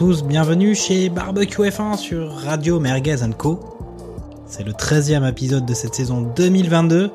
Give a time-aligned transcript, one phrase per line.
[0.00, 3.60] bienvenue chez Barbecue F1 sur Radio Merguez Co.
[4.46, 7.10] C'est le 13e épisode de cette saison 2022.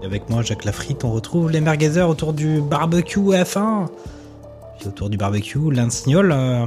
[0.00, 3.88] Et avec moi, Jacques Lafritte, on retrouve les merguezers autour du barbecue F1.
[4.78, 6.32] Puis autour du barbecue, Lance Niol.
[6.32, 6.64] euh,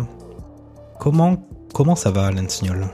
[0.99, 2.85] comment, ça va, Lance Niol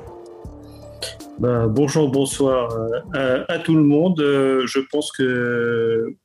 [1.39, 4.21] Ben, bonjour, bonsoir euh, à, à tout le monde.
[4.21, 6.15] Euh, je pense que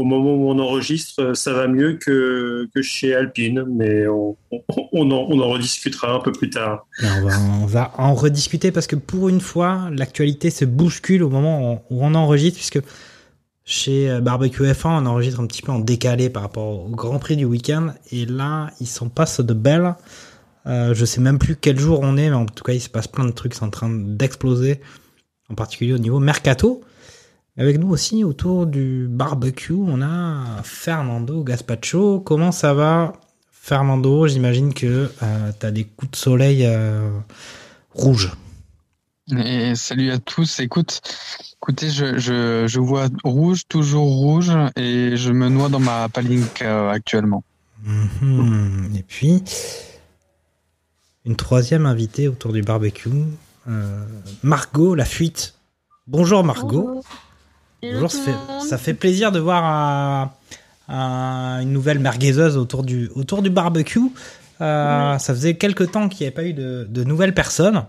[0.00, 4.36] au moment où on enregistre, euh, ça va mieux que, chez Alpine, mais on,
[5.10, 6.86] en, rediscutera un peu plus tard.
[7.02, 11.84] Et on, va, en rediscuter parce que pour une fois, l'actualité se bouscule au moment
[11.90, 12.80] où on enregistre, puisque
[13.64, 17.18] chez euh, Barbecue F1, on enregistre un petit peu en décalé par rapport au Grand
[17.18, 17.92] Prix du week-end.
[18.10, 19.94] Et là, il s'en passe de belles.
[20.66, 22.88] Euh, je sais même plus quel jour on est, mais en tout cas, il se
[22.88, 24.80] passe plein de trucs, c'est en train d'exploser,
[25.50, 26.82] en particulier au niveau mercato.
[27.56, 32.20] Avec nous aussi, autour du barbecue, on a Fernando Gaspacho.
[32.20, 33.12] Comment ça va,
[33.50, 34.26] Fernando?
[34.26, 35.10] J'imagine que
[35.58, 37.10] tu as des coups de soleil euh,
[37.92, 38.32] rouges.
[39.36, 40.60] Et salut à tous.
[40.60, 41.00] Écoute,
[41.60, 46.62] écoutez, je, je, je vois rouge, toujours rouge, et je me noie dans ma palinque
[46.62, 47.44] euh, actuellement.
[47.84, 48.92] Mhm.
[48.96, 49.42] Et puis,
[51.24, 53.10] une troisième invitée autour du barbecue,
[53.68, 54.04] euh,
[54.42, 55.54] Margot La Fuite.
[56.06, 56.86] Bonjour Margot.
[56.86, 57.04] Bonjour,
[58.08, 58.34] ça fait,
[58.68, 60.30] ça fait plaisir de voir
[60.88, 64.00] une nouvelle merguezeuse autour du, autour du barbecue.
[64.60, 67.84] Euh, Ça faisait quelques temps qu'il n'y avait pas eu de, de nouvelles personnes.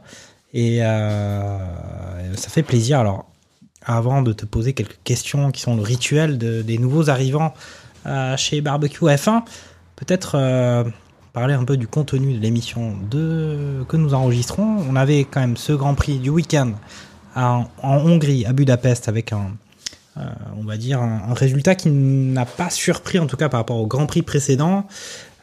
[0.53, 1.57] Et euh,
[2.35, 2.99] ça fait plaisir.
[2.99, 3.25] Alors,
[3.85, 7.53] avant de te poser quelques questions qui sont le rituel de- des nouveaux arrivants
[8.05, 9.41] euh, chez Barbecue F1,
[9.95, 10.37] peut-être
[11.33, 14.77] parler un peu du contenu de l'émission que nous enregistrons.
[14.89, 16.73] On avait quand même ce Grand Prix du week-end
[17.35, 19.51] en, en Hongrie, à Budapest, avec un,
[20.17, 20.21] euh,
[20.57, 23.87] on va dire, un, résultat qui n'a pas surpris, en tout cas par rapport au
[23.87, 24.85] Grand Prix précédent.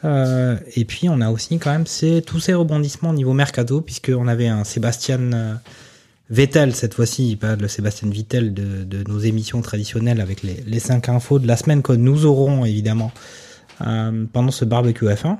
[0.05, 3.81] Euh, et puis on a aussi quand même ces, tous ces rebondissements au niveau mercato,
[3.81, 5.55] puisqu'on avait un Sébastien euh,
[6.29, 11.09] Vettel cette fois-ci, pas le Sébastien Vettel de, nos émissions traditionnelles avec les, les 5
[11.09, 13.11] infos de la semaine que nous aurons évidemment
[13.79, 15.37] pendant ce barbecue F1.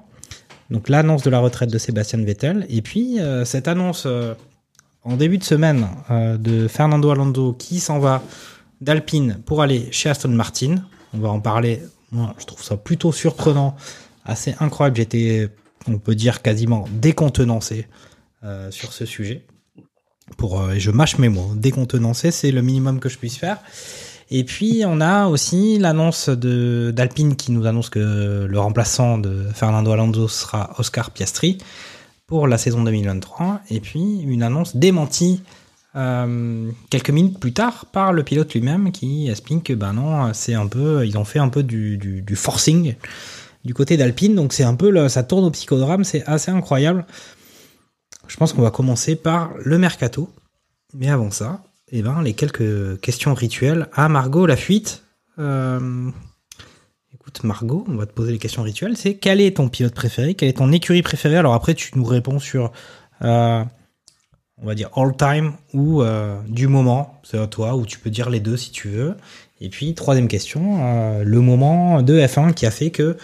[0.71, 4.07] Donc l'annonce de la retraite de Sébastien Vettel, et puis cette annonce
[5.03, 8.23] en début de semaine de Fernando Alonso qui s'en va
[8.81, 10.75] d'Alpine pour aller chez Aston Martin.
[11.13, 11.81] On va en parler.
[12.11, 13.75] Moi, je trouve ça plutôt surprenant,
[14.25, 14.97] assez incroyable.
[14.97, 15.49] J'étais,
[15.87, 17.87] on peut dire, quasiment décontenancé
[18.43, 19.45] euh, sur ce sujet.
[20.37, 21.51] Pour, euh, et je mâche mes mots.
[21.55, 23.57] Décontenancé, c'est le minimum que je puisse faire.
[24.31, 29.91] Et puis, on a aussi l'annonce d'Alpine qui nous annonce que le remplaçant de Fernando
[29.91, 31.57] Alonso sera Oscar Piastri
[32.27, 33.61] pour la saison 2023.
[33.71, 35.41] Et puis, une annonce démentie
[35.95, 40.53] euh, quelques minutes plus tard par le pilote lui-même qui explique que ben non, c'est
[40.53, 42.95] un peu, ils ont fait un peu du, forcing
[43.65, 47.05] du côté d'Alpine, donc c'est un peu, ça tourne au psychodrame, c'est assez incroyable.
[48.27, 50.29] Je pense qu'on va commencer par le mercato,
[50.93, 55.03] mais avant ça, eh ben les quelques questions rituelles à Margot la fuite.
[55.39, 56.11] Euh,
[57.13, 58.95] écoute Margot, on va te poser les questions rituelles.
[58.95, 61.37] C'est quel est ton pilote préféré, quelle est ton écurie préférée?
[61.37, 62.71] Alors après tu nous réponds sur
[63.23, 63.63] euh,
[64.61, 68.09] on va dire all time ou euh, du moment, c'est à toi, ou tu peux
[68.09, 69.15] dire les deux si tu veux.
[69.61, 73.17] Et puis, troisième question, euh, le moment de F1 qui a fait que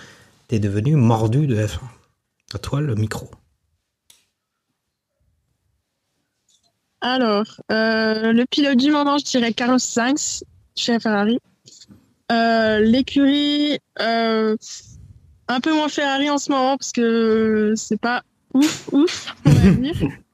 [0.49, 1.79] tu es devenu mordu de F1.
[2.53, 3.29] À toi le micro.
[7.01, 10.43] Alors, euh, le pilote du moment, je dirais Carlos Sainz
[10.75, 11.39] chez Ferrari.
[12.31, 14.55] Euh, L'écurie, euh,
[15.47, 18.23] un peu moins Ferrari en ce moment parce que c'est pas
[18.53, 19.95] ouf, ouf, on va dire.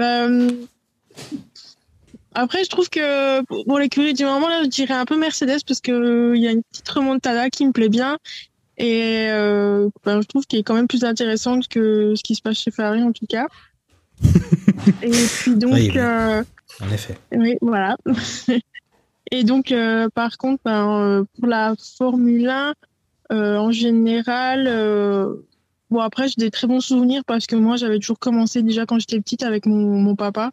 [0.00, 0.50] Euh,
[2.34, 5.80] après, je trouve que pour l'écurie du moment, là, je dirais un peu Mercedes parce
[5.80, 8.18] que il y a une petite remontada qui me plaît bien.
[8.78, 12.42] Et euh, ben, je trouve qu'il est quand même plus intéressant que ce qui se
[12.42, 13.46] passe chez Ferrari en tout cas.
[15.02, 15.98] Et puis donc, Oui, oui.
[15.98, 16.42] euh,
[16.82, 17.16] En effet.
[17.32, 17.96] oui, voilà.
[19.32, 22.74] Et donc, euh, par contre, ben, euh, pour la Formule 1,
[23.32, 25.34] euh, en général, euh,
[25.90, 28.98] bon après j'ai des très bons souvenirs parce que moi j'avais toujours commencé déjà quand
[28.98, 30.50] j'étais petite avec mon, mon papa.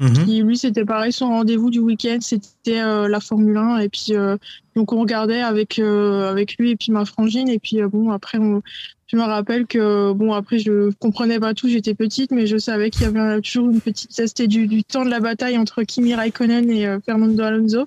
[0.00, 0.24] Mhm.
[0.24, 3.78] Qui, lui, c'était pareil, son rendez-vous du week-end, c'était euh, la Formule 1.
[3.80, 4.38] Et puis, euh,
[4.74, 7.50] donc, on regardait avec, euh, avec lui et puis ma frangine.
[7.50, 8.62] Et puis, euh, bon, après, on,
[9.10, 12.90] je me rappelle que, bon, après, je comprenais pas tout, j'étais petite, mais je savais
[12.90, 14.12] qu'il y avait toujours une petite.
[14.12, 17.86] Ça, c'était du, du temps de la bataille entre Kimi Raikkonen et euh, Fernando Alonso.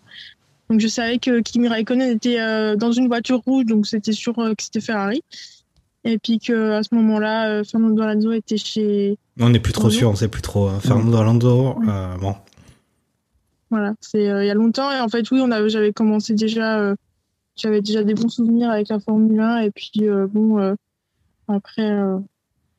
[0.69, 4.37] Donc, je savais que Kimi Raikkonen était euh, dans une voiture rouge, donc c'était sûr
[4.39, 5.23] euh, que c'était Ferrari.
[6.05, 9.89] Et puis que à ce moment-là, euh, Fernando Alonso était chez, On n'est plus trop
[9.89, 10.67] sûr, on sait plus trop.
[10.67, 10.79] hein.
[10.81, 12.35] Fernando Alonso, euh, bon.
[13.69, 16.33] Voilà, c'est euh, il y a longtemps et en fait oui, on avait j'avais commencé
[16.35, 16.95] déjà euh,
[17.55, 20.01] j'avais déjà des bons souvenirs avec la Formule 1 et puis
[20.31, 20.75] bon
[21.47, 21.91] après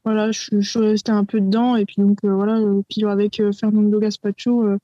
[0.04, 3.98] voilà, je, je suis restée un peu dedans et puis donc voilà, puis avec Fernando
[3.98, 4.76] Gaspacho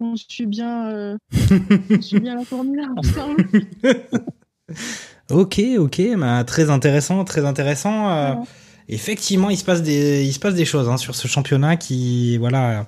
[0.00, 1.16] on suit bien
[1.90, 3.44] on suit bien la Formule 1 ensemble.
[5.30, 8.10] Ok, ok, bah, très intéressant, très intéressant.
[8.10, 8.34] Euh.
[8.88, 12.36] Effectivement, il se passe des, il se passe des choses hein, sur ce championnat qui,
[12.36, 12.86] voilà,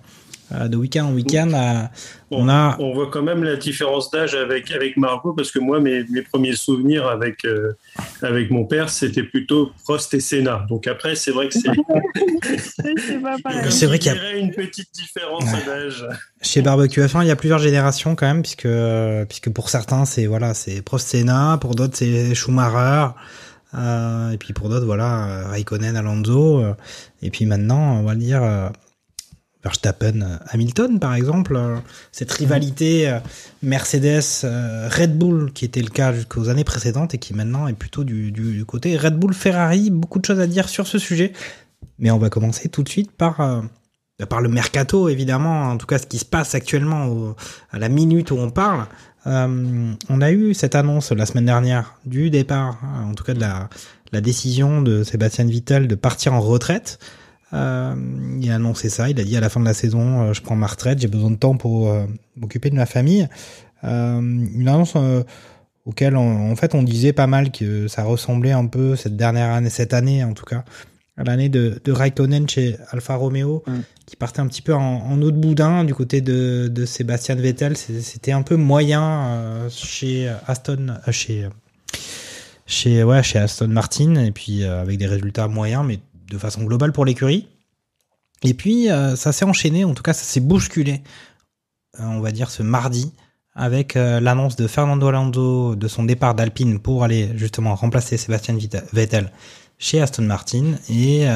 [0.51, 1.83] de week-end en week-end, euh,
[2.31, 2.77] on a.
[2.79, 6.23] On voit quand même la différence d'âge avec, avec Margot, parce que moi, mes, mes
[6.23, 7.73] premiers souvenirs avec, euh,
[8.23, 10.65] avec mon père, c'était plutôt Prost et Senna.
[10.69, 11.69] Donc après, c'est vrai que c'est
[13.71, 15.65] c'est vrai qu'il y a- une petite différence Ouais.
[15.67, 16.07] d'âge.
[16.43, 18.69] Chez Barbecue F1, il y a plusieurs générations quand même, puisque,
[19.29, 23.09] puisque pour certains, c'est voilà, c'est Prost Senna, pour d'autres, c'est Schumacher,
[23.75, 26.75] euh, et puis pour d'autres, voilà, euh, Raikkonen, Alonso, euh,
[27.23, 28.69] et puis maintenant, on va dire euh,
[29.67, 31.57] Verstappen, euh, Hamilton, par exemple.
[31.57, 31.77] euh,
[32.13, 33.19] cette rivalité euh,
[33.63, 38.65] Mercedes-Red Bull, qui était le cas jusqu'aux années précédentes, et qui maintenant est plutôt du,
[38.67, 39.91] côté Red Bull-Ferrari.
[39.91, 41.33] Beaucoup de choses à dire sur ce sujet,
[41.99, 43.65] mais on va commencer tout de suite par...
[44.31, 47.37] par le mercato évidemment, en tout cas ce qui se passe actuellement au-
[47.71, 48.87] à la minute où on parle.
[49.27, 53.35] Euh, on a eu cette annonce la semaine dernière du départ, euh, en tout cas
[53.35, 53.69] de la,
[54.13, 56.99] la décision de Sébastien Vettel de partir en retraite.
[57.57, 57.95] Euh,
[58.41, 60.43] il a annoncé ça, il a dit à la fin de la saison, euh, je
[60.43, 62.05] prends ma retraite, j'ai besoin de temps pour euh,
[62.37, 63.27] m'occuper de ma famille.
[63.83, 64.95] Une annonce
[65.85, 69.51] auquel on- en fait on disait pas mal que ça ressemblait un peu cette dernière
[69.53, 70.65] année, cette année en tout cas,
[71.17, 73.73] à l'année de, de Raikkonen chez Alfa Romeo, Mm.
[74.07, 77.37] qui partait un petit peu en, en eau de boudin du côté de, de Sébastien
[77.37, 77.77] Vettel.
[77.77, 81.47] C'était un peu moyen euh, chez Aston, euh, chez
[82.67, 86.01] chez ouais chez Aston Martin et puis euh, avec des résultats moyens, mais
[86.31, 87.49] de façon globale pour l'écurie.
[88.43, 91.03] Et puis euh, ça s'est enchaîné, en tout cas ça s'est bousculé,
[91.99, 93.13] euh, on va dire ce mardi
[93.55, 98.57] avec euh, l'annonce de Fernando Alonso de son départ d'Alpine pour aller justement remplacer Sébastien
[98.93, 99.33] Vettel
[99.79, 101.27] chez Aston Martin et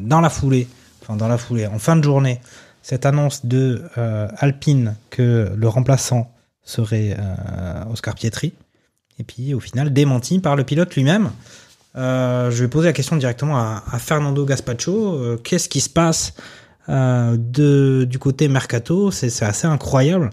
[0.00, 0.66] dans la foulée,
[1.02, 2.40] enfin dans la foulée, en fin de journée,
[2.80, 3.82] cette annonce de
[4.38, 7.18] Alpine que le remplaçant serait
[7.90, 8.54] Oscar Pietri
[9.18, 11.30] et puis au final démenti par le pilote lui-même.
[11.96, 15.14] Euh, je vais poser la question directement à, à Fernando Gaspacho.
[15.14, 16.34] Euh, Qu'est-ce qui se passe
[16.88, 19.10] euh, de, du côté mercato?
[19.10, 20.30] C'est assez incroyable.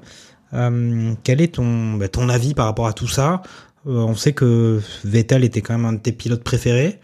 [0.52, 3.42] Quel est ton, bah, ton avis par rapport à tout ça?
[3.86, 7.00] On sait que Vettel était quand même un de tes pilotes préférés.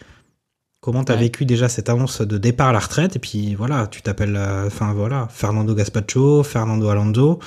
[0.81, 1.21] Comment t'as Ouais.
[1.21, 3.15] vécu déjà cette annonce de départ à la retraite?
[3.15, 7.39] Et puis voilà, tu t'appelles, enfin voilà, Fernando Gaspacho, Fernando Alonso.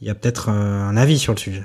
[0.00, 1.64] Il y a peut-être un avis sur le sujet.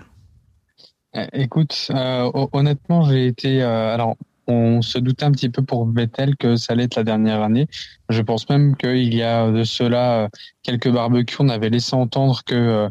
[1.33, 3.61] Écoute, hon- honnêtement, j'ai été.
[3.61, 4.15] alors,
[4.49, 7.67] on se doutait un petit peu pour Vettel que ça allait être la dernière année.
[8.09, 10.27] Je pense même qu'il y a de cela euh,
[10.63, 12.89] quelques barbecues, on avait laissé entendre que euh,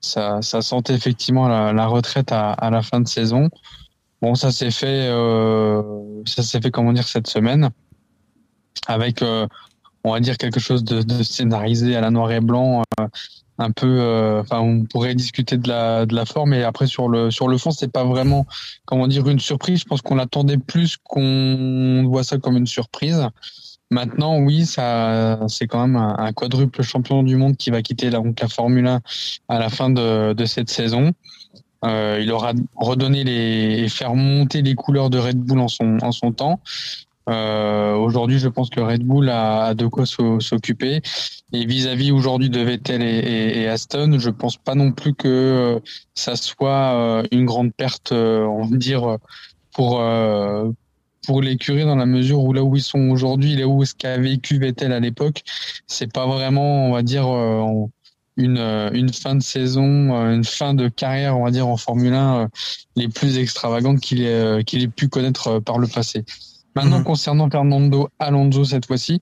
[0.00, 3.48] ça, sentait effectivement la, retraite à, la fin de saison.
[4.22, 5.82] Bon, ça s'est fait, euh,
[6.26, 7.70] ça s'est fait comment dire cette semaine,
[8.86, 9.22] avec,
[10.04, 12.82] on va dire quelque chose de, scénarisé à la noir et blanc.
[13.60, 17.46] Un peu euh, enfin on pourrait discuter de la forme et après sur le sur
[17.46, 18.46] le fond c'est pas vraiment
[18.86, 19.80] comment dire une surprise.
[19.80, 23.26] Je pense qu'on l'attendait plus qu'on voit ça comme une surprise.
[23.90, 28.18] Maintenant oui ça c'est quand même un, quadruple champion du monde qui va quitter la,
[28.18, 29.00] donc Formule 1
[29.48, 31.12] à la fin de cette saison.
[31.84, 36.32] Euh, il aura redonné les et faire monter les couleurs de Red Bull en son
[36.32, 36.60] temps
[37.28, 41.00] euh, aujourd'hui, je pense que Red Bull a, a de quoi s'o- s'occuper.
[41.52, 45.28] Et vis-à-vis aujourd'hui de Vettel et, et- et Aston, je pense pas non plus que
[45.28, 45.80] euh,
[46.14, 49.18] ça soit euh, une grande perte, euh, on va dire,
[49.74, 50.02] pour
[51.26, 54.16] pour l'écurie dans la mesure où là où ils sont aujourd'hui, là où ce qu'a
[54.16, 55.42] vécu Vettel à l'époque,
[55.86, 57.26] c'est pas vraiment, on va dire,
[58.36, 59.82] une une fin de saison,
[60.30, 62.48] une fin de carrière, on va dire en Formule 1 euh,
[62.96, 66.24] les plus extravagantes qu'il ait qu'il ait pu connaître par le passé.
[66.76, 67.04] Maintenant, Mhm.
[67.04, 69.20] concernant Fernando Alonso cette fois-ci,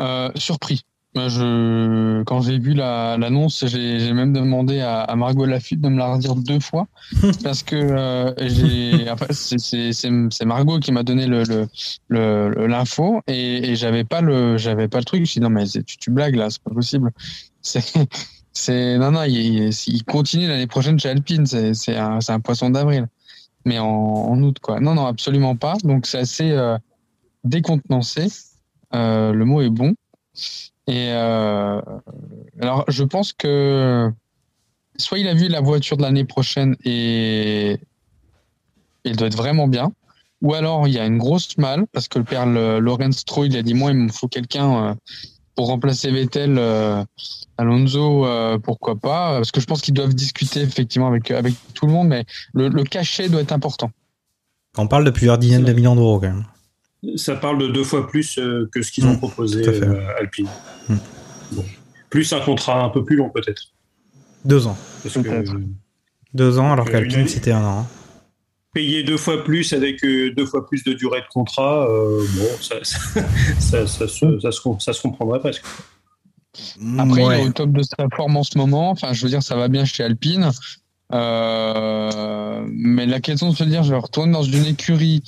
[0.00, 0.82] euh, surpris.
[1.14, 5.88] Je, quand j'ai vu la- l'annonce, j'ai j'ai même demandé à, à Margot Lafitte de
[5.90, 6.86] me la redire deux fois
[7.44, 11.68] parce que euh, j'ai, enfin, c'est- c'est c'est- c'est Margot qui m'a donné le le-
[12.08, 15.18] le- l'info et, et j'avais pas le j'avais pas le truc.
[15.18, 17.10] Je me suis dit non mais tu, tu blagues là, c'est pas possible.
[17.60, 17.84] C'est
[18.54, 21.44] c'est non non il, il- il continue l'année prochaine chez Alpine.
[21.44, 23.06] C'est c'est un c'est un poisson d'avril,
[23.64, 24.80] mais en, août quoi.
[24.80, 25.74] Non non absolument pas.
[25.84, 26.76] Donc c'est assez euh,
[27.44, 28.28] décontenancé.
[28.94, 29.94] Euh, le mot est bon.
[30.86, 31.80] Et euh,
[32.60, 34.10] alors, je pense que
[34.96, 37.78] soit il a vu la voiture de l'année prochaine et
[39.04, 39.92] il doit être vraiment bien,
[40.42, 43.56] ou alors il y a une grosse malle parce que le père Lorenz Stroll il
[43.56, 44.96] a dit moi il me faut quelqu'un
[45.54, 47.04] pour remplacer Vettel, euh,
[47.58, 51.86] Alonso euh, pourquoi pas parce que je pense qu'ils doivent discuter effectivement avec avec tout
[51.86, 53.90] le monde, mais le, le cachet doit être important.
[54.78, 56.44] On parle de plusieurs dizaines de millions d'euros quand même.
[57.16, 60.18] Ça parle de deux fois plus euh, que ce qu'ils ont Mm, proposé à euh,
[60.20, 60.48] Alpine.
[60.88, 60.94] Mm.
[61.52, 61.64] Bon.
[62.08, 63.62] Plus un contrat un peu plus long peut-être.
[64.44, 64.76] Deux ans.
[65.02, 65.54] Parce que Peut-être.
[65.54, 65.64] euh,
[66.34, 67.78] Deux ans alors Euh, qu'Alpine c'était un an.
[67.80, 67.86] hein.
[68.72, 72.46] Payer deux fois plus avec euh, deux fois plus de durée de contrat, euh, bon,
[72.60, 72.98] ça, ça,
[73.60, 75.62] ça, ça se, ça, se, com- ça se comprendrait presque.
[76.98, 77.40] Après, Ouais.
[77.40, 78.90] il est au top de sa forme en ce moment.
[78.90, 80.50] Enfin, je veux dire, ça va bien chez Alpine.
[81.12, 85.22] Euh, mais la question de se dire, je vais retourner dans une écurie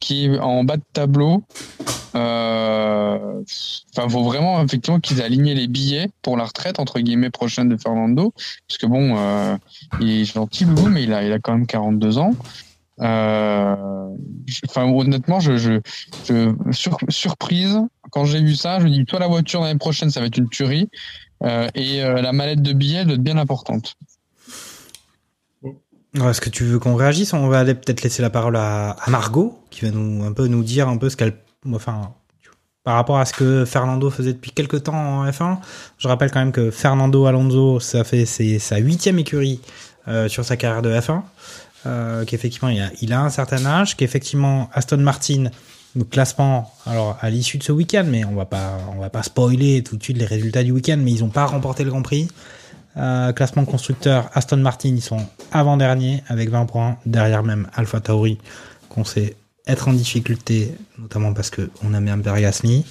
[0.00, 1.42] qui est en bas de tableau.
[2.14, 3.42] Euh,
[3.96, 7.68] Enfin, faut vraiment effectivement qu'ils aient aligné les billets pour la retraite entre guillemets prochaine
[7.68, 8.32] de Fernando,
[8.68, 9.56] parce que bon, euh,
[10.00, 12.32] il est gentil Loulou, mais il a, il a quand même 42 ans.
[13.00, 13.76] Euh,
[14.68, 15.80] Enfin, honnêtement, je, je,
[16.28, 17.78] je sur- surprise
[18.10, 20.38] quand j'ai vu ça, je me dis toi la voiture l'année prochaine, ça va être
[20.38, 20.88] une tuerie,
[21.42, 23.94] euh, et euh, la mallette de billets doit être bien importante.
[26.14, 27.34] Est-ce que tu veux qu'on réagisse?
[27.34, 30.88] On va peut-être laisser la parole à, Margot, qui va nous un peu nous dire
[30.88, 31.34] un peu ce qu'elle,
[31.70, 32.14] enfin,
[32.84, 35.58] par rapport à ce que Fernando faisait depuis quelques temps en F1.
[35.98, 39.60] Je rappelle quand même que Fernando Alonso, ça fait c'est sa huitième écurie
[40.28, 41.22] sur sa carrière de F1,
[41.86, 45.50] euh, qu'effectivement il a, un certain âge, qu'effectivement Aston Martin,
[45.94, 49.22] le classement, alors à l'issue de ce week-end, mais on va pas, on va pas
[49.22, 52.02] spoiler tout de suite les résultats du week-end, mais ils ont pas remporté le Grand
[52.02, 52.28] Prix.
[52.96, 58.38] Euh, classement constructeur, Aston Martin, ils sont avant-dernier avec 20 points, derrière même Alpha Tauri,
[58.88, 62.84] qu'on sait être en difficulté, notamment parce que on a bien Gasly.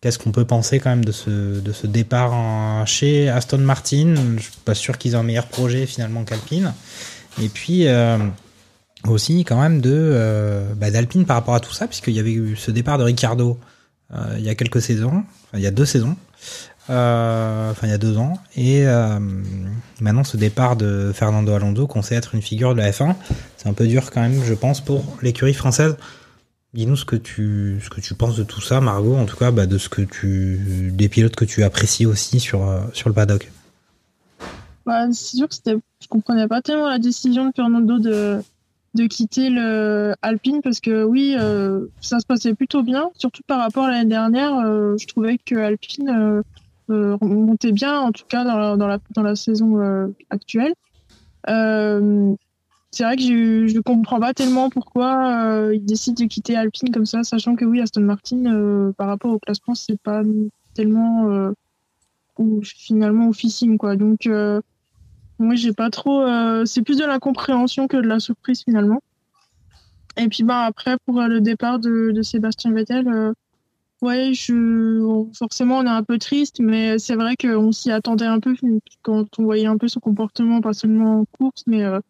[0.00, 4.14] Qu'est-ce qu'on peut penser quand même de ce, de ce départ chez Aston Martin?
[4.36, 6.72] Je suis pas sûr qu'ils aient un meilleur projet finalement qu'Alpine.
[7.42, 8.18] Et puis euh,
[9.08, 12.32] aussi quand même de euh, bah, d'Alpine par rapport à tout ça, puisqu'il y avait
[12.32, 13.58] eu ce départ de Ricardo
[14.14, 16.16] euh, il y a quelques saisons, enfin, il y a deux saisons,
[16.88, 19.18] enfin il y a deux ans, et euh,
[20.00, 23.14] maintenant ce départ de Fernando Alonso qu'on sait être une figure de la F1,
[23.56, 25.96] c'est un peu dur quand même, je pense, pour l'écurie française.
[26.74, 29.50] Dis-nous ce que tu ce que tu penses de tout ça, Margot, en tout cas
[29.50, 32.62] bah, de ce que tu des pilotes que tu apprécies aussi sur
[32.92, 33.50] sur le paddock.
[34.86, 38.40] Bah, c'est sûr que c'était, je comprenais pas tellement la décision de Fernando de,
[38.94, 43.58] de quitter le Alpine parce que oui, euh, ça se passait plutôt bien, surtout par
[43.58, 44.56] rapport à l'année dernière.
[44.58, 46.42] euh, je trouvais que Alpine
[46.88, 50.72] euh, montait bien, en tout cas dans la, dans la, dans la saison actuelle.
[52.92, 57.06] C'est vrai que je, je comprends pas tellement pourquoi il décide de quitter Alpine comme
[57.06, 60.22] ça, sachant que oui, Aston Martin, par rapport au classement, c'est pas
[60.74, 61.50] tellement
[62.38, 63.96] ou finalement officine quoi.
[63.96, 64.28] Donc
[65.38, 66.22] moi, j'ai pas trop.
[66.22, 69.00] euh, c'est plus de l'incompréhension que de la surprise finalement.
[70.16, 73.34] Et puis bah après pour euh, le départ de, de Sébastien Vettel, euh,
[74.00, 78.40] ouais, je forcément on est un peu triste, mais c'est vrai qu'on s'y attendait un
[78.40, 78.54] peu
[79.02, 82.00] quand on voyait un peu son comportement, pas seulement en course, mais euh,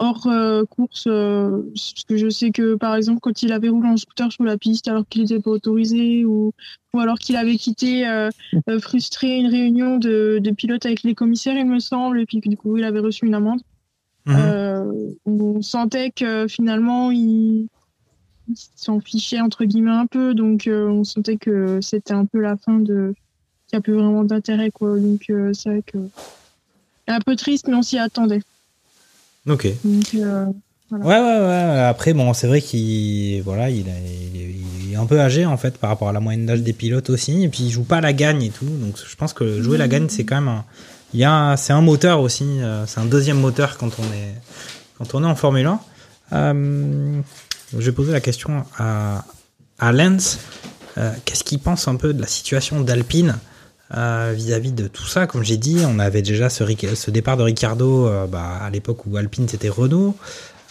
[0.00, 1.04] hors euh, course.
[1.06, 4.44] euh, parce que je sais que par exemple quand il avait roulé en scooter sur
[4.44, 6.52] la piste alors qu'il n'était pas autorisé, ou
[6.92, 8.30] ou alors qu'il avait quitté euh,
[8.80, 12.48] frustré une réunion de, de pilotes avec les commissaires, il me semble, et puis que
[12.48, 13.60] du coup il avait reçu une amende.
[14.26, 15.14] Mhm.
[15.26, 17.68] On sentait que finalement il,
[18.48, 22.56] il s'en fichait entre guillemets un peu, donc on sentait que c'était un peu la
[22.56, 23.14] fin de
[23.68, 24.98] qu'il n'y a plus vraiment d'intérêt quoi.
[24.98, 25.98] Donc c'est vrai que
[27.06, 28.40] un peu triste, mais on s'y attendait.
[29.48, 29.66] Ok.
[29.84, 30.46] Donc, euh,
[30.92, 31.78] Ouais, ouais, ouais.
[31.88, 33.92] Après, bon, c'est vrai qu'il voilà, il, a-
[34.34, 37.10] il est, un peu âgé en fait par rapport à la moyenne d'âge des pilotes
[37.10, 37.44] aussi.
[37.44, 38.64] Et puis il joue pas à la gagne et tout.
[38.66, 40.64] Donc je pense que jouer la gagne, c'est quand même un.
[41.14, 42.44] Il y a, c'est un moteur aussi.
[42.60, 44.34] euh, C'est un deuxième moteur quand on est
[44.98, 45.80] quand on est en Formule 1.
[46.32, 47.20] Euh,
[47.72, 49.24] je vais poser la question à
[49.78, 50.40] à Lens.
[50.98, 53.36] Euh, Qu'est-ce qu'il pense un peu de la situation d'Alpine
[53.96, 57.42] euh, vis-à-vis de tout ça Comme j'ai dit, on avait déjà ce, ce départ de
[57.42, 60.16] Ricardo euh, bah, à l'époque où Alpine c'était Renault.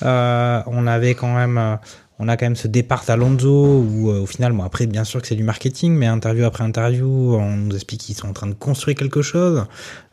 [0.03, 1.75] Euh, on avait quand même, euh,
[2.19, 3.49] on a quand même ce départ d'Alonso
[3.81, 7.35] où au final, bon après bien sûr que c'est du marketing, mais interview après interview,
[7.35, 9.65] on nous explique qu'ils sont en train de construire quelque chose.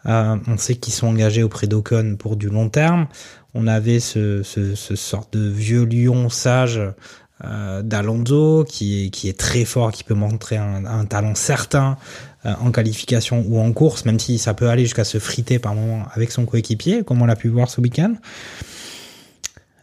[0.04, 3.06] on sait qu'ils sont engagés auprès d'Ocon pour du long terme.
[3.54, 6.80] On avait ce, ce, ce sort de vieux lion sage
[7.44, 11.90] euh, d'Alonso qui est, qui est très fort, qui peut montrer un, un talent certain
[11.92, 15.74] euh, en qualification ou en course, même si ça peut aller jusqu'à se friter par
[15.74, 18.14] moment avec son coéquipier, comme on l'a pu voir ce week-end.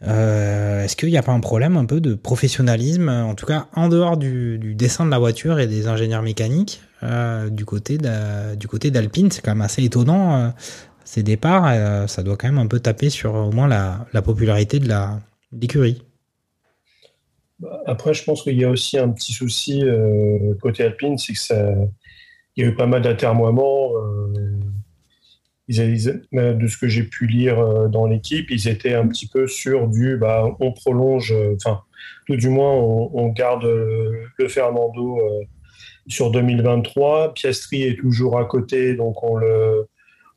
[0.06, 3.66] Euh, Est-ce qu'il n'y a pas un problème un peu de professionnalisme, en tout cas
[3.74, 9.30] en dehors du, dessin de la voiture et des ingénieurs mécaniques, euh, du côté d'Alpine,
[9.30, 10.48] c'est quand même assez étonnant euh,
[11.04, 11.66] ces départs.
[11.68, 14.92] Euh, ça doit quand même un peu taper sur au moins la, la popularité de
[15.52, 16.02] l'écurie.
[17.86, 21.38] Après, je pense qu'il y a aussi un petit souci euh, côté Alpine, c'est que
[21.38, 21.72] ça,
[22.56, 23.92] il y a eu pas mal d'atermoiements.
[23.96, 24.24] Euh,
[25.68, 29.88] de ce que j'ai pu lire euh, dans l'équipe, ils étaient un petit peu sur
[29.88, 31.80] du, bah, on prolonge, euh, enfin,
[32.26, 35.44] tout du moins, on, garde le Fernando euh,
[36.06, 37.34] sur 2023.
[37.34, 39.86] Piastri est toujours à côté, donc on le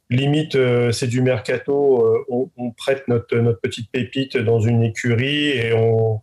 [0.10, 2.26] limite, euh, c'est du mercato.
[2.30, 6.22] On, prête notre, petite pépite dans une écurie et on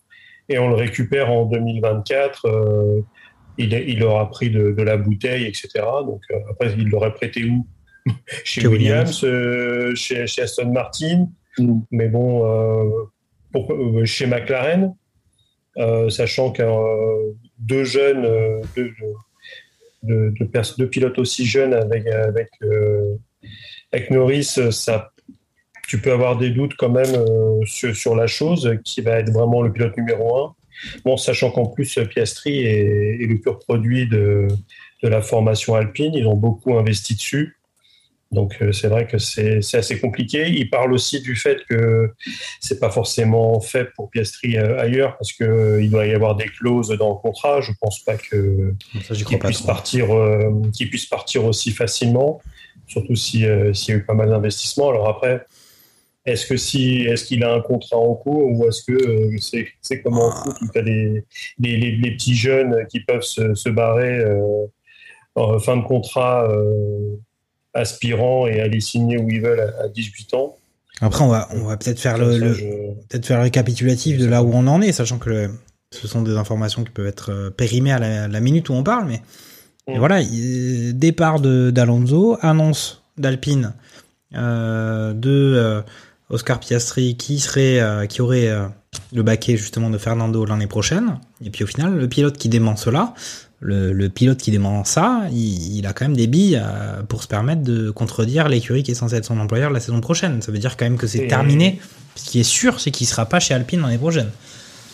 [0.48, 2.46] et on le récupère en 2024.
[2.46, 3.00] Euh,
[3.58, 5.68] il, il, aura pris de, de, la bouteille, etc.
[6.04, 7.66] Donc euh, après, il l'aurait prêté où?
[8.44, 9.24] Chez, Williams, Williams.
[9.24, 11.78] Euh, chez, chez, Aston Martin, mm.
[11.90, 13.04] mais bon, euh,
[13.52, 13.72] pour,
[14.04, 14.94] chez McLaren,
[16.10, 16.62] sachant que
[17.58, 18.60] deux jeunes,
[20.02, 22.50] deux, pilotes aussi jeunes avec, avec,
[23.92, 25.12] avec Norris, ça
[25.86, 29.30] tu peux avoir des doutes quand même euh, sur, sur, la chose, qui va être
[29.30, 30.54] vraiment le pilote numéro un.
[31.04, 34.48] Bon, sachant qu'en plus, Piastri est, est, le pur produit de,
[35.02, 37.56] de, la formation alpine, ils ont beaucoup investi dessus.
[38.34, 40.48] Donc euh, c'est vrai que c'est assez compliqué.
[40.50, 42.12] Il parle aussi du fait que
[42.60, 46.34] c'est pas forcément fait pour Piastri euh, ailleurs parce que euh, il doit y avoir
[46.34, 47.60] des clauses dans le contrat.
[47.60, 48.74] Je pense pas que
[49.24, 52.42] qu'il puisse partir, euh, puisse partir aussi facilement,
[52.86, 54.90] surtout si s'il y a eu pas mal d'investissements.
[54.90, 55.46] Alors après,
[56.26, 59.68] est-ce que si, est-ce qu'il a un contrat en cours ou est-ce que euh, c'est,
[59.82, 61.24] c'est comme en foot où tu as des
[61.58, 64.66] les, les, petits jeunes qui peuvent se, se barrer euh,
[65.34, 67.16] en fin de contrat euh,
[67.74, 70.56] aspirant et aller signer où ils veulent à, à 18 ans
[71.00, 72.64] Après, on va, on va peut-être faire le, le je...
[73.08, 75.50] peut-être faire le récapitulatif de là où on en est, sachant que le,
[75.90, 79.08] ce sont des informations qui peuvent être périmées à la, la minute où on parle,
[79.08, 79.20] mais
[79.88, 79.98] mmh.
[79.98, 80.22] voilà,
[80.92, 83.74] départ de, d'Alonso, annonce d'Alpine
[84.36, 85.82] euh, de
[86.30, 88.66] Oscar Piastri qui serait, euh, qui aurait euh,
[89.12, 91.18] le baquet justement de Fernando l'année prochaine.
[91.44, 93.14] Et puis au final, le pilote qui dément cela,
[93.60, 97.22] le, le pilote qui dément ça, il, il, a quand même des billes euh, pour
[97.22, 100.42] se permettre de contredire l'écurie qui est censée être son employeur la saison prochaine.
[100.42, 101.80] Ça veut dire quand même que c'est terminé.
[102.14, 104.30] Ce qui est sûr, c'est qu'il sera pas chez Alpine l'année prochaine.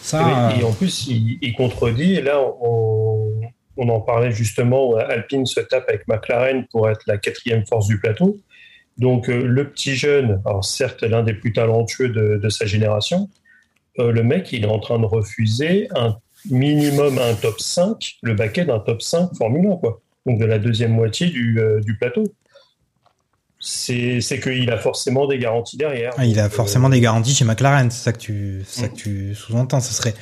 [0.02, 2.14] Ça, et, et, en plus, il, il contredit.
[2.14, 3.40] Et là, on,
[3.76, 4.96] on en parlait justement.
[4.96, 8.36] Alpine se tape avec McLaren pour être la quatrième force du plateau.
[9.00, 13.30] Donc euh, le petit jeune, alors certes l'un des plus talentueux de, de sa génération,
[13.98, 16.18] euh, le mec il est en train de refuser un
[16.50, 20.02] minimum un top 5, le baquet d'un top 5 Formule 1, quoi.
[20.26, 22.24] Donc de la deuxième moitié du, euh, du plateau.
[23.58, 26.12] C'est qu'il a forcément des garanties derrière.
[26.16, 26.92] Ah, il a forcément euh...
[26.92, 29.80] des garanties chez McLaren, c'est ça que tu, ça que tu sous-entends.
[29.80, 30.14] Ce serait,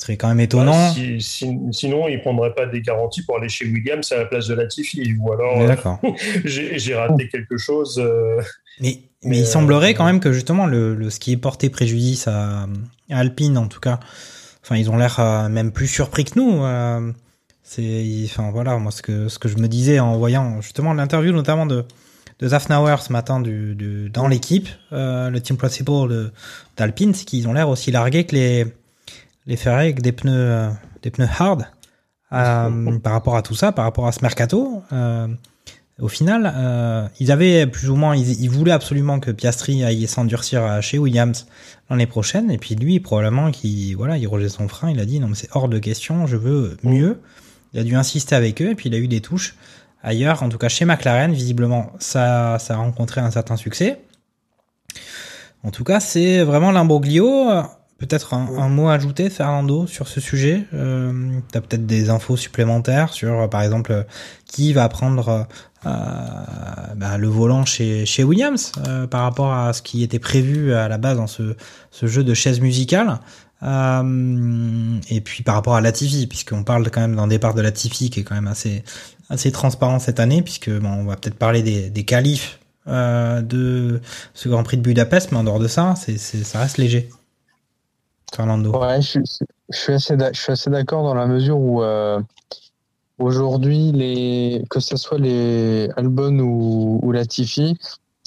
[0.00, 0.72] ce serait quand même étonnant.
[0.72, 4.16] Bah, si, si, sinon, il ne prendrait pas des garanties pour aller chez Williams à
[4.16, 5.14] la place de Latifi.
[5.20, 6.12] Ou alors, euh,
[6.46, 7.98] j'ai raté quelque chose.
[8.02, 8.40] Euh,
[8.80, 11.36] mais, mais, mais il euh, semblerait quand même que justement, le, le, ce qui est
[11.36, 12.66] porté préjudice à,
[13.10, 14.00] à, Alpine, en tout cas,
[14.62, 16.64] enfin, ils ont l'air même plus surpris que nous.
[16.64, 17.12] Euh,
[17.62, 21.32] c'est, enfin voilà, moi ce que ce que je me disais en voyant justement l'interview
[21.32, 21.84] notamment de
[22.40, 26.32] de Zafnauer ce matin du, du dans l'équipe, le team principal
[26.78, 28.64] d'Alpine, c'est qu'ils ont l'air aussi largués que les
[29.50, 30.70] les ferrer avec des pneus, euh,
[31.02, 31.66] des pneus hard
[32.32, 34.82] euh, par rapport à tout ça, par rapport à ce mercato.
[34.92, 35.26] Euh,
[35.98, 40.80] au final, ils avaient plus ou moins, ils, ils, voulaient absolument que Piastri aille s'endurcir
[40.80, 41.46] chez Williams
[41.90, 42.50] l'année prochaine.
[42.50, 44.90] Et puis lui, probablement, qui voilà, il rejette son frein.
[44.90, 46.26] Il a dit non, mais c'est hors de question.
[46.26, 47.20] Je veux mieux.
[47.74, 48.70] Il a dû insister avec eux.
[48.70, 49.56] Et puis il a eu des touches
[50.02, 50.42] ailleurs.
[50.42, 54.00] En tout cas, chez McLaren, visiblement, ça, ça a rencontré un certain succès.
[55.64, 57.50] En tout cas, c'est vraiment l'imbroglio.
[58.00, 60.64] Peut-être un, un, mot à ajouter, Fernando, sur ce sujet?
[60.74, 61.12] Euh,
[61.52, 64.06] tu as peut-être des infos supplémentaires sur, par exemple,
[64.46, 65.46] qui va prendre
[65.86, 65.90] euh,
[66.96, 70.88] bah, le volant chez, chez Williams euh, par rapport à ce qui était prévu à
[70.88, 71.56] la base dans ce,
[71.90, 73.20] ce jeu de chaise musicale?
[73.62, 78.10] Euh, et puis par rapport à Latifi, puisqu'on parle quand même d'un départ de Latifi
[78.10, 78.82] qui est quand même assez,
[79.28, 82.58] assez transparent cette année, puisque bon, on va peut-être parler des, des qualifs
[82.88, 84.00] euh, de
[84.34, 87.10] ce Grand Prix de Budapest, mais en dehors de ça, c'est, ça reste léger.
[88.72, 89.20] Ouais, je,
[89.70, 92.20] je suis assez, je suis assez d'accord dans la mesure où euh,
[93.18, 97.76] aujourd'hui, les, que ce soit les Albon ou, ou Latifi,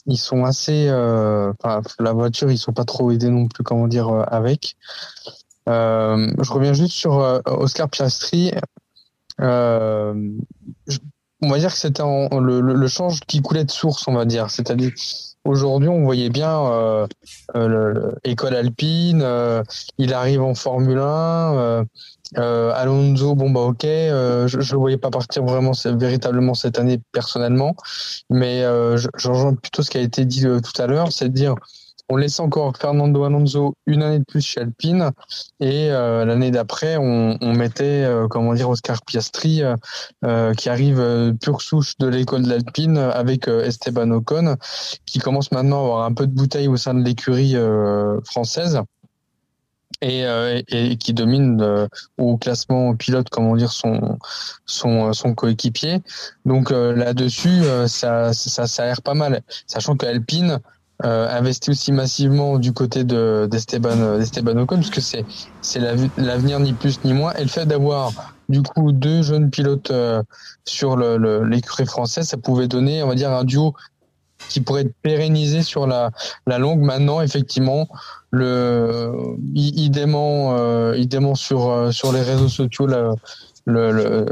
[0.06, 1.54] ils sont assez, euh,
[2.00, 4.76] la voiture, ils sont pas trop aidés non plus, comment dire, euh, avec.
[5.68, 8.52] Je reviens juste sur Oscar Piastri.
[10.88, 11.00] Je-
[11.42, 14.26] on va dire que c'était le, le, le change qui coulait de source, on va
[14.26, 14.50] dire.
[14.50, 14.92] C'est-à-dire,
[15.46, 17.08] aujourd'hui, on voyait bien euh,
[17.56, 19.64] euh, le- le- école alpine, euh,
[19.98, 21.86] il arrive en Formule 1.
[22.38, 26.80] euh, Alonso, bon bah ok, euh, je, je le voyais pas partir vraiment véritablement cette
[26.80, 27.76] année personnellement,
[28.30, 29.08] mais euh, je,
[29.56, 31.56] plutôt ce qui a été dit tout à l'heure, c'est de dire
[32.10, 35.12] on laisse encore Fernando Alonso une année de plus chez Alpine.
[35.60, 39.76] Et euh, l'année d'après on, on mettait euh, comment dire Oscar Piastri euh,
[40.26, 44.58] euh, qui arrive euh, pure souche de l'école d'Alpine avec euh, Esteban Ocon
[45.06, 47.56] qui commence maintenant à avoir un peu de bouteille au sein de l'écurie
[48.26, 48.82] française.
[50.02, 51.88] Et, et, et qui domine
[52.18, 54.18] au classement pilote, comment dire, son
[54.66, 56.02] son, son coéquipier.
[56.44, 60.60] Donc euh, là-dessus, euh, ça, ça ça a l'air pas mal, sachant que Alpine
[61.06, 65.26] euh, investit aussi massivement du côté de d'Esteban euh, d'Esteban Ocon, puisque c'est
[65.62, 67.34] c'est l'av- l'avenir ni plus ni moins.
[67.34, 68.14] Et le fait d'avoir
[68.50, 70.22] du coup deux jeunes pilotes euh,
[70.66, 73.74] sur le- l'écurie française, ça pouvait donner, on va dire, un duo
[74.50, 76.12] qui pourrait être pérennisé sur la,
[76.48, 76.82] la longue.
[76.82, 77.88] Maintenant, effectivement,
[78.32, 79.12] le,
[79.56, 82.88] il, il dément, euh, il dément sur, euh, sur les réseaux sociaux
[83.66, 84.26] le, le-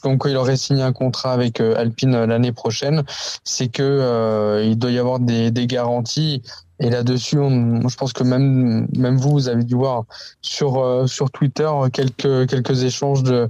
[0.00, 3.04] comme quoi il aurait signé un contrat avec euh, Alpine euh, l'année prochaine.
[3.44, 6.42] C'est que euh, il doit y avoir des, des garanties.
[6.80, 10.04] Et là-dessus, je pense que même même vous, vous avez dû voir
[10.40, 13.48] sur euh, sur Twitter quelques quelques échanges de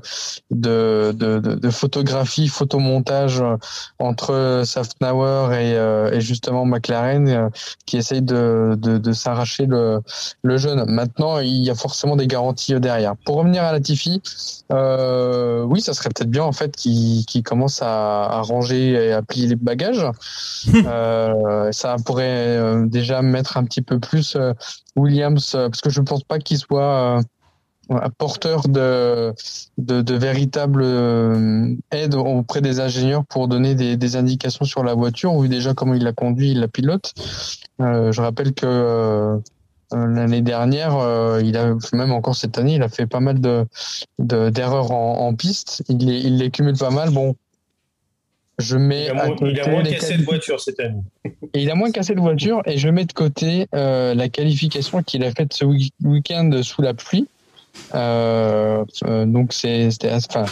[0.51, 3.57] de de, de, de photographies, photomontages euh,
[3.99, 7.49] entre Safnauer et, euh, et justement McLaren euh,
[7.87, 10.01] qui essaye de, de, de s'arracher le,
[10.43, 10.85] le jeune.
[10.88, 13.16] Maintenant, il y a forcément des garanties derrière.
[13.25, 14.21] Pour revenir à Latifi,
[14.73, 19.12] euh, oui, ça serait peut-être bien en fait qu'il qu'il commence à, à ranger et
[19.12, 20.07] à plier les bagages.
[20.75, 22.87] euh, ça pourrait euh,
[23.22, 24.52] mettre un petit peu plus euh,
[24.96, 27.18] Williams, euh, parce que je pense pas qu'il soit
[27.90, 29.35] euh, porteur de,
[29.78, 30.85] de, de véritables
[31.90, 36.04] aides auprès des ingénieurs pour donner des, indications sur la voiture, vu déjà comment il
[36.04, 37.12] la conduit, il la pilote.
[37.80, 39.40] Je rappelle que
[39.92, 40.92] l'année dernière,
[41.42, 43.66] il a même encore cette année, il a fait pas mal de
[44.20, 45.83] de- d'erreurs en, en piste.
[45.88, 47.11] Il les, il les cumule pas mal.
[47.11, 47.35] Bon,
[48.61, 51.01] je mets Il a moins, il a moins cassé de voiture cette année.
[51.25, 55.03] et il a moins cassé de voiture et je mets de côté euh, la qualification
[55.03, 57.27] qu'il a faite ce week- week-end sous la pluie.
[57.94, 60.44] Euh, euh, donc c'est, c'était, enfin,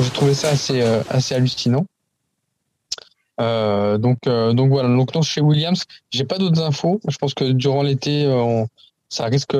[0.00, 1.86] j'ai trouvé ça assez, assez hallucinant.
[3.38, 4.88] Donc, donc voilà.
[4.88, 7.00] Donc non, chez Williams, j'ai pas d'autres infos.
[7.08, 8.66] Je pense que durant l'été, on-
[9.10, 9.56] ça risque,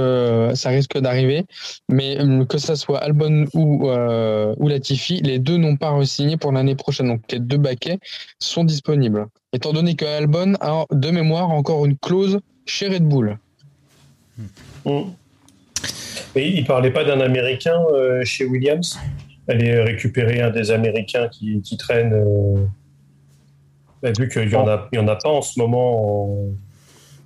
[0.55, 1.45] ça risque d'arriver.
[1.89, 6.37] Mais euh, que ça soit Albon ou euh, ou Latifi, les deux n'ont pas re-signé
[6.37, 7.09] pour l'année prochaine.
[7.09, 7.99] Donc les deux baquets
[8.39, 9.27] sont disponibles.
[9.53, 13.39] Étant donné que Albon a de mémoire encore une clause chez Red Bull.
[14.85, 15.01] Mm.
[16.37, 18.99] Mais il parlait pas d'un Américain euh, chez Williams?
[19.49, 22.15] Aller récupérer un des Américains qui, traîne.
[24.01, 26.53] bah, vu qu'il y en en a pas en ce moment en,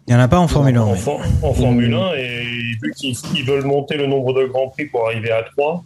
[0.07, 0.83] Il n'y en a pas en Formule 1.
[0.83, 2.43] en, mais- for- en Formule 1 et
[2.83, 5.83] vu qu'ils ils veulent monter le nombre de grands prix pour arriver à 3,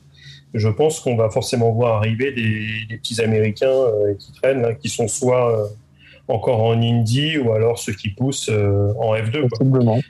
[0.54, 4.74] je pense qu'on va forcément voir arriver des, des petits Américains euh, qui traînent, là,
[4.74, 5.66] qui sont soit euh,
[6.26, 9.40] encore en Indy ou alors ceux qui poussent euh, en F2.
[9.40, 9.48] quoi.
[9.50, 10.00] Possiblement.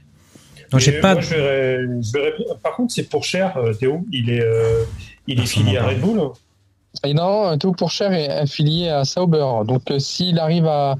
[0.72, 1.14] Mais pas.
[1.14, 4.04] moi, je verrais- je verrais bien- Par contre, c'est pour cher, Théo.
[4.12, 4.84] Il est, euh,
[5.26, 5.86] il est filié à.
[5.86, 6.20] Red Bull.
[7.04, 9.46] Et non, Théo Pourchère est affilié à Sauber.
[9.66, 10.96] Donc euh, s'il arrive à,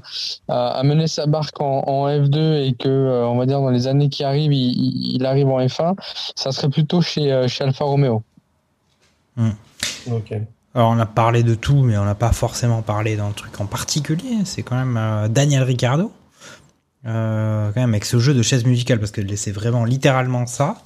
[0.47, 3.69] à, à mener sa barque en, en F2 et que, euh, on va dire, dans
[3.69, 5.95] les années qui arrivent, il, arrive en F1,
[6.35, 8.23] ça serait plutôt chez, euh, chez Alfa Romeo.
[10.11, 10.33] Ok.
[10.75, 13.65] Alors, on a parlé de tout, mais on n'a pas forcément parlé d'un truc en
[13.65, 14.37] particulier.
[14.45, 16.11] C'est quand même euh, Daniel Ricciardo.
[17.05, 20.77] Euh, quand même, avec ce jeu de chaise musicale, parce que c'est vraiment littéralement ça.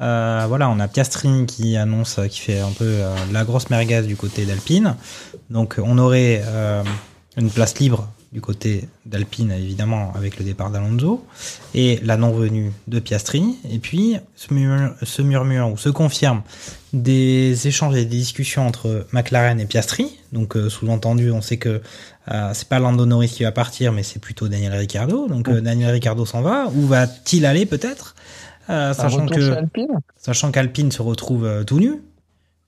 [0.00, 3.68] Euh, voilà, on a Piastri qui annonce, euh, qui fait un peu euh, la grosse
[3.70, 4.96] merguez du côté d'Alpine.
[5.50, 6.82] Donc, on aurait euh,
[7.36, 11.26] une place libre du côté d'Alpine, évidemment, avec le départ d'Alonso,
[11.74, 13.58] et la non-venue de Piastri.
[13.68, 16.42] Et puis, ce murmure, ce murmure ou se confirme
[16.92, 20.16] des échanges et des discussions entre McLaren et Piastri.
[20.32, 21.82] Donc, sous-entendu, on sait que
[22.52, 25.26] c'est pas Lando Norris qui va partir, mais c'est plutôt Daniel Ricciardo.
[25.26, 26.68] Donc, euh, Daniel Ricciardo s'en va.
[26.72, 28.14] Où va-t-il aller, peut-être?
[28.70, 32.02] Euh, Sachant retour que chez Alpine sachant qu'Alpine se retrouve euh, tout nu,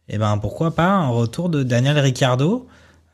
[0.08, 2.66] et ben pourquoi pas un retour de Daniel Ricciardo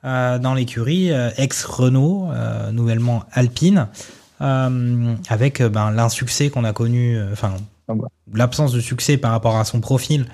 [0.04, 2.28] euh, dans l'écurie ex-Renault,
[2.72, 3.88] nouvellement Alpine,
[4.40, 7.54] avec ben, l'insuccès qu'on a connu, enfin
[8.32, 10.26] l'absence de succès par rapport à son profil.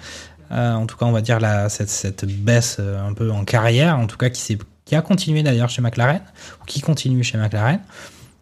[0.50, 4.06] En tout cas, on va dire la, cette, cette baisse un peu en carrière, en
[4.06, 6.20] tout cas qui, s'est- qui a continué d'ailleurs chez McLaren,
[6.62, 7.80] ou qui continue chez McLaren.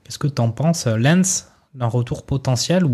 [0.05, 2.85] Qu'est-ce que tu en penses, Lance, d'un retour potentiel,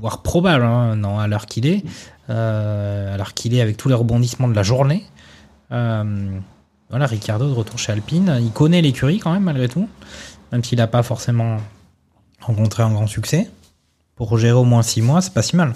[0.00, 1.82] voire probable, hein, non, à l'heure qu'il est,
[2.30, 5.04] euh, à l'heure qu'il est avec tous les rebondissements de la journée
[5.72, 6.38] Euh,
[6.88, 9.88] Voilà, Ricardo de retour chez Alpine, il connaît l'écurie quand même, malgré tout,
[10.52, 11.58] même s'il n'a pas forcément
[12.40, 13.50] rencontré un grand succès.
[14.16, 15.74] Pour gérer au moins 6 mois, c'est pas si mal.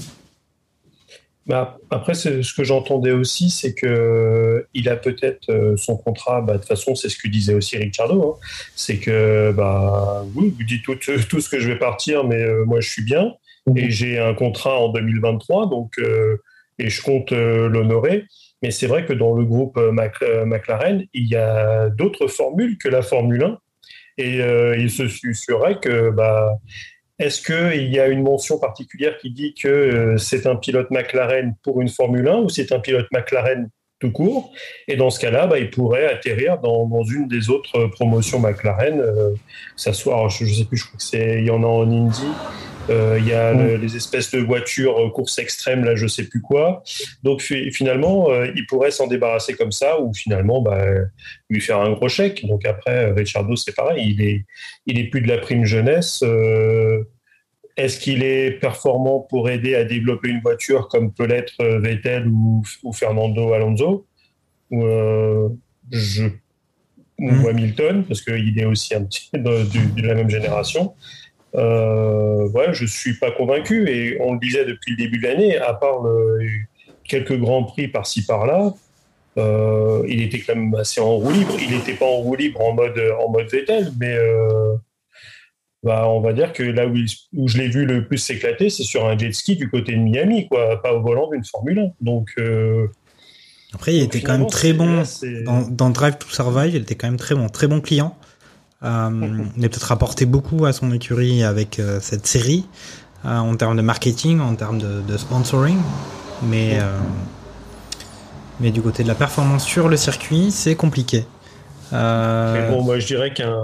[1.47, 6.41] Bah, après, ce que j'entendais aussi, c'est que euh, il a peut-être euh, son contrat.
[6.41, 8.23] Bah, de toute façon, c'est ce que disait aussi Ricciardo.
[8.41, 12.41] hein, c'est que bah, oui, vous dites tout, tout ce que je vais partir, mais
[12.43, 13.35] euh, moi, je suis bien
[13.77, 16.37] et j'ai un contrat en 2023, donc euh,
[16.79, 18.25] et je compte euh, l'honorer.
[18.63, 22.27] Mais c'est vrai que dans le groupe euh, Mac- euh, McLaren, il y a d'autres
[22.29, 23.59] formules que la Formule 1,
[24.19, 26.59] et euh, il se susurrait que bah
[27.23, 31.55] est-ce qu'il y a une mention particulière qui dit que euh, c'est un pilote McLaren
[31.63, 33.71] pour une Formule 1 ou c'est un pilote McLaren
[34.03, 34.53] tout court
[34.89, 39.01] Et dans ce cas-là, bah, il pourrait atterrir dans, dans une des autres promotions McLaren,
[39.01, 39.31] euh,
[39.77, 41.63] que ça soit, alors, je ne sais plus, je crois que c'est, il y en
[41.63, 42.27] a en Indy,
[42.91, 46.25] euh, il y a le- les espèces de voitures euh, course extrême, là, je sais
[46.25, 46.83] plus quoi.
[47.23, 50.85] Donc fi- finalement, euh, il pourrait s'en débarrasser comme ça, ou finalement, bah,
[51.49, 52.45] lui faire un gros chèque.
[52.47, 54.45] Donc après, Ricciardo, c'est pareil, il est,
[54.87, 56.25] il est plus de la prime jeunesse.
[57.77, 62.29] Est-ce qu'il est performant pour aider à développer une voiture comme peut l'être euh, Vettel
[62.29, 64.07] ou, ou Fernando Alonso?
[64.71, 65.49] Ou, euh,
[65.91, 66.25] je,
[67.19, 67.47] ou Mhm.
[67.47, 70.95] Hamilton, parce qu'il est aussi un petit de, de- de la même génération
[71.55, 73.87] euh, ouais, je suis pas convaincu.
[73.91, 76.39] Et on le disait depuis le début de l'année, à part le-
[77.05, 78.73] quelques grands prix par-ci par-là,
[79.39, 81.55] euh, il était quand même assez en roue libre.
[81.61, 84.77] Il n'était pas en roue libre en mode, en mode Vettel, mais euh,
[85.83, 88.71] bah, on va dire que là où, il- où je l'ai vu le plus s'éclater,
[88.71, 91.79] c'est sur un jet ski du côté de Miami, quoi, pas au volant d'une Formule
[91.81, 91.89] 1.
[92.01, 92.87] Donc, euh,
[93.75, 95.03] Après, il donc était quand même très bon
[95.45, 96.75] dans, dans Drive to Survive.
[96.75, 98.17] Il était quand même très bon, très bon client.
[98.85, 99.11] Euh,
[99.57, 102.67] il a peut-être apporté beaucoup à son écurie avec euh, cette série
[103.25, 105.79] euh, en termes de marketing, en termes de, de sponsoring.
[106.43, 106.99] Mais, euh,
[108.61, 111.25] mais du côté de la performance sur le circuit, c'est compliqué.
[111.93, 113.57] Mais bon, moi, je dirais qu'un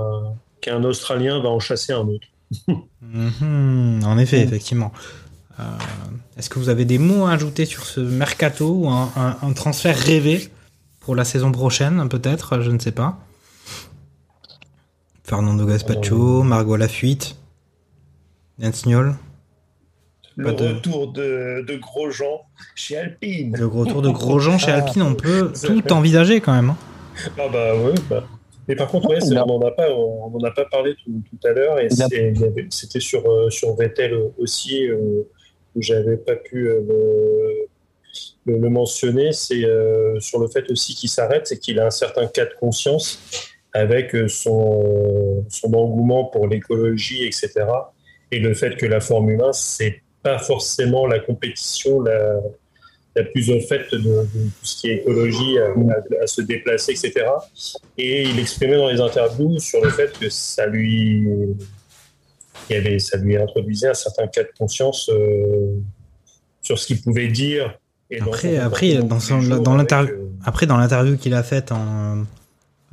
[0.60, 2.26] qu'un Australien va en chasser un autre.
[3.02, 4.92] Mhm, en effet, effectivement.
[5.60, 5.62] Euh,
[6.36, 9.52] Est-ce que vous avez des mots à ajouter sur ce mercato ou un, un- un
[9.52, 10.48] transfert rêvé
[11.00, 12.60] pour la saison prochaine, peut-être?
[12.60, 13.18] Je ne sais pas.
[15.24, 17.36] Fernando Gaspacho, Margot Lafuite,
[18.58, 19.16] Nance Niol,
[20.36, 22.42] Le de- retour de, de Grosjean
[22.74, 23.54] chez Alpine.
[23.56, 26.70] le retour de Grosjean chez Ah, Alpine, on peut tout envisager quand même.
[26.70, 26.76] hein.
[27.36, 27.94] Ah bah ouais.
[28.08, 28.24] Bah.
[28.68, 31.52] Mais par contre, ouais, on n'en a pas, on a pas parlé tout, tout à
[31.52, 31.88] l'heure, et
[32.70, 35.22] c'était sur euh, sur Vettel aussi euh,
[35.74, 39.32] où j'avais pas pu euh, le, le- le mentionner.
[39.32, 42.54] C'est euh, sur le fait aussi qu'il s'arrête, c'est qu'il a un certain cas de
[42.60, 43.18] conscience
[43.72, 47.50] avec son son engouement pour l'écologie, etc.
[48.30, 52.40] Et le fait que la Formule 1 c'est pas forcément la compétition la
[53.18, 56.40] la plus au fait de, de tout ce qui est écologie, à, à- à se
[56.42, 57.12] déplacer, etc.
[57.96, 61.26] Et il exprimait dans les interviews sur le fait que ça lui,
[62.70, 65.74] il avait, ça lui introduisait un certain cas de conscience euh,
[66.62, 67.78] sur ce qu'il pouvait dire.
[68.10, 72.24] Et dans Après, après, dans, son, l'interview, euh, après, dans l'interview qu'il a faite en,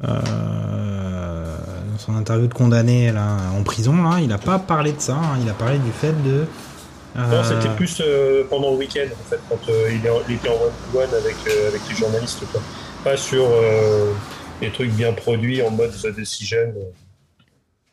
[0.03, 1.55] euh,
[1.91, 5.15] dans son interview de condamné là, en prison, là, il n'a pas parlé de ça.
[5.15, 5.37] hein.
[5.41, 6.45] il a parlé du fait de.
[7.15, 10.53] Non, euh, c'était plus euh, pendant le week-end, en fait, quand euh, il, était en
[10.53, 11.35] one-to-one avec,
[11.67, 12.43] avec les journalistes.
[12.51, 12.61] Quoi.
[13.03, 13.47] Pas sur
[14.59, 16.73] des trucs bien produits en mode The Decision.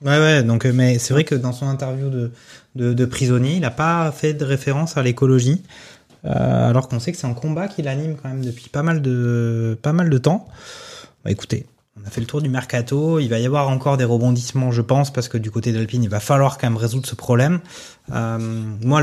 [0.04, 2.32] Ouais, ouais, donc, mais c'est vrai que dans son interview de,
[2.74, 5.62] de, de prisonnier, il n'a pas fait de référence à l'écologie,
[6.24, 9.02] euh, alors qu'on sait que c'est un combat qu'il anime quand même depuis pas mal
[9.02, 10.48] de, pas mal de temps.
[11.24, 11.66] Bah, écoutez,
[12.02, 14.82] on a fait le tour du mercato, il va y avoir encore des rebondissements, je
[14.82, 17.60] pense, parce que du côté d'Alpine, il va falloir quand même résoudre ce problème.
[18.12, 18.38] Euh,
[18.82, 19.02] moi,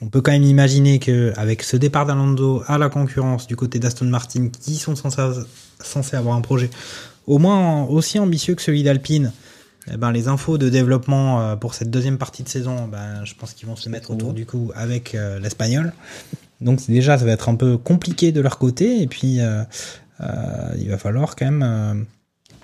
[0.00, 3.78] on peut quand même imaginer que avec ce départ d'Alonso à la concurrence du côté
[3.78, 6.70] d'Aston Martin, qui sont censés, avoir un projet
[7.26, 9.32] au moins aussi ambitieux que celui d'Alpine,
[9.92, 13.34] eh ben, les infos de développement euh, pour cette deuxième partie de saison, ben, je
[13.34, 15.92] pense qu'ils vont se mettre autour du cou avec euh, l'Espagnol.
[16.62, 19.02] Donc déjà, ça va être un peu compliqué de leur côté.
[19.02, 19.40] Et puis,
[20.78, 21.94] il va falloir quand même euh,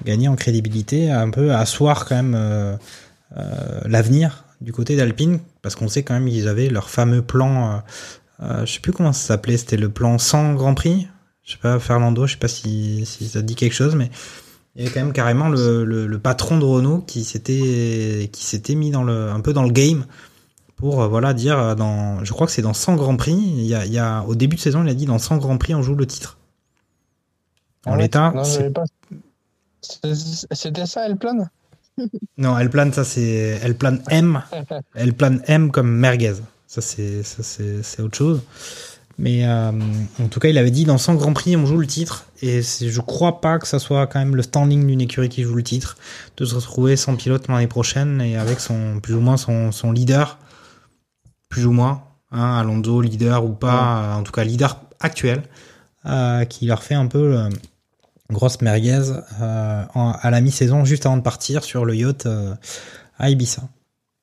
[0.04, 2.76] gagner en crédibilité, un peu asseoir quand même euh,
[3.36, 7.72] euh, l'avenir du côté d'Alpine, parce qu'on sait quand même qu'ils avaient leur fameux plan.
[7.72, 7.78] Euh,
[8.42, 9.56] euh, je sais plus comment ça s'appelait.
[9.56, 11.08] C'était le plan sans Grand Prix.
[11.42, 12.26] Je sais pas, Fernando.
[12.26, 14.10] Je sais pas si, ça dit quelque chose, mais
[14.76, 19.52] il y avait quand même carrément le, patron de Renault qui s'était mis un peu
[19.52, 20.04] dans le game
[20.80, 23.34] pour euh, voilà dire euh, dans, je crois que c'est dans 100 grands prix.
[23.34, 25.82] Il y a- au début de saison, il a dit dans 100 grands prix, on
[25.82, 26.38] joue le titre.
[27.86, 28.08] En Ah ouais,
[29.82, 31.48] C'est- C'était ça, elle plane
[32.38, 34.42] non, elle plane, ça c'est, elle plane M,
[34.94, 36.34] elle plane M comme merguez.
[36.66, 38.42] Ça c'est, autre chose.
[39.18, 39.72] Mais euh,
[40.22, 42.26] en tout cas, il avait dit dans 100 grands prix, on joue le titre.
[42.42, 45.54] Et je crois pas que ça soit quand même le standing d'une écurie qui joue
[45.56, 45.96] le titre,
[46.38, 49.92] de se retrouver sans pilote l'année prochaine et avec son plus ou moins son, son
[49.92, 50.38] leader,
[51.50, 55.42] plus ou moins, hein, Alonso leader ou pas, en tout cas leader actuel,
[56.06, 57.48] euh, qui leur fait un peu
[58.32, 59.00] grosse merguez
[59.42, 62.54] euh, en- à la mi-saison, juste avant de partir sur le yacht euh,
[63.18, 63.62] à Ibiza.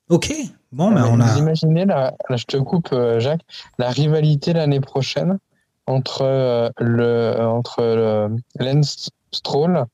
[0.10, 0.34] Ok,
[0.72, 1.38] bon, ben Mais on Vous a.
[1.40, 3.42] imaginez, là, là, je te coupe, euh, Jacques,
[3.78, 5.38] la rivalité l'année prochaine
[5.86, 9.86] entre euh, le entre le Lance Stroll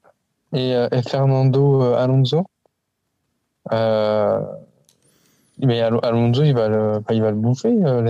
[0.54, 2.46] et, et Fernando Alonso.
[5.60, 8.02] Mais Al- Alonso, il va le, enfin, il va le bouffer, euh,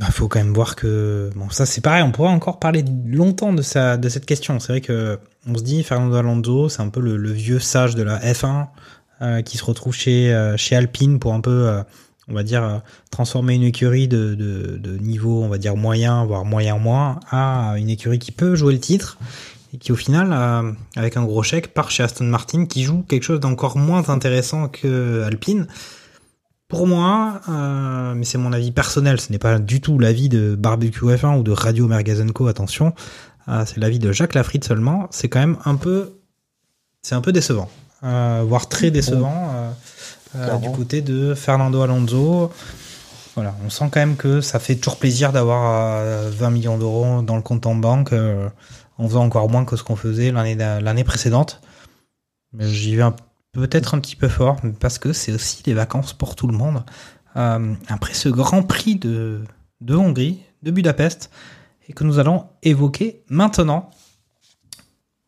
[0.00, 3.52] Il faut quand même voir que bon ça c'est pareil on pourrait encore parler longtemps
[3.52, 4.58] de ça de cette question.
[4.58, 7.94] C'est vrai que on se dit Fernando Alonso c'est un peu le, le vieux sage
[7.94, 8.66] de la F1
[9.22, 11.82] euh, qui se retrouve chez euh, chez Alpine pour un peu euh,
[12.30, 12.78] on va dire euh,
[13.10, 17.74] transformer une écurie de, de, de niveau on va dire moyen voire moyen moins à
[17.76, 19.18] une écurie qui peut jouer le titre
[19.74, 23.02] et qui au final euh, avec un gros chèque part chez Aston Martin qui joue
[23.02, 25.66] quelque chose d'encore moins intéressant que Alpine
[26.70, 30.54] pour moi, euh, mais c'est mon avis personnel, ce n'est pas du tout l'avis de
[30.54, 32.94] Barbecue F1 ou de Radio Mergazenco, attention,
[33.48, 36.14] euh, c'est l'avis de Jacques Lafritte seulement, c'est quand même un peu,
[37.02, 37.68] c'est un peu décevant,
[38.04, 39.70] euh, voire très décevant euh,
[40.36, 42.50] euh, du côté de Fernando Alonso.
[43.34, 47.22] Voilà, on sent quand même que ça fait toujours plaisir d'avoir euh, 20 millions d'euros
[47.22, 48.48] dans le compte en banque euh,
[48.98, 51.60] en faisant encore moins que ce qu'on faisait l'année l'année précédente.
[52.52, 53.14] Mais j'y vais un-
[53.52, 56.84] peut-être un petit peu fort parce que c'est aussi des vacances pour tout le monde.
[57.36, 59.42] Euh, après ce Grand Prix de,
[59.80, 61.30] de Hongrie, de Budapest,
[61.88, 63.90] et que nous allons évoquer maintenant.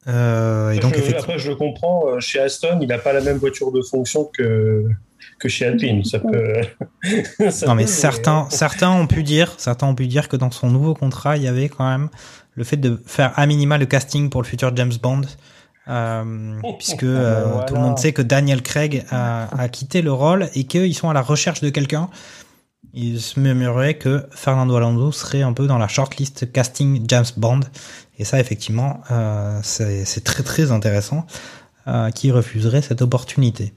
[0.09, 2.09] Euh, et donc, Je- effectivement, après, je le comprends.
[2.09, 4.85] euh, Chez Aston, il n'a pas la même voiture de fonction que,
[5.39, 6.05] que chez Alpine.
[6.05, 6.63] Ça peut.
[7.51, 8.47] ça non mais peut jouer, certains, hein.
[8.51, 11.49] certains ont pu dire, certains ont pu dire que dans son nouveau contrat, il y
[11.49, 12.09] avait quand même
[12.55, 15.23] le fait de faire à minima le casting pour le futur James Bond,
[15.89, 17.65] euh, puisque euh, Voilà.
[17.67, 21.11] tout le monde sait que Daniel Craig a, a quitté le rôle et qu'ils sont
[21.11, 22.09] à la recherche de quelqu'un.
[22.95, 27.61] Il se murmurait que Fernando Alonso serait un peu dans la shortlist casting James Bond,
[28.19, 31.27] et ça effectivement, euh, c'est très très intéressant.
[31.89, 33.73] Euh, qui refuserait cette opportunité.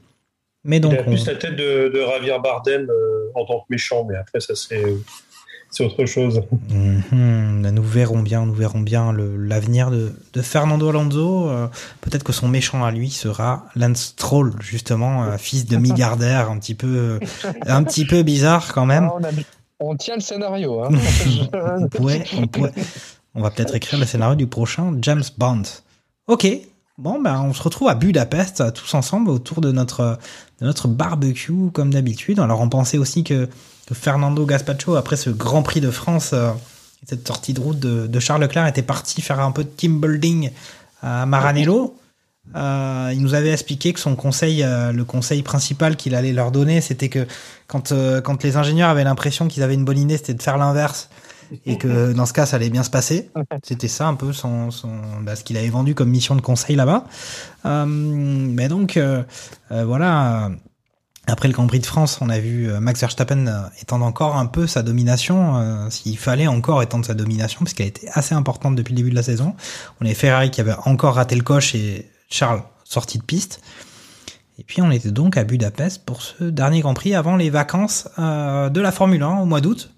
[0.62, 3.64] Mais donc, il a on- plus la tête de, de Bardem euh, en tant que
[3.68, 4.80] méchant, mais après, ça, c'est
[5.70, 6.40] c'est autre chose.
[6.70, 11.48] Mhm, nous verrons bien, nous verrons bien l'avenir de, de Fernando Alonso.
[11.48, 11.66] Euh,
[12.00, 16.58] Peut-être que son méchant à lui sera Lance Stroll, justement, euh, fils de milliardaire, un
[16.58, 17.18] petit peu,
[17.66, 19.08] un petit peu bizarre quand même.
[19.10, 19.28] Ah, on, a-
[19.80, 20.82] on tient le scénario.
[20.82, 20.88] Hein.
[21.52, 22.72] On pourrait, on pourrait-
[23.34, 25.62] on va peut-être écrire le scénario du prochain James Bond.
[26.26, 26.46] Ok.
[26.98, 30.18] Bon, ben, on se retrouve à Budapest, euh, tous ensemble, autour de notre,
[30.62, 32.40] de notre barbecue, comme d'habitude.
[32.40, 33.50] Alors, on pensait aussi que,
[33.86, 36.50] que Fernando Gaspacho, après ce Grand Prix de France, euh,
[37.02, 39.68] et cette sortie de route de, de Charles Leclerc, était parti faire un peu de
[39.68, 40.50] team building
[41.02, 41.96] à Maranello.
[42.54, 46.52] Euh, il nous avait expliqué que son conseil, euh, le conseil principal qu'il allait leur
[46.52, 47.26] donner, c'était que
[47.66, 50.56] quand, euh, quand les ingénieurs avaient l'impression qu'ils avaient une bonne idée, c'était de faire
[50.56, 51.08] l'inverse
[51.64, 53.30] et que dans ce cas, ça allait bien se passer.
[53.62, 54.90] C'était ça un peu son, son
[55.22, 57.04] bah, ce qu'il avait vendu comme mission de conseil là-bas.
[57.64, 59.22] Euh, mais donc, euh,
[59.72, 60.50] euh, voilà.
[61.28, 64.36] Après le Grand Prix de France, on a vu euh, Max Verstappen euh, étendre encore
[64.36, 68.34] un peu sa domination, euh, s'il fallait encore étendre sa domination, parce qu'elle était assez
[68.34, 69.56] importante depuis le début de la saison.
[70.00, 73.60] On avait Ferrari qui avait encore raté le coche et Charles sorti de piste.
[74.58, 78.08] Et puis on était donc à Budapest pour ce dernier Grand Prix avant les vacances
[78.16, 79.92] de la Formule 1 au mois d'août.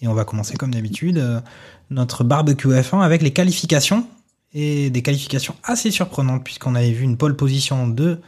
[0.00, 1.22] Et on va commencer comme d'habitude
[1.88, 4.04] notre barbecue F1 avec les qualifications
[4.52, 8.20] et des qualifications assez surprenantes puisqu'on avait vu une pole position de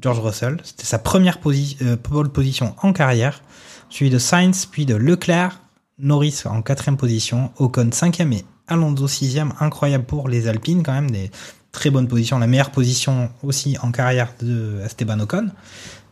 [0.00, 0.58] George Russell.
[0.62, 1.38] C'était sa première
[1.82, 3.42] euh, pole position en carrière,
[3.88, 5.60] suivi de Sainz puis de Leclerc,
[5.98, 9.52] Norris en quatrième position, Ocon cinquième et Alonso sixième.
[9.60, 11.30] Incroyable pour les Alpines quand même des
[11.72, 12.38] très bonnes positions.
[12.38, 15.50] La meilleure position aussi en carrière de Esteban Ocon.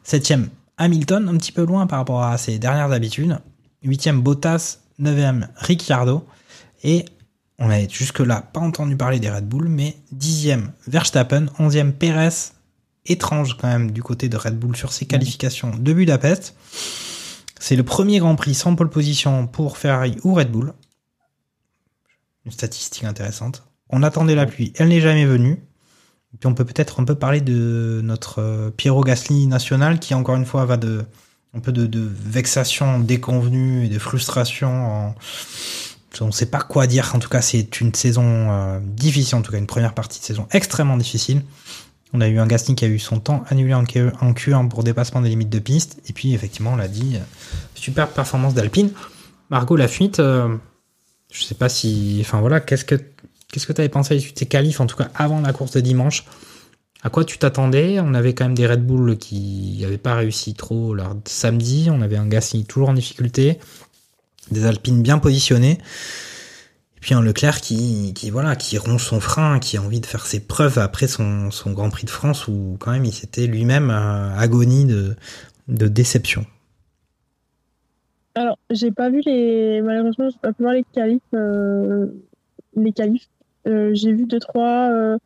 [0.03, 3.39] Septième Hamilton, un petit peu loin par rapport à ses dernières habitudes.
[3.83, 6.27] Huitième Bottas, neuvième Ricciardo.
[6.83, 7.05] Et
[7.59, 12.53] on n'avait jusque-là pas entendu parler des Red Bull, mais dixième Verstappen, onzième Perez.
[13.07, 16.55] Étrange quand même du côté de Red Bull sur ses qualifications de Budapest.
[17.59, 20.75] C'est le premier Grand Prix sans pole position pour Ferrari ou Red Bull.
[22.45, 23.65] Une statistique intéressante.
[23.89, 25.63] On attendait la pluie, elle n'est jamais venue.
[26.35, 30.13] Et puis on peut peut-être un peu parler de notre euh, Piero Gasly national qui
[30.13, 31.05] encore une fois va de
[31.57, 35.15] un peu de, vexation déconvenue et de frustration.
[36.21, 37.13] On ne sait pas quoi dire.
[37.15, 39.37] En tout cas, c'est une saison euh, difficile.
[39.37, 41.43] En tout cas, une première partie de saison extrêmement difficile.
[42.17, 44.69] On a eu un Gasly qui a eu son temps annulé en Q, en Q1
[44.69, 46.01] pour dépassement des limites de piste.
[46.09, 47.21] Et puis, effectivement, on l'a dit, euh,
[47.75, 48.91] super performance d'Alpine.
[49.51, 50.57] Margot, la fuite, euh,
[51.31, 52.17] je sais pas si.
[52.23, 52.97] Enfin voilà, qu'est-ce que
[53.53, 56.25] tu avais pensé de tes qualifs, en tout cas avant la course de dimanche?
[57.03, 58.01] À quoi tu t'attendais?
[58.01, 61.89] On avait quand même des Red Bull qui n'avaient pas réussi trop de samedi.
[61.93, 63.59] On avait un Gasly toujours en difficulté.
[64.51, 65.79] Des Alpines bien positionnées.
[66.97, 70.07] Et puis un Leclerc qui, qui, voilà, qui ronge son frein, qui a envie de
[70.07, 73.91] faire ses preuves après son, Grand Prix de France où quand même il s'était lui-même
[73.91, 75.17] euh, agonie de,
[75.69, 76.47] déception.
[78.35, 79.81] Alors, j'ai pas vu les.
[79.83, 81.23] Malheureusement, j'ai pas pu voir les qualifs.
[81.35, 82.07] euh,
[82.77, 83.29] Les qualifs.
[83.67, 85.17] Euh, j'ai vu deux trois,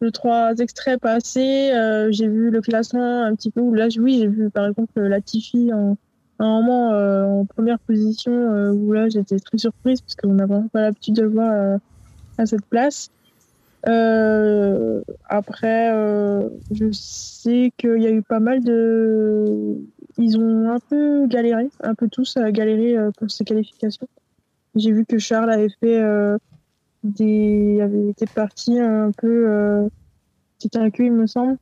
[0.00, 1.72] deux, trois extraits passer.
[2.10, 3.62] J'ai vu le classement un petit peu.
[3.74, 5.96] Là, oui, j'ai vu par exemple Latifi en,
[6.38, 10.46] un moment euh, en première position euh, où là, j'étais très surprise parce qu'on n'a
[10.46, 11.78] vraiment pas l'habitude de voir euh,
[12.38, 13.10] à cette place.
[13.86, 19.76] Euh, après, euh, je sais qu'il y a eu pas mal de.
[20.16, 24.08] Ils ont un peu galéré, un peu tous à galérer euh, pour ces qualifications.
[24.74, 26.02] J'ai vu que Charles avait fait
[27.04, 27.80] des.
[27.80, 29.88] avait été parti un peu.
[30.58, 31.58] C'était un cul, il me semble.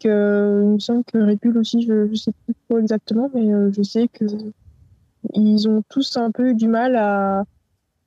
[0.00, 3.52] Que, il me semble que Red Bull aussi, je, je sais plus trop exactement, mais
[3.52, 4.24] euh, je sais que
[5.34, 7.44] ils ont tous un peu eu du mal à,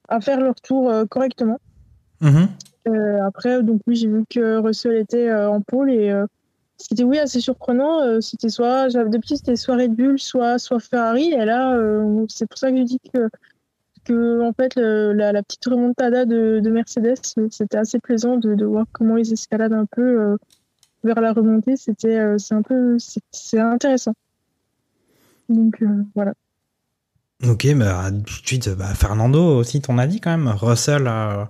[0.08, 1.60] à faire leur tour euh, correctement.
[2.22, 2.48] Mhm.
[2.88, 6.26] Euh, après, donc oui, j'ai vu que Russell était euh, en pôle et euh,
[6.78, 8.22] c'était oui assez surprenant.
[8.22, 11.34] C'était soit depuis c'était soit Red Bull, soit soit Ferrari.
[11.34, 11.78] Et là,
[12.30, 13.30] c'est pour ça que je dis que
[14.06, 17.20] que en fait le- la, la petite remontada de, de Mercedes,
[17.52, 20.38] c'était assez plaisant de, de voir comment ils escaladent un peu
[21.04, 21.78] vers la remontée.
[21.78, 22.98] C'était euh, c'est un peu
[23.32, 24.14] c'est intéressant.
[25.48, 26.34] Donc euh, voilà.
[27.48, 30.50] Ok, bah, tout de suite, bah, Fernando aussi, ton avis quand même.
[30.50, 31.46] Russell, euh,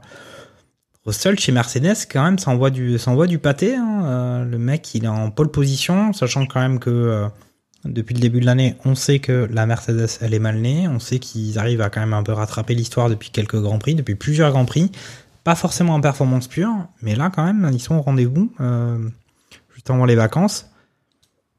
[1.06, 3.76] Russell chez Mercedes, quand même, ça envoie du, pâté.
[3.76, 4.46] hein.
[4.46, 7.28] Le mec, il est en pole position, sachant quand même que
[7.86, 10.88] depuis le début de l'année, on sait que la Mercedes, elle est mal née.
[10.88, 13.96] On sait qu'ils arrivent à quand même un peu rattraper l'histoire depuis quelques grands prix,
[13.96, 14.92] depuis plusieurs grands prix.
[15.44, 16.72] Pas forcément en performance pure,
[17.02, 18.52] mais là, quand même, ils sont au rendez-vous
[19.90, 20.68] avant les vacances.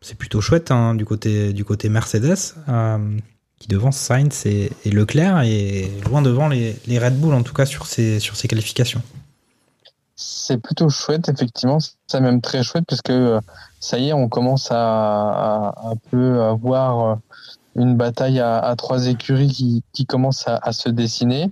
[0.00, 2.54] C'est plutôt chouette hein, du côté du côté Mercedes.
[2.68, 3.18] Euh,
[3.60, 7.86] qui devance Sainz et, Leclerc et loin devant les, Red Bull en tout cas sur
[7.86, 9.02] ces, sur ces qualifications.
[10.16, 11.78] C'est plutôt chouette, effectivement.
[12.06, 13.40] C'est même très chouette parce que euh,
[13.78, 15.74] ça y est, on commence à,
[16.10, 17.14] peu avoir euh,
[17.76, 21.50] une bataille à, trois écuries qui, qui commence à, se dessiner.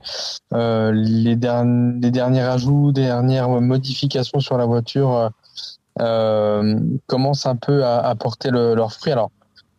[0.53, 5.31] Les, les derniers ajouts, dernières modifications sur la voiture
[7.07, 9.13] commencent un peu à, à porter le, leurs fruits.
[9.13, 9.31] Alors,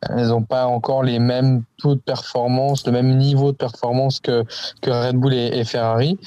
[0.10, 4.46] elles n'ont pas encore les mêmes taux de performance, le même niveau de performance que,
[4.82, 6.18] que Red Bull et, et Ferrari,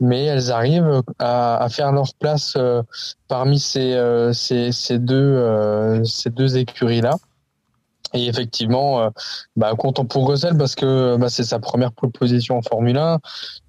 [0.00, 2.82] mais elles arrivent à, à faire leur place euh,
[3.28, 7.14] parmi ces, euh, ces, ces deux, euh, ces deux écuries-là.
[8.12, 9.10] Et effectivement, euh,
[9.56, 13.18] bah, content pour Russell parce que bah, c'est sa première proposition en Formule 1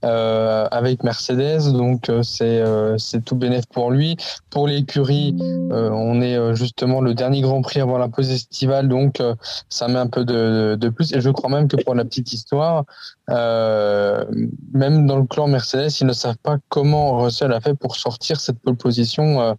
[0.03, 4.17] euh, avec Mercedes, donc euh, c'est euh, c'est tout bénéf pour lui.
[4.49, 8.87] Pour l'écurie, euh, on est euh, justement le dernier Grand Prix avant la pause estivale,
[8.87, 9.35] donc euh,
[9.69, 11.13] ça met un peu de, de plus.
[11.13, 12.85] Et je crois même que pour la petite histoire,
[13.29, 14.25] euh,
[14.73, 18.39] même dans le clan Mercedes, ils ne savent pas comment Russell a fait pour sortir
[18.39, 19.53] cette pole position, euh,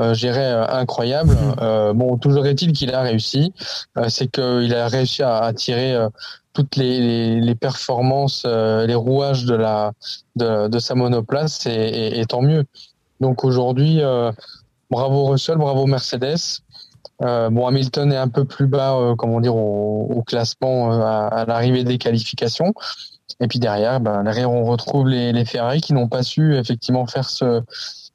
[0.00, 1.36] euh, euh, incroyable.
[1.60, 3.52] Euh, bon, toujours est-il qu'il a réussi.
[4.22, 6.08] C'est qu'il a réussi à, à tirer euh,
[6.52, 9.92] toutes les, performances, euh, les rouages de la
[10.36, 12.64] de, sa monoplace et, tant mieux.
[13.20, 14.30] Donc aujourd'hui, euh,
[14.90, 16.60] bravo Russell, bravo Mercedes.
[17.20, 22.74] Bon, Hamilton est un peu plus bas, comment dire, au, classement à, l'arrivée des qualifications.
[23.40, 27.30] Et puis derrière, ben, derrière, on retrouve les Ferrari qui n'ont pas su effectivement faire
[27.30, 27.62] ce,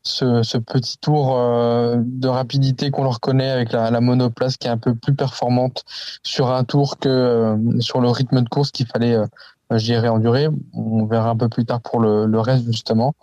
[0.07, 4.71] ce, petit tour euh, de rapidité qu'on leur connaît avec la, la monoplace qui est
[4.71, 5.83] un peu plus performante
[6.23, 9.25] sur un tour que euh, sur le rythme de course qu'il fallait, euh,
[9.71, 10.47] je dirais, endurer.
[10.73, 13.13] On verra un peu plus tard pour le, reste justement.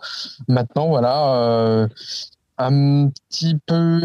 [0.47, 1.33] Maintenant, voilà.
[1.35, 1.87] Euh,
[2.57, 3.99] un petit peu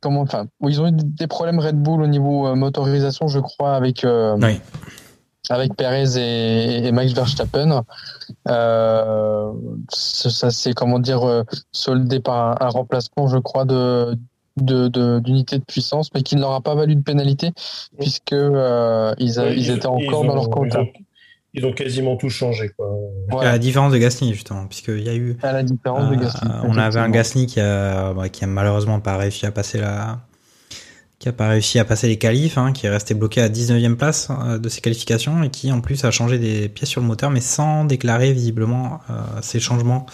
[0.00, 3.74] comment enfin ils ont eu des problèmes Red Bull au niveau euh, motorisation je crois
[3.74, 4.60] avec euh, Oui.
[5.50, 7.82] Avec Perez et, et Max Verstappen
[8.48, 9.52] euh,
[9.92, 14.16] ça, s'est comment dire euh, soldé par un, un remplacement je crois de
[14.58, 17.52] de de- d'unité de, puissance mais qui ne leur a pas valu de pénalité
[17.98, 20.88] puisque euh, ils, a- Ouais, ils étaient encore ils dans ont- leur ils ont-
[21.54, 22.70] Ils ont quasiment tout changé.
[22.78, 22.88] Quoi.
[23.40, 26.48] À la différence de Gasly justement, puisqu'il y a eu, à la différence de Gasly
[26.64, 27.10] on avait un.
[27.10, 30.20] Gasly qui a, bah, qui a malheureusement pas réussi à passer la,
[31.22, 33.94] qui a pas réussi à passer les qualifs, hein, qui est resté bloqué à 19e
[33.94, 37.06] place euh, de ses qualifications et qui en plus a changé des pièces sur le
[37.06, 40.04] moteur mais sans déclarer visiblement euh, ses changements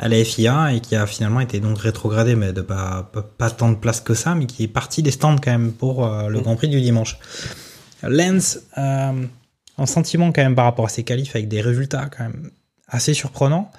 [0.00, 3.48] à la FIA et qui a finalement été donc rétrogradé mais de pas, pas, pas
[3.48, 6.28] tant de place que ça mais qui est parti des stands quand même pour euh,
[6.28, 7.16] le Grand Prix du dimanche.
[8.02, 12.50] Lens en sentiment quand même par rapport à ses qualifs avec des résultats quand même
[12.88, 13.70] assez surprenants.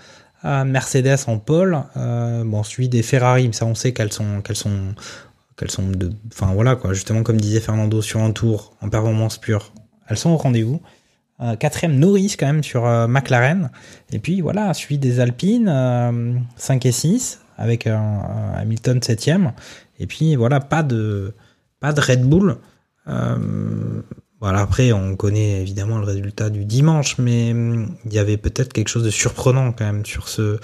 [0.43, 4.95] Mercedes en pole, bon suivi des Ferrari, mais ça on sait qu'elles sont qu'elles sont
[5.57, 9.37] qu'elles sont de, enfin voilà quoi, justement comme disait Fernando sur un tour en performance
[9.37, 9.71] pure,
[10.07, 10.81] elles sont au rendez-vous.
[11.39, 13.69] Euh, quatrième Norris quand même sur euh, McLaren,
[14.11, 19.51] et puis voilà suivi des Alpines euh, 5 et 6 avec Hamilton 7ème,
[19.99, 21.33] et puis voilà pas de
[21.79, 22.57] pas de Red Bull.
[23.07, 24.01] Euh,
[24.39, 28.71] voilà, après, on connaît évidemment le résultat du dimanche, mais hum, il y avait peut-être
[28.71, 30.59] quelque chose de surprenant quand même sur ce,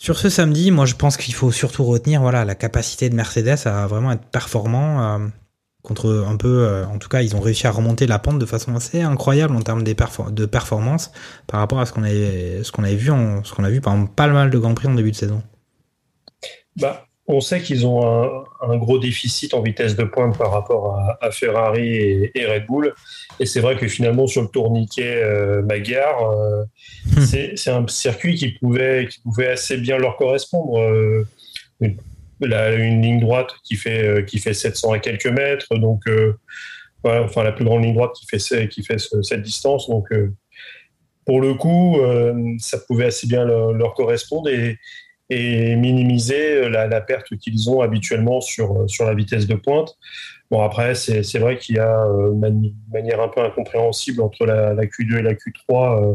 [0.00, 0.70] sur ce samedi.
[0.70, 4.24] Moi, je pense qu'il faut surtout retenir voilà, la capacité de Mercedes à vraiment être
[4.24, 5.16] performant.
[5.16, 5.28] euh,
[5.82, 8.44] contre un peu, euh, en tout cas, ils ont réussi à remonter la pente de
[8.46, 11.10] façon assez incroyable en termes de performance
[11.46, 13.96] par rapport à ce qu'on avait, ce avait vu, en, ce qu'on a vu par
[14.14, 15.42] pas mal de grands prix en début de saison.
[16.76, 20.96] Bah, on sait qu'ils ont un, un gros déficit en vitesse de pointe par rapport
[20.96, 22.94] à, à Ferrari et, et Red Bull.
[23.38, 26.64] Et c'est vrai que finalement, sur le tourniquet euh, Magyar, euh,
[27.20, 30.78] c'est c'est un circuit qui pouvait, qui pouvait assez bien leur correspondre.
[30.80, 31.26] Euh,
[31.80, 31.96] une,
[32.40, 36.34] la- une ligne droite qui fait, euh, qui fait 700 et quelques mètres, donc euh,
[37.04, 39.88] voilà, enfin la plus grande ligne droite qui fait, qui fait ce- cette distance.
[39.88, 40.08] Donc
[41.26, 41.98] pour le coup,
[42.58, 44.78] ça pouvait assez bien leur, leur correspondre et,
[45.30, 49.96] et minimiser la, la perte qu'ils ont habituellement sur, sur la vitesse de pointe.
[50.50, 54.44] Bon, après, c'est c'est vrai qu'il y a euh, une manière un peu incompréhensible entre
[54.46, 56.04] la, la Q2 et la Q3.
[56.04, 56.14] euh,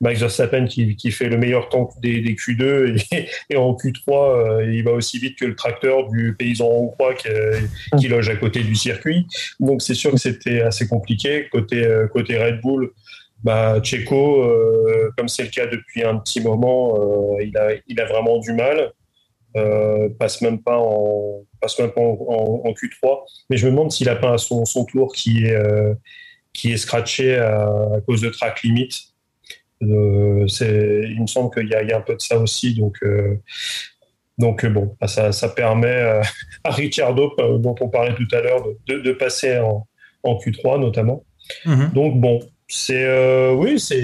[0.00, 4.60] Max Verstappen qui, qui fait le meilleur temps des, des Q2 et, et en Q3,
[4.60, 7.60] euh, il va aussi vite que le tracteur du paysan hongrois qui, euh,
[7.98, 9.26] qui loge à côté du circuit.
[9.60, 11.48] Donc c'est sûr que c'était assez compliqué.
[11.50, 12.92] Côté, euh, côté Red Bull,
[13.44, 18.00] bah, Checo, euh, comme c'est le cas depuis un petit moment, euh, il, a, il
[18.00, 18.92] a vraiment du mal.
[19.56, 23.70] Euh, passe même pas en passe même pas en, en- en Q3 mais je me
[23.70, 25.94] demande s'il a pas son, son tour qui est euh,
[26.52, 28.88] qui est scratché à, à cause de track limit
[29.84, 32.74] euh, il me semble qu'il y a, il y a un peu de ça aussi
[32.74, 33.36] donc euh,
[34.38, 36.20] donc bon bah, ça, ça permet
[36.64, 39.86] à Ricciardo dont on parlait tout à l'heure de, de, de passer en,
[40.24, 41.22] en Q3 notamment.
[41.92, 44.00] Donc bon, c'est euh, oui, c'est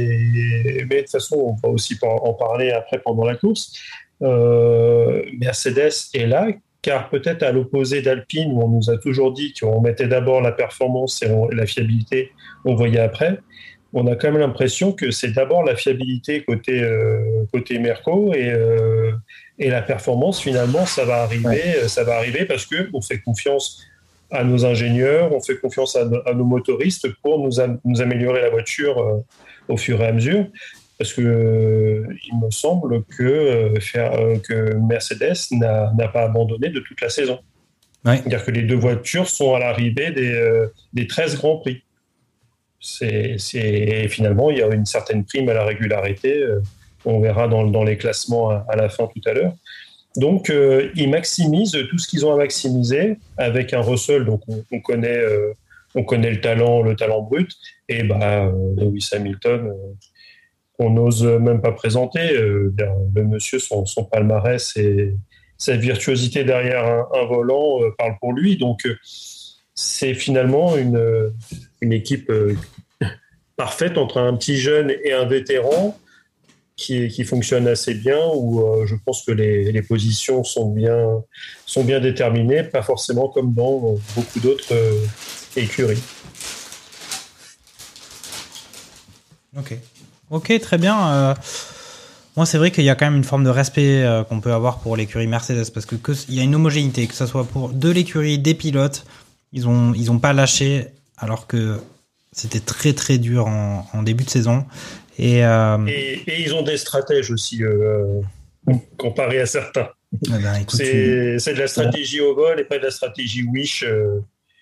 [0.89, 3.79] mais de toute façon, on va aussi en parler après pendant la course.
[4.23, 6.49] Euh, Mercedes est là,
[6.83, 10.53] car peut-être à l'opposé d'Alpine, où on nous a toujours dit qu'on mettait d'abord la
[10.53, 12.31] performance et on- la fiabilité,
[12.65, 13.39] on voyait après.
[13.93, 18.55] On a quand même l'impression que c'est d'abord la fiabilité côté euh, côté Merco et
[19.59, 23.85] et la performance finalement ça va arriver, ça va arriver parce que on fait confiance
[24.31, 28.01] à nos ingénieurs, on fait confiance à, no- à nos motoristes pour nous, am- nous
[28.03, 29.21] améliorer la voiture euh,
[29.69, 30.47] au fur et à mesure.
[30.99, 36.69] Parce que euh, il me semble que, euh, faire, euh, que Mercedes n'a pas abandonné
[36.69, 37.39] de toute la saison.
[38.17, 41.83] C'est-à-dire que les deux voitures sont à l'arrivée des, des 13 grands prix.
[42.81, 43.37] C'est
[44.09, 46.43] finalement, il y a une certaine prime à la régularité.
[47.05, 49.53] on verra dans, dans les classements à, à la fin tout à l'heure.
[50.17, 54.25] Donc, euh, ils maximisent tout ce qu'ils ont à maximiser avec un Russell.
[54.25, 55.53] Donc, on, on connaît, euh,
[55.95, 57.51] on connaît le talent, le talent brut.
[57.89, 59.73] Et bah, euh, Lewis Hamilton,
[60.79, 62.33] on n'ose même pas présenter.
[62.33, 62.73] Le
[63.25, 65.15] monsieur, son, palmarès et
[65.59, 68.57] sa virtuosité derrière un, un volant euh, parle pour lui.
[68.57, 68.89] Donc,
[69.75, 71.33] c'est finalement une,
[71.81, 72.33] une équipe
[73.57, 75.97] parfaite entre un petit jeune et un vétéran
[76.81, 81.23] qui, fonctionne assez bien, où euh, je pense que les, positions sont bien,
[81.67, 85.05] sont bien déterminées, pas forcément comme dans beaucoup d'autres euh,
[85.57, 86.03] écuries.
[89.57, 89.75] Ok.
[90.31, 91.09] Ok, très bien.
[91.09, 91.35] Euh,
[92.37, 94.79] moi, c'est vrai qu'il y a quand même une forme de respect qu'on peut avoir
[94.79, 95.97] pour l'écurie Mercedes parce que
[96.29, 99.05] il y a une homogénéité, que ce soit pour de l'écurie, des pilotes,
[99.53, 100.87] ils ont ils ont pas lâché
[101.19, 101.81] alors que
[102.31, 104.65] c'était très très dur en début de saison.
[105.23, 108.21] Et, euh, Et, et ils ont des stratèges aussi, euh,
[108.97, 109.89] comparé à certains.
[110.27, 113.85] eh ben, C'est de la stratégie au vol et pas de la stratégie wish.
[113.87, 114.21] euh.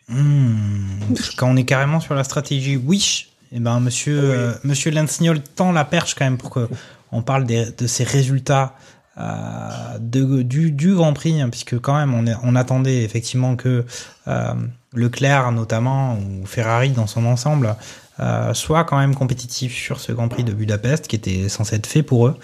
[0.09, 5.41] Hmm, quand on est carrément sur la stratégie Wish, eh ben monsieur euh, monsieur Lensniol
[5.43, 6.67] tend la perche quand même pour que
[7.13, 8.75] on parle des- de ces résultats
[9.19, 13.55] euh, de, du, du Grand Prix, hein, puisque quand même on, est- on attendait effectivement
[13.55, 13.85] que
[14.29, 14.55] euh,
[14.95, 17.75] Leclerc notamment ou Ferrari dans son ensemble
[18.21, 21.87] euh, soit quand même compétitif sur ce Grand Prix de Budapest qui était censé être
[21.87, 22.37] fait pour eux.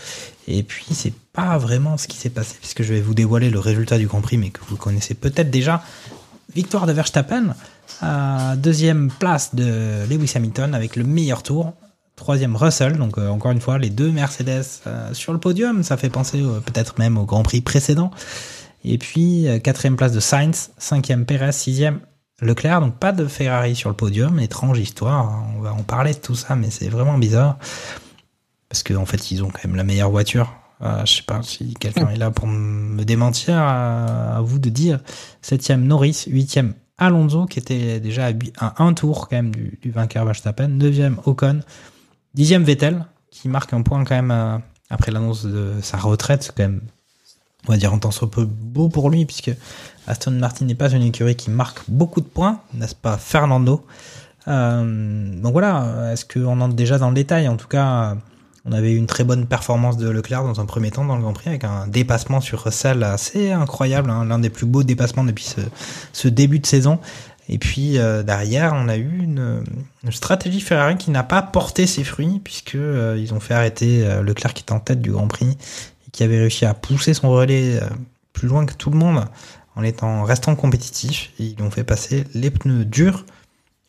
[0.47, 3.59] Et puis c'est pas vraiment ce qui s'est passé, puisque je vais vous dévoiler le
[3.59, 5.83] résultat du Grand Prix, mais que vous connaissez peut-être déjà.
[6.55, 7.55] victoire de Verstappen.
[8.03, 11.75] Euh, deuxième place de Lewis Hamilton avec le meilleur tour.
[12.15, 14.63] Troisième Russell, donc euh, encore une fois les deux Mercedes
[15.13, 18.13] sur le podium, ça fait penser peut-être même au Grand Prix précédent.
[18.85, 21.99] Et puis quatrième place de Sainz, cinquième Perez, sixième
[22.41, 25.47] Leclerc, donc pas de Ferrari sur le podium, étrange histoire, hein.
[25.57, 27.59] on va en parler de tout ça, mais c'est vraiment bizarre.
[28.69, 30.53] Parce qu'en en fait ils ont quand même la meilleure voiture.
[30.83, 34.99] Euh, je sais pas si quelqu'un est là pour me démentir, à, vous de dire.
[35.43, 40.25] Septième Norris, huitième Alonso qui était déjà à, un tour quand même du, du vainqueur
[40.25, 41.61] Verstappen, neuvième Ocon,
[42.35, 44.59] dixième Vettel qui marque un point quand même euh,
[44.91, 46.83] après l'annonce de sa retraite, c'est quand même
[47.67, 49.53] on va dire un temps soit peu beau pour lui puisque
[50.07, 53.85] Aston Martin n'est pas une écurie qui marque beaucoup de points, n'est-ce pas Fernando
[54.49, 57.49] Euh, Donc voilà, est-ce qu'on entre déjà dans le détail?
[57.49, 58.17] En tout cas,
[58.67, 61.23] on avait eu une très bonne performance de Leclerc dans un premier temps dans le
[61.23, 65.25] Grand Prix avec un dépassement sur Russell assez incroyable, hein, l'un des plus beaux dépassements
[65.25, 65.55] depuis
[66.13, 66.99] ce, début de saison.
[67.51, 69.63] Et puis euh, derrière, on a eu une,
[70.11, 74.23] stratégie Ferrari qui n'a pas porté ses fruits puisque euh, ils ont fait arrêter euh,
[74.23, 75.59] Leclerc qui était en tête du Grand Prix
[76.15, 77.89] qui avait réussi à pousser son relais euh,
[78.33, 79.25] plus loin que tout le monde
[79.75, 81.33] en étant restant compétitif.
[81.41, 83.27] Ils ont fait passer les pneus durs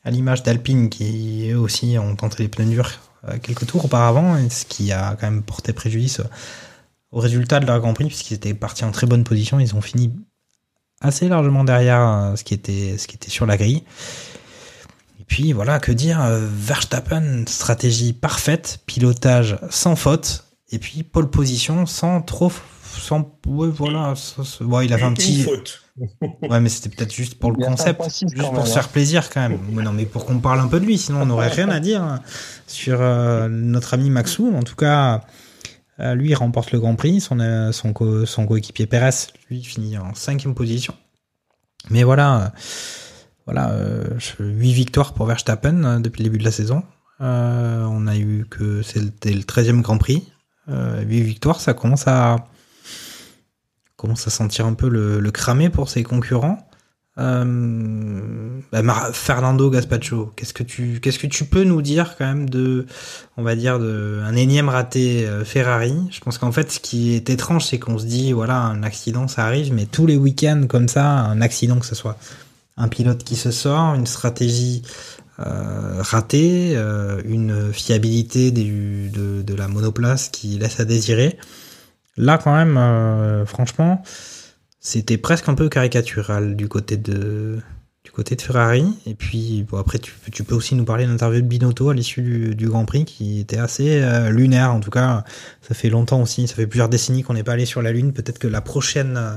[0.03, 2.99] à l'image d'Alpine qui eux aussi ont tenté les pneus durs
[3.29, 6.19] euh, quelques tours auparavant, ce qui a quand même porté préjudice
[7.11, 9.59] au résultat de leur Grand Prix puisqu'ils étaient partis en très bonne position.
[9.59, 10.11] Ils ont fini
[11.01, 13.83] assez largement derrière euh, ce qui était ce qui était sur la grille.
[15.19, 20.44] Et puis voilà, que dire Verstappen, stratégie parfaite, pilotage sans faute,
[20.75, 22.51] et puis pole position sans trop,
[22.83, 25.81] sans ouais voilà, ça, ça- ouais, il avait un Une petit, faute.
[26.41, 28.73] ouais mais c'était peut-être juste pour le concept, juste pour se hein.
[28.73, 29.59] faire plaisir quand même.
[29.71, 31.79] Mais non mais pour qu'on parle un peu de lui, sinon on n'aurait rien à
[31.79, 32.21] dire hein,
[32.67, 34.53] sur euh, notre ami Maxou.
[34.55, 35.21] En tout cas.
[36.01, 37.21] Euh, lui, il remporte le Grand Prix.
[37.21, 39.11] Son, euh, son, co- son coéquipier Perez,
[39.49, 40.93] lui, finit en cinquième position.
[41.89, 42.51] Mais voilà,
[43.45, 44.03] voilà, euh,
[44.41, 46.83] victoires pour Verstappen depuis le début de la saison.
[47.21, 50.27] Euh, on a eu que c'était le 13e Grand Prix.
[50.69, 52.47] Euh, huit victoires, ça commence à
[53.97, 56.67] commence à sentir un peu le, le cramé pour ses concurrents.
[57.17, 62.49] Euh, bah, Fernando Gaspacho, qu'est-ce que tu qu'est-ce que tu peux nous dire quand même
[62.49, 62.85] de
[63.37, 65.95] on va dire de un énième raté euh, Ferrari?
[66.11, 69.29] Je pense qu'en fait ce qui est étrange c'est qu'on se dit voilà un accident
[69.29, 72.17] ça arrive mais tous les week-ends comme ça un accident que ce soit
[72.77, 74.81] un pilote qui se sort, une stratégie
[75.39, 81.37] euh, ratée, euh, une fiabilité de, de la monoplace qui laisse à désirer.
[82.17, 84.01] Là quand même euh, franchement
[84.79, 87.59] c'était presque un peu caricatural du côté de
[88.03, 88.85] du côté de Ferrari.
[89.07, 91.93] Et puis bon, après tu, tu peux aussi nous parler de l'interview de Binotto à
[91.95, 94.71] l'issue du, du Grand Prix qui était assez euh, lunaire.
[94.73, 95.23] En tout cas
[95.67, 98.13] ça fait longtemps aussi ça fait plusieurs décennies qu'on n'est pas allé sur la lune.
[98.13, 99.35] Peut-être que la prochaine euh,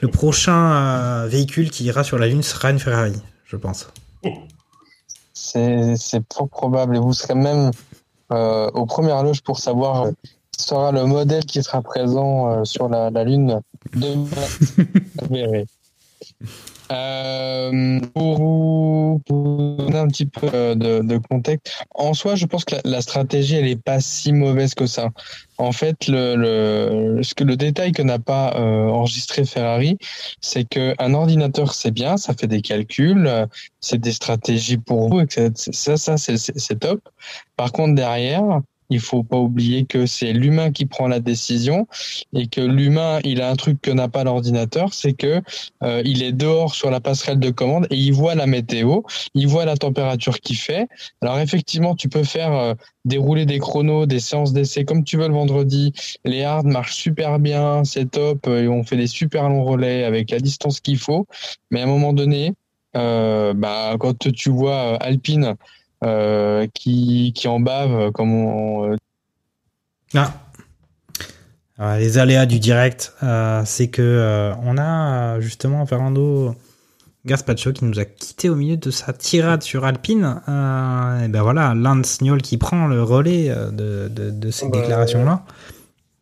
[0.00, 3.88] le prochain euh, véhicule qui ira sur la lune sera une Ferrari je pense
[5.52, 6.96] C'est fort probable.
[6.96, 7.70] Et vous serez même
[8.32, 10.08] euh, aux premières loges pour savoir
[10.52, 13.60] qui sera le modèle qui sera présent euh, sur la, la Lune
[13.94, 14.26] demain.
[15.22, 15.66] Vous verrez.
[16.92, 18.59] Euh, pour vous
[19.98, 23.82] un petit peu euh, de, contexte, en soi, je pense que la, stratégie, elle est
[23.82, 25.10] pas si mauvaise que ça.
[25.58, 29.98] En fait, le, le, ce que le détail que n'a pas euh, enregistré Ferrari,
[30.40, 33.46] c'est que un ordinateur, c'est bien, ça fait des calculs, euh,
[33.80, 35.50] c'est des stratégies pour vous, etc.
[35.54, 37.00] Ça, ça, c'est top.
[37.56, 38.60] Par contre, derrière,
[38.90, 41.86] il faut pas oublier que c'est l'humain qui prend la décision
[42.34, 45.40] et que l'humain, il a un truc que n'a pas l'ordinateur, c'est que
[45.82, 49.02] euh, il est dehors sur la passerelle de commande et il voit la météo,
[49.34, 50.88] il voit la température qu'il fait.
[51.22, 52.74] Alors effectivement, tu peux faire euh,
[53.04, 55.92] dérouler des chronos, des séances d'essai comme tu veux le vendredi.
[56.24, 60.04] Les hards marchent super bien, c'est top, euh, et on fait des super longs relais
[60.04, 61.26] avec la distance qu'il faut.
[61.70, 62.54] Mais à un moment donné,
[62.96, 65.54] euh, bah, quand tu vois euh, Alpine
[66.04, 68.96] euh, qui, qui en bave, comme on, euh,
[70.14, 70.32] Ah.
[71.78, 76.54] Alors, les aléas du direct, euh, c'est que euh, on a euh, justement Fernando
[77.24, 80.40] Gaspacho qui nous a quitté au milieu de sa tirade sur Alpine.
[80.48, 84.70] Euh, et ben voilà, Lance Niol qui prend le relais euh, de, de, de cette
[84.70, 85.42] Bah, déclaration-là.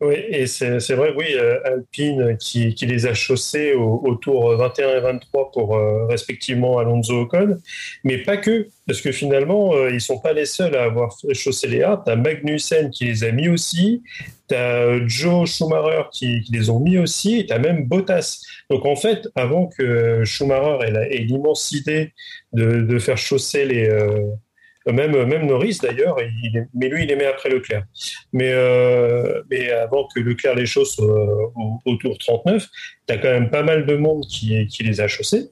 [0.00, 4.56] Oui, et c'est vrai, oui, euh, Alpine qui, qui les a chaussés au, au tour
[4.56, 7.56] 21 et 23 pour euh, respectivement Alonso Ocon,
[8.04, 11.34] mais pas que, parce que finalement, euh, ils sont pas les seuls à avoir fait
[11.34, 12.04] chausser les hards.
[12.04, 14.04] Tu as Magnussen qui les a mis aussi,
[14.48, 18.40] tu as Joe Schumacher qui, qui les ont mis aussi, et tu as même Bottas.
[18.70, 20.78] Donc en fait, avant que Schumacher
[21.10, 21.26] ait
[21.72, 22.12] idée
[22.52, 23.88] de, de faire chausser les.
[23.88, 24.30] euh,
[24.86, 27.84] même, même Norris d'ailleurs, il est- mais lui il les met après Leclerc.
[28.32, 31.04] Mais, euh, mais avant que Leclerc les chausse euh,
[31.56, 32.66] au, au tour 39,
[33.06, 35.50] tu as quand même pas mal de monde qui, qui les a chaussés.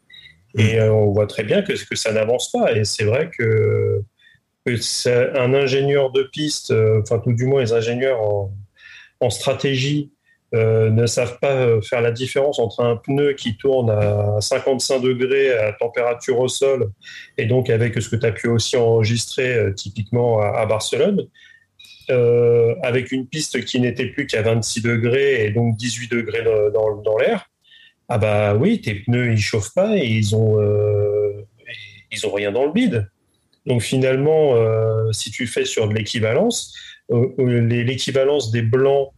[0.58, 2.72] Et euh, on voit très bien que, que ça n'avance pas.
[2.74, 4.02] Et c'est vrai que,
[4.64, 6.72] que un ingénieur de piste,
[7.02, 8.52] enfin tout du moins les ingénieurs en,
[9.20, 10.12] en stratégie,
[10.54, 15.50] euh, ne savent pas faire la différence entre un pneu qui tourne à 55 degrés
[15.52, 16.92] à température au sol
[17.36, 21.26] et donc avec ce que tu as pu aussi enregistrer euh, typiquement à, Barcelone,
[22.10, 27.18] euh, avec une piste qui n'était plus qu'à 26 degrés et donc 18 degrés dans,
[27.18, 27.50] l'air.
[28.08, 30.60] Ah bah oui, tes pneus ils chauffent pas et ils ont
[32.12, 33.10] ils ont rien dans le bide.
[33.66, 34.54] Donc finalement,
[35.12, 36.72] si tu fais sur de l'équivalence,
[37.08, 39.10] l'équivalence des blancs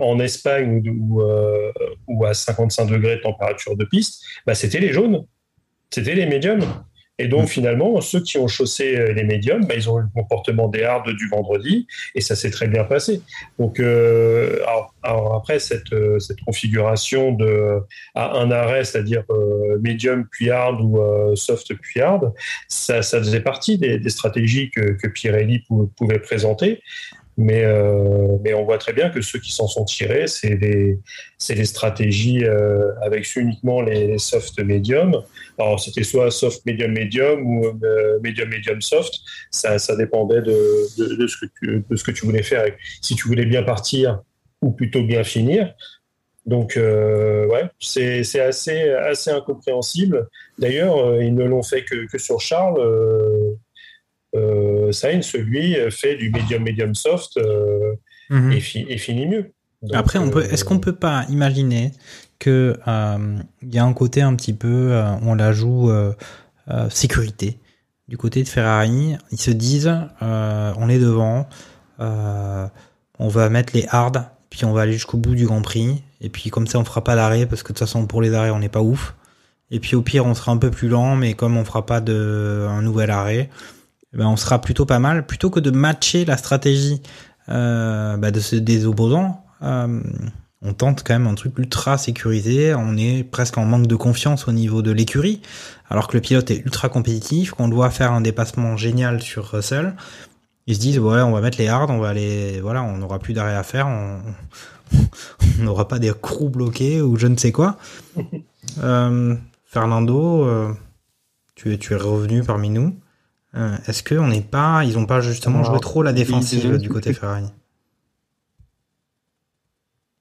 [0.00, 1.72] en Espagne ou, euh,
[2.06, 5.24] ou, à 55 degrés de température de piste, bah, c'était les jaunes,
[5.90, 6.64] c'était les médiums.
[7.18, 10.66] Et donc, finalement, ceux qui ont chaussé les médiums, bah, ils ont eu le comportement
[10.66, 13.20] des hardes du vendredi, et ça s'est très bien passé.
[13.60, 17.78] Donc, euh, alors, alors, après, cette, cette configuration de,
[18.16, 22.32] à un arrêt, c'est-à-dire euh, médium puis hard ou euh, soft puis hard,
[22.68, 25.62] ça, ça faisait partie des, des stratégies que, que Pirelli
[25.96, 26.82] pouvait présenter.
[27.36, 30.98] Mais, euh, mais on voit très bien que ceux qui s'en sont tirés, c'est les,
[31.48, 35.20] les stratégies euh, avec uniquement les soft medium.
[35.58, 39.14] Alors, c'était soit soft medium medium ou euh, medium medium soft.
[39.50, 42.64] Ça, ça dépendait de, de, de, ce que tu, de ce que tu voulais faire.
[43.02, 44.22] Si tu voulais bien partir
[44.62, 45.74] ou plutôt bien finir.
[46.46, 50.28] Donc, euh, ouais, c'est assez, assez incompréhensible.
[50.58, 52.80] D'ailleurs, euh, ils ne l'ont fait que, que sur Charles.
[52.80, 53.54] Euh,
[54.34, 57.94] euh, Sainz, lui, fait du medium medium soft euh,
[58.30, 58.52] Mhm.
[58.52, 59.52] et, fi- et finit mieux.
[59.82, 61.92] Donc, Après, on peut, euh, est-ce qu'on peut pas imaginer
[62.38, 66.12] que euh, il y a un côté un petit peu, euh, on la joue euh,
[66.70, 67.58] euh, sécurité
[68.08, 69.16] du côté de Ferrari.
[69.30, 71.46] Ils se disent, euh, on est devant,
[72.00, 72.66] euh,
[73.18, 74.12] on va mettre les hards,
[74.50, 77.04] puis on va aller jusqu'au bout du Grand Prix, et puis comme ça, on fera
[77.04, 79.14] pas d'arrêt parce que de toute façon, pour les arrêts, on n'est pas ouf.
[79.70, 82.00] Et puis au pire, on sera un peu plus lent, mais comme on fera pas
[82.00, 83.50] de un nouvel arrêt,
[84.14, 85.26] eh ben, on sera plutôt pas mal.
[85.26, 87.02] Plutôt que de matcher la stratégie
[87.48, 90.00] euh, bah, de ce, des opposants, euh,
[90.62, 92.74] on tente quand même un truc ultra sécurisé.
[92.74, 95.42] On est presque en manque de confiance au niveau de l'écurie,
[95.90, 99.94] alors que le pilote est ultra compétitif, qu'on doit faire un dépassement génial sur Russell.
[100.66, 103.18] Ils se disent ouais, on va mettre les hards, on va aller, voilà, on n'aura
[103.18, 104.22] plus d'arrêt à faire, on
[105.62, 107.76] n'aura pas des crews bloqués ou je ne sais quoi.
[108.82, 109.36] Euh,
[109.66, 110.72] Fernando, euh,
[111.54, 112.98] tu, es, tu es revenu parmi nous.
[113.56, 116.76] Euh, Est-ce que on n'est pas, ils ont pas justement Alors, joué trop la défensive
[116.78, 117.46] du côté Ferrari?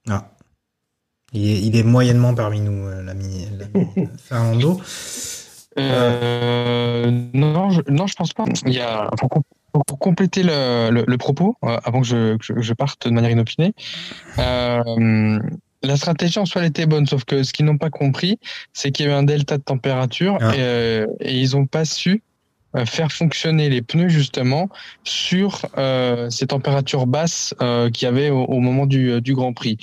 [0.09, 0.29] Ah,
[1.31, 3.47] il est, il est moyennement parmi nous, euh, l'ami
[4.17, 4.79] Fernando.
[5.79, 8.45] Euh, non, je, non, je pense pas.
[8.65, 9.41] Il y a pour, com-
[9.87, 13.13] pour compléter le, le, le propos, euh, avant que je, que je- je parte de
[13.13, 13.73] manière inopinée,
[14.37, 15.39] euh,
[15.81, 18.37] la stratégie en soi elle était bonne, sauf que ce qu'ils n'ont pas compris,
[18.73, 20.55] c'est qu'il y avait un delta de température Ah.
[20.55, 22.21] et, euh, et ils n'ont pas su
[22.85, 24.69] faire fonctionner les pneus justement
[25.03, 29.53] sur euh, ces températures basses euh, qu'il y avait au, au moment du, du Grand
[29.53, 29.77] Prix.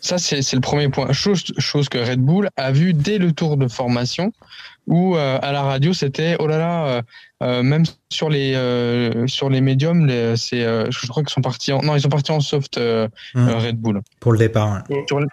[0.00, 1.12] Ça, c'est c'est le premier point.
[1.12, 4.32] Chose, chose que Red Bull a vu dès le tour de formation,
[4.86, 7.02] où euh, à la radio c'était oh là là, euh,
[7.42, 11.40] euh, même sur les euh, sur les médiums, les- c'est euh, je crois qu'ils sont
[11.42, 13.48] partis en non ils sont partis en soft euh, Mm.
[13.48, 14.00] euh, Red Bull.
[14.20, 14.82] Pour le départ.
[14.90, 15.04] ouais.
[15.06, 15.28] Sur, le-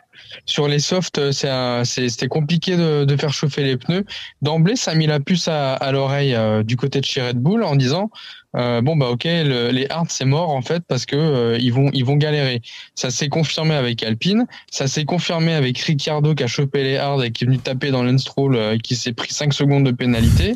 [0.46, 4.06] sur les softs, c'est un- c'est- c'était compliqué de, de faire chauffer les pneus.
[4.42, 7.38] D'emblée, ça a mis la puce à, à l'oreille euh, du côté de chez Red
[7.38, 8.10] Bull en disant
[8.56, 11.74] euh, bon bah ok, le- les hards c'est mort en fait parce que euh, ils
[11.74, 12.62] vont ils vont galérer.
[12.96, 17.24] Ça s'est confirmé avec Alpine, ça s'est confirmé avec Ricciardo qui a chopé les hards
[17.24, 19.92] et qui est venu taper dans l'Enstroll euh, et qui s'est pris 5 secondes de
[19.92, 20.56] pénalité.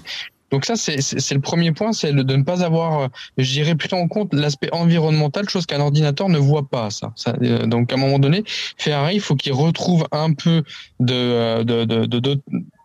[0.51, 0.97] Donc ça, c'est
[1.33, 4.67] le premier point, c'est de ne pas avoir, euh, je dirais plutôt en compte l'aspect
[4.73, 6.89] environnemental, chose qu'un ordinateur ne voit pas.
[6.89, 7.13] Ça.
[7.15, 8.43] Ça, euh, donc à un moment donné,
[8.77, 10.63] Ferrari, il faut qu'il retrouve un peu
[10.99, 12.41] de, euh, de, de, de, de-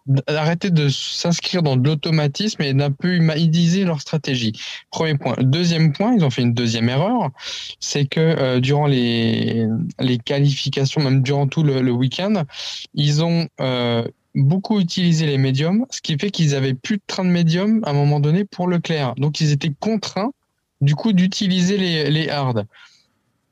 [0.06, 4.52] d'arrêter de s'inscrire dans de l'automatisme et d'un peu humaniser leur stratégie.
[4.90, 5.34] Premier point.
[5.40, 7.30] Deuxième point, ils ont fait une deuxième erreur,
[7.80, 9.66] c'est que euh, durant les,
[10.00, 12.44] les qualifications, même durant tout le, le week-end,
[12.94, 14.04] ils ont euh,
[14.34, 17.90] beaucoup utilisé les médiums, ce qui fait qu'ils avaient plus de train de médium à
[17.90, 19.14] un moment donné pour Leclerc.
[19.16, 20.30] Donc ils étaient contraints
[20.80, 22.64] du coup d'utiliser les, les hards.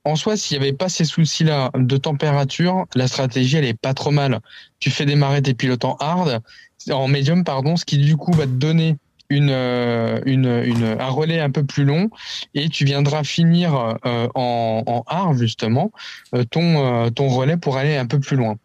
[0.05, 3.95] En soi, s'il n'y avait pas ces soucis-là de température, la stratégie, elle est pas
[3.95, 4.41] trop mal.
[4.79, 6.43] Tu fais démarrer tes pilotes en hard,
[6.91, 8.97] en médium, pardon, ce qui du coup va te donner
[9.31, 12.11] une, euh, une, un relais un peu plus long
[12.55, 15.91] et tu viendras finir euh, en, en hard, justement,
[16.35, 18.57] euh, ton, ton relais pour aller un peu plus loin.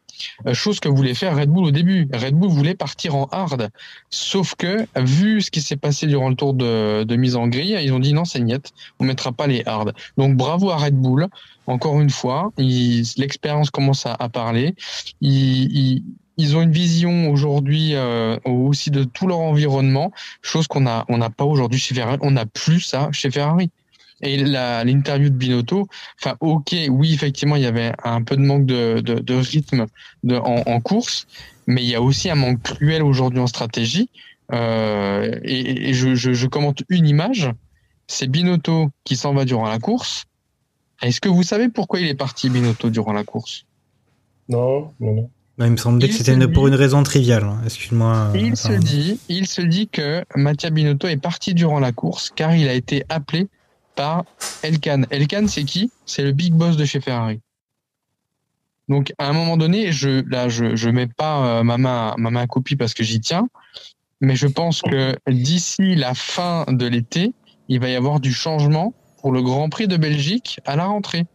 [0.46, 2.08] Euh, Chose que voulait faire Red Bull au début.
[2.14, 3.70] Red Bull voulait partir en hard.
[4.10, 7.94] Sauf que, vu ce qui s'est passé durant le tour de, mise en grille, ils
[7.94, 9.94] ont dit non, c'est niette, on mettra pas les hard.
[10.18, 11.28] Donc bravo à Red Bull.
[11.68, 14.74] Encore une fois, l'expérience commence à, parler.
[15.22, 16.04] Ils,
[16.56, 20.12] ont une vision aujourd'hui euh, aussi de tout leur environnement,
[20.42, 22.18] chose qu'on on n'a pas aujourd'hui chez Ferrari.
[22.22, 23.70] On n'a plus ça chez Ferrari.
[24.22, 25.88] Et l'interview de Binotto,
[26.22, 29.86] enfin ok, oui effectivement il y avait un peu de manque de, de, de rythme
[30.24, 31.26] de, en, en, course,
[31.68, 34.10] mais il y a aussi un manque cruel aujourd'hui en stratégie.
[34.52, 37.52] Euh, et, et je, je, je, commente une image,
[38.08, 40.26] c'est Binotto qui s'en va durant la course.
[41.02, 43.66] Est-ce que vous savez pourquoi il est parti Binotto durant la course?
[44.50, 45.30] Non, non, non.
[45.60, 47.44] Bah, il me semblait que c'était pour une raison triviale.
[47.44, 47.62] Hein.
[47.66, 48.32] Excuse-moi.
[48.34, 52.56] Il se dit, il se dit que Mattia Binotto est parti durant la course car
[52.56, 53.50] il a été appelé
[54.00, 54.24] par
[54.64, 55.02] Elkan.
[55.10, 55.92] Elkan, c'est qui?
[56.06, 57.42] C'est le big boss de chez Ferrari.
[58.88, 62.32] Donc, à un moment donné, je, là, je, je mets pas euh, ma main, ma
[62.32, 63.50] main copie parce que j'y tiens,
[64.22, 67.34] mais je pense que d'ici la fin de l'été,
[67.68, 71.26] il va y avoir du changement pour le Grand Prix de Belgique à la rentrée.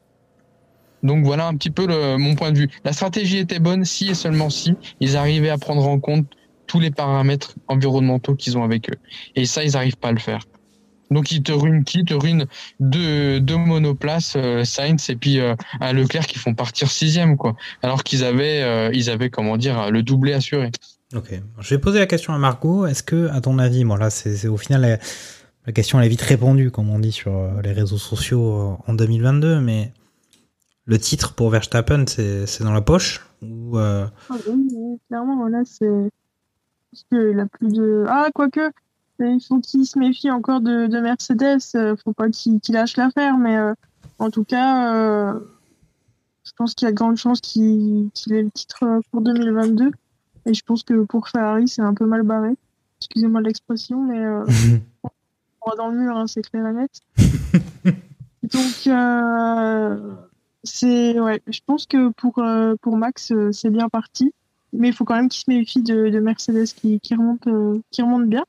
[1.03, 1.87] Donc voilà un petit peu
[2.17, 2.71] mon point de vue.
[2.83, 6.27] La stratégie était bonne si et seulement si ils arrivaient à prendre en compte
[6.67, 8.99] tous les paramètres environnementaux qu'ils ont avec eux.
[9.37, 10.47] Et ça, ils n'arrivent pas à le faire.
[11.15, 12.01] Donc ils te ruinent qui?
[12.01, 12.47] Ils te ruinent
[12.81, 17.57] deux, deux monoplaces, euh, Sainz et puis euh, un Leclerc qui font partir sixième, quoi.
[17.83, 20.73] Alors qu'ils avaient, euh, ils avaient comment dire, le doublé assuré.
[21.15, 21.41] Ok.
[21.61, 22.87] Je vais poser la question à Margot.
[22.87, 24.99] Est-ce que, à ton avis, bon là, c'est au final la,
[25.67, 29.61] la, question elle est vite répondue, comme on dit sur les réseaux sociaux en 2022,
[29.61, 29.93] mais
[30.87, 34.11] le titre pour Verstappen, c'est dans la poche ou ah,
[34.49, 36.11] oui, clairement, là, c'est
[36.95, 38.05] parce qu'il a plus de.
[38.09, 38.71] Ah, quoique,
[39.21, 41.61] il faut qu'il se méfie encore de, de Mercedes.
[41.75, 43.75] Euh, faut pas qu'il qu lâche l'affaire, mais euh,
[44.19, 45.39] en tout cas, euh,
[46.45, 49.93] je pense qu'il y a de grandes chances qu'il qu ait le titre pour 2022.
[50.47, 52.51] Et je pense que pour Ferrari, c'est un peu mal barré.
[53.01, 54.45] Excusez-moi l'expression, mais euh,
[55.63, 56.91] on va dans le mur, hein, c'est clair et net.
[58.43, 58.89] Donc,
[60.65, 62.43] c'est ouais, je pense que pour
[62.83, 64.33] pour Max, c'est bien parti,
[64.73, 67.49] mais il faut quand même qu'il se méfie de, de Mercedes qui, qui remonte
[67.91, 68.45] qui remonte bien.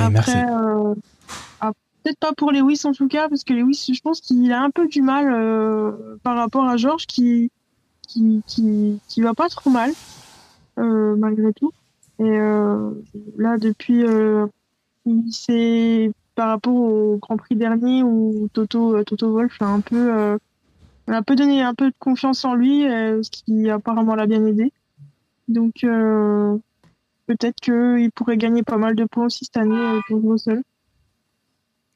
[0.00, 0.32] Après, merci.
[0.32, 0.94] euh,
[1.60, 1.72] ah,
[2.02, 4.70] peut-être pas pour Lewis en tout cas, parce que Lewis, je pense qu'il a un
[4.70, 7.50] peu du mal euh, par rapport à Georges qui,
[8.08, 9.90] qui, qui, qui va pas trop mal,
[10.78, 11.72] euh, malgré tout.
[12.18, 12.90] Et euh,
[13.36, 14.04] là, depuis,
[15.30, 20.38] c'est par rapport au Grand Prix dernier où Toto, Toto Wolff a un peu, a
[21.08, 24.72] un peu donné un peu de confiance en lui, ce qui apparemment l'a bien aidé.
[25.48, 25.84] Donc,
[27.26, 30.62] peut-être qu'il pourrait gagner pas mal de points aussi cette année euh, pour Russell.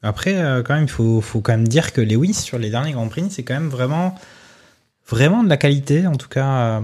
[0.02, 2.92] Après, euh, quand même, il faut, faut quand même dire que Lewis, sur les derniers
[2.92, 4.14] Grands Prix, c'est quand même vraiment,
[5.06, 6.06] vraiment de la qualité.
[6.06, 6.80] En tout cas, euh,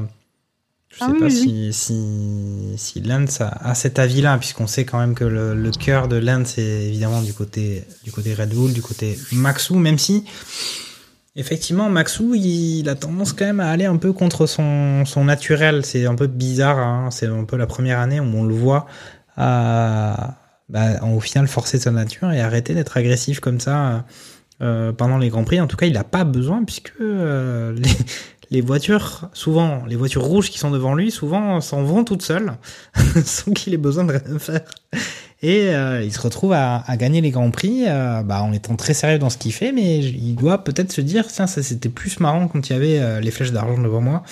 [0.89, 4.67] je sais Ah oui, pas oui, si, si, si Lance a, a cet avis-là, puisqu'on
[4.67, 8.35] sait quand même que le, le cœur de Lance est évidemment du côté, du côté
[8.35, 10.25] Red Bull, du côté Maxou, même si,
[11.37, 15.85] effectivement, Maxou, il, a tendance quand même à aller un peu contre son, son naturel.
[15.85, 17.11] C'est un peu bizarre, hein.
[17.11, 18.87] c'est un peu la première année où on le voit
[19.37, 24.05] bah, au final forcer sa nature et arrêter d'être agressif comme ça
[24.63, 25.61] euh, pendant les grands prix.
[25.61, 27.91] En tout cas, il n'a pas besoin puisque euh, les,
[28.51, 32.53] les voitures, souvent, les voitures rouges qui sont devant lui, souvent s'en vont toutes seules
[33.25, 34.71] sans qu'il ait besoin de rien faire.
[35.45, 38.95] Et euh, il se retrouve à, gagner les grands prix euh, bah, en étant très
[38.95, 42.19] sérieux dans ce qu'il fait, mais il doit peut-être se dire tiens, ça c'était plus
[42.19, 44.23] marrant quand il y avait euh, les flèches d'argent devant moi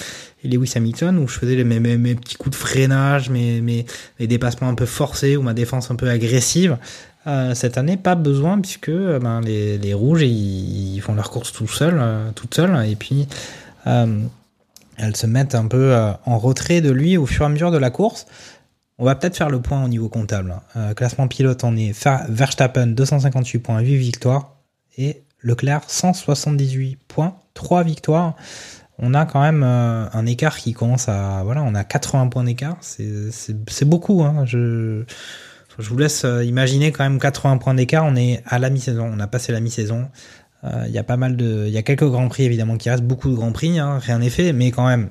[0.43, 3.85] et Lewis Hamilton où je faisais mes, mes, petits coups de freinage, mes, mes,
[4.21, 6.79] dépassements un peu forcés ou ma défense un peu agressive.
[7.55, 11.69] Cette année, pas besoin puisque ben, les, les rouges ils, ils font leur course tout
[11.69, 13.29] seuls, euh, toutes seules et puis
[13.85, 15.95] elles se mettent un peu
[16.25, 18.27] en retrait de lui au fur et à mesure de la course.
[18.99, 20.61] On va peut-être faire le point au niveau comptable.
[20.77, 21.93] Euh, classement pilote, on est
[22.29, 24.57] Verstappen 258 points, 8 victoires
[24.99, 28.37] et Leclerc 178 points, 3 victoires.
[28.99, 32.45] On a quand même euh, un écart qui commence à voilà, on a 80 points
[32.45, 34.23] d'écart, c'est beaucoup.
[34.23, 34.45] Hein.
[34.45, 35.05] Je
[35.79, 38.05] je vous laisse euh, imaginer quand même 80 points d'écart.
[38.05, 40.09] On est à la mi-saison, on a passé la mi-saison.
[40.87, 43.03] Il y a pas mal de, il y a quelques grands prix évidemment qui restent,
[43.03, 45.11] beaucoup de grands prix, hein, rien n'est fait, mais quand même,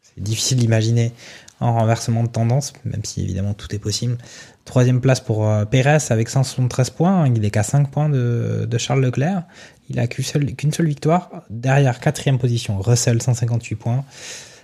[0.00, 1.12] c'est difficile d'imaginer
[1.60, 4.16] un renversement de tendance, même si évidemment tout est possible.
[4.64, 9.00] Troisième place pour euh, Pérez avec 173 points, il est qu'à 5 points de, Charles
[9.00, 9.44] Leclerc.
[9.90, 11.30] Il a qu'une seule, victoire.
[11.48, 14.04] Derrière, quatrième position, Russell 158 points.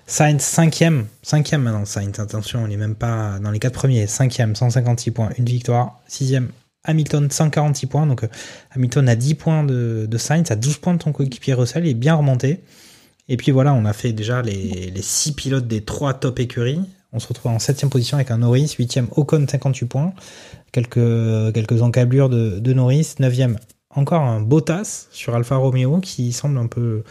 [0.06, 4.06] Sainz cinquième, cinquième maintenant Sainz, attention, on n'est même pas dans les quatre premiers.
[4.06, 6.00] Cinquième, 156 points, une victoire.
[6.06, 6.50] Sixième,
[6.84, 8.28] Hamilton 146 points, donc euh,
[8.72, 11.94] Hamilton a 10 points de, Sainz, à 12 points de son coéquipier Russell, il est
[11.94, 12.60] bien remonté.
[13.28, 16.80] Et puis voilà, on a fait déjà les, 6 pilotes des 3 top écuries.
[17.12, 20.12] On se retrouve en 7 position avec un Norris, 8 Ocon 58 points,
[20.72, 23.56] quelques, quelques encablures de, Norris, 9
[23.90, 27.04] encore un Bottas sur Alfa Romeo qui semble un peu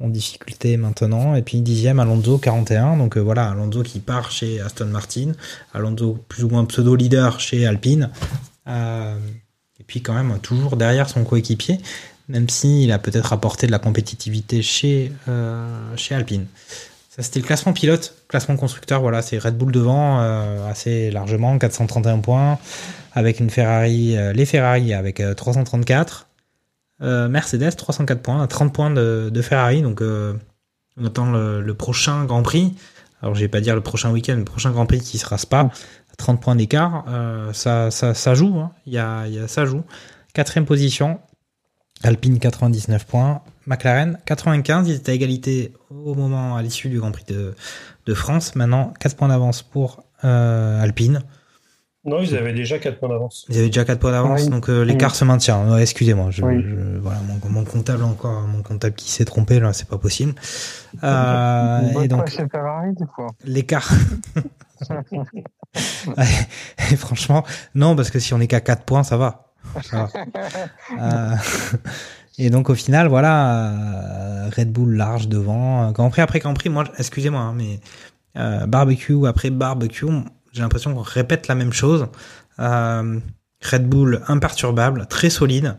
[0.00, 1.34] en difficulté maintenant.
[1.34, 2.96] Et puis dixième, Alonso 41.
[2.96, 5.32] Donc euh, voilà, Alonso qui part chez Aston Martin.
[5.74, 8.10] Alonso plus ou moins pseudo-leader chez Alpine.
[8.68, 9.18] Euh,
[9.80, 11.78] et puis quand même toujours derrière son coéquipier,
[12.28, 16.46] même s'il a peut-être apporté de la compétitivité chez, euh, chez Alpine.
[17.08, 18.14] Ça c'était le classement pilote.
[18.28, 20.20] Classement constructeur, voilà, c'est Red Bull devant
[20.68, 22.58] assez largement, 431 points.
[23.12, 26.28] Avec une Ferrari, les Ferrari avec 334.
[27.00, 29.82] Euh, Mercedes, 304 points, 30 points de, Ferrari.
[29.82, 30.34] Donc, euh,
[30.96, 32.74] on attend le, prochain Grand Prix.
[33.22, 35.70] Alors, je vais pas dire le prochain week-end, le prochain Grand Prix qui sera Spa,
[36.18, 37.04] 30 points d'écart.
[37.08, 38.72] Euh, ça, ça, joue, hein.
[39.46, 39.82] ça joue.
[40.34, 41.20] Quatrième position,
[42.04, 47.10] Alpine 99 points, McLaren 95, ils étaient à égalité au moment à l'issue du Grand
[47.10, 47.54] Prix de,
[48.06, 48.54] de, France.
[48.54, 51.22] Maintenant, 4 points d'avance pour Alpine.
[52.08, 53.44] Non, ils avaient déjà 4 points d'avance.
[53.48, 55.78] Ils avaient déjà 4 points d'avance, donc euh, l'écart se maintient.
[55.78, 57.18] Excusez-moi, je, voilà,
[57.48, 60.34] mon, comptable encore, mon comptable qui s'est trompé là, c'est pas possible.
[61.02, 62.36] Euh, et donc
[63.44, 63.90] l'écart.
[66.90, 67.44] et franchement,
[67.74, 69.47] non, parce que si on est qu'à 4 points, ça va.
[70.98, 71.34] Euh,
[72.38, 76.68] et donc au final, voilà, euh, Red Bull large devant, Grand Prix après Grand Prix.
[76.68, 77.80] Moi, excusez-moi, hein, mais
[78.66, 80.06] barbecue après barbecue
[80.52, 82.08] j'ai l'impression qu'on répète la même chose.
[82.58, 83.18] Euh,
[83.62, 85.76] Red Bull imperturbable, très solide,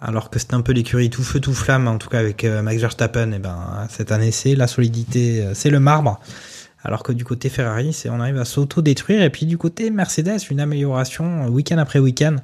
[0.00, 2.62] alors que c'est un peu l'écurie tout feu tout flamme, en tout cas avec euh,
[2.62, 3.32] Max Verstappen.
[3.32, 6.20] Et eh ben cette année c'est la solidité, euh, c'est le marbre.
[6.82, 9.22] Alors que du côté Ferrari, c'est on arrive à s'auto-détruire.
[9.22, 12.36] Et puis du côté Mercedes, une amélioration week-end après week-end.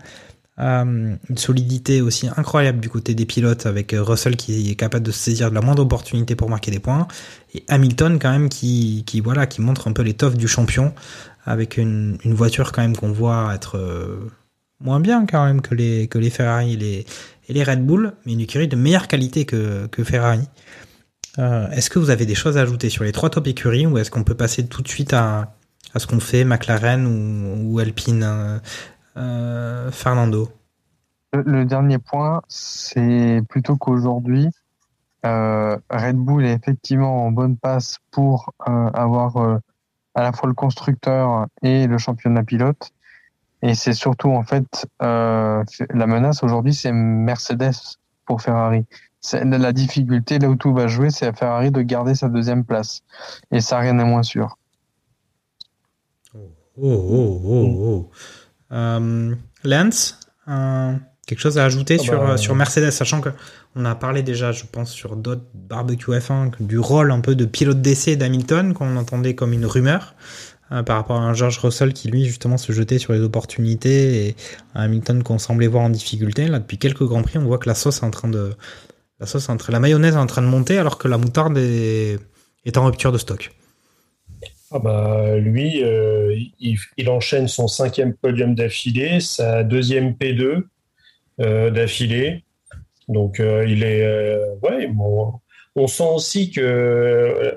[0.59, 5.19] Une solidité aussi incroyable du côté des pilotes avec Russell qui est capable de se
[5.19, 7.09] saisir de la moindre opportunité pour marquer des points
[7.55, 10.93] et Hamilton quand même qui, voilà qui montre un peu l'étoffe du champion
[11.45, 14.31] avec une, voiture quand même qu'on voit être euh,
[14.81, 17.07] moins bien quand même que les, que les Ferrari et
[17.49, 20.49] les, Red Bull, mais une écurie de meilleure qualité que, Ferrari.
[21.39, 23.99] Euh, est-ce que vous avez des choses à ajouter sur les trois top écuries ou
[23.99, 25.55] est-ce qu'on peut passer tout de suite à,
[25.97, 28.61] ce qu'on fait McLaren ou Alpine
[29.17, 30.49] euh, euh Fernando
[31.35, 34.49] le, dernier point, c'est plutôt qu'aujourd'hui,
[35.25, 39.61] euh, Red Bull est effectivement en bonne passe pour avoir
[40.15, 42.93] à la fois le constructeur et le championnat pilote.
[43.63, 47.97] Et c'est surtout en fait euh, la menace aujourd'hui, c'est Mercedes
[48.27, 48.85] pour Ferrari.
[49.33, 53.03] La difficulté là où tout va jouer, c'est à Ferrari de garder sa deuxième place.
[53.53, 54.59] Et ça, rien n'est moins sûr.
[56.35, 56.41] Oh,
[56.83, 58.11] oh, oh, oh.
[58.73, 60.19] Euh, Lance,
[60.49, 60.93] euh,
[61.27, 63.29] quelque chose à ajouter ah sur, bah, sur Mercedes, sachant que
[63.77, 67.45] on a parlé déjà, je pense, sur d'autres barbecue F1 du rôle un peu de
[67.45, 70.15] pilote d'essai d'Hamilton qu'on entendait comme une rumeur
[70.73, 74.27] euh, par rapport à un George Russell qui lui justement se jetait sur les opportunités
[74.27, 74.37] et
[74.75, 76.49] un Hamilton qu'on semblait voir en difficulté.
[76.49, 78.53] Là, depuis quelques grands prix, on voit que la sauce est en train de
[79.21, 82.19] la sauce entre la mayonnaise est en train de monter alors que la moutarde est,
[82.65, 83.53] est en rupture de stock.
[84.75, 90.63] Ah bah lui, euh, il, enchaîne son cinquième podium d'affilée, sa deuxième P2
[91.41, 92.43] euh, d'affilée.
[93.07, 94.39] Donc, euh, il est.
[95.75, 97.55] On sent aussi que,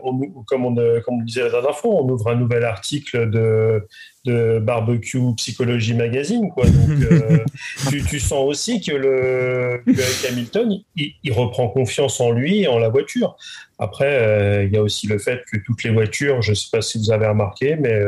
[0.48, 3.86] comme, on, comme on disait la dernière fois, on ouvre un nouvel article de,
[4.26, 6.50] de Barbecue Psychologie Magazine.
[6.50, 6.66] Quoi.
[6.66, 7.46] Donc,
[8.10, 9.82] tu, sens aussi que, le,
[10.30, 13.38] Hamilton, il, reprend confiance en lui et en la voiture.
[13.80, 16.82] Après, il y a aussi le fait que toutes les voitures, je ne sais pas
[16.82, 18.00] si vous avez remarqué, mais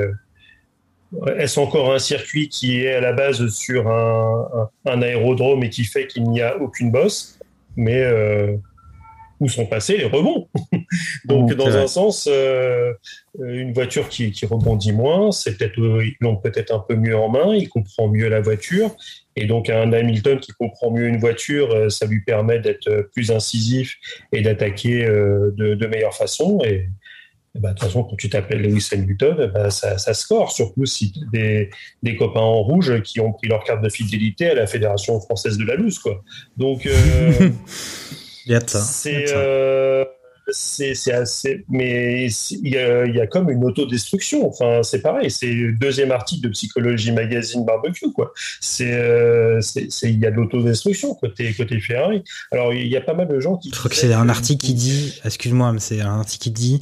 [1.37, 4.69] est-ce encore un circuit qui est à la base sur un,
[5.01, 7.39] aérodrome et qui fait qu'il n'y a aucune bosse?
[7.75, 8.57] Mais euh,
[9.39, 10.47] où sont passés les rebonds
[11.25, 12.93] Donc, dans un sens, euh,
[13.39, 17.53] une voiture qui, rebondit moins, c'est peut-être ils l'ont peut-être un peu mieux en main,
[17.53, 18.95] il comprend mieux la voiture,
[19.35, 23.31] et donc un Hamilton qui comprend mieux une voiture, euh, ça lui permet d'être plus
[23.31, 23.97] incisif
[24.31, 26.59] et d'attaquer de, de meilleure façon.
[26.63, 26.87] Et,
[27.59, 30.85] ben, de toute façon, quand tu t'appelles Lewis Hamilton, eh ben, ça, ça, score, surtout
[30.85, 31.69] si des,
[32.03, 35.57] des copains en rouge qui ont pris leur carte de fidélité à la Fédération française
[35.57, 35.99] de la loose.
[35.99, 36.23] Quoi.
[36.55, 36.91] Donc, euh,
[37.41, 37.49] euh,
[38.89, 39.25] c'est
[40.49, 41.65] c'est assez.
[41.67, 44.47] Mais il y, a, il y, a, comme une autodestruction.
[44.47, 45.29] Enfin, c'est pareil.
[45.29, 48.11] C'est le deuxième article de Psychologie Magazine Barbecue.
[48.13, 48.31] Quoi.
[48.61, 49.59] C'est, euh,
[50.03, 52.23] il y a de l'autodestruction côté, côté Ferrari.
[52.51, 53.71] Alors, il y a pas mal de gens qui.
[53.73, 55.19] Je crois que c'est un article qui dit.
[55.25, 56.81] Excuse-moi, mais c'est un article qui dit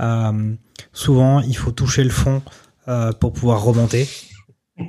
[0.00, 0.54] euh,
[0.92, 2.42] souvent, il faut toucher le fond
[2.88, 4.08] euh, pour pouvoir remonter.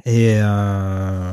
[0.06, 1.32] Et euh,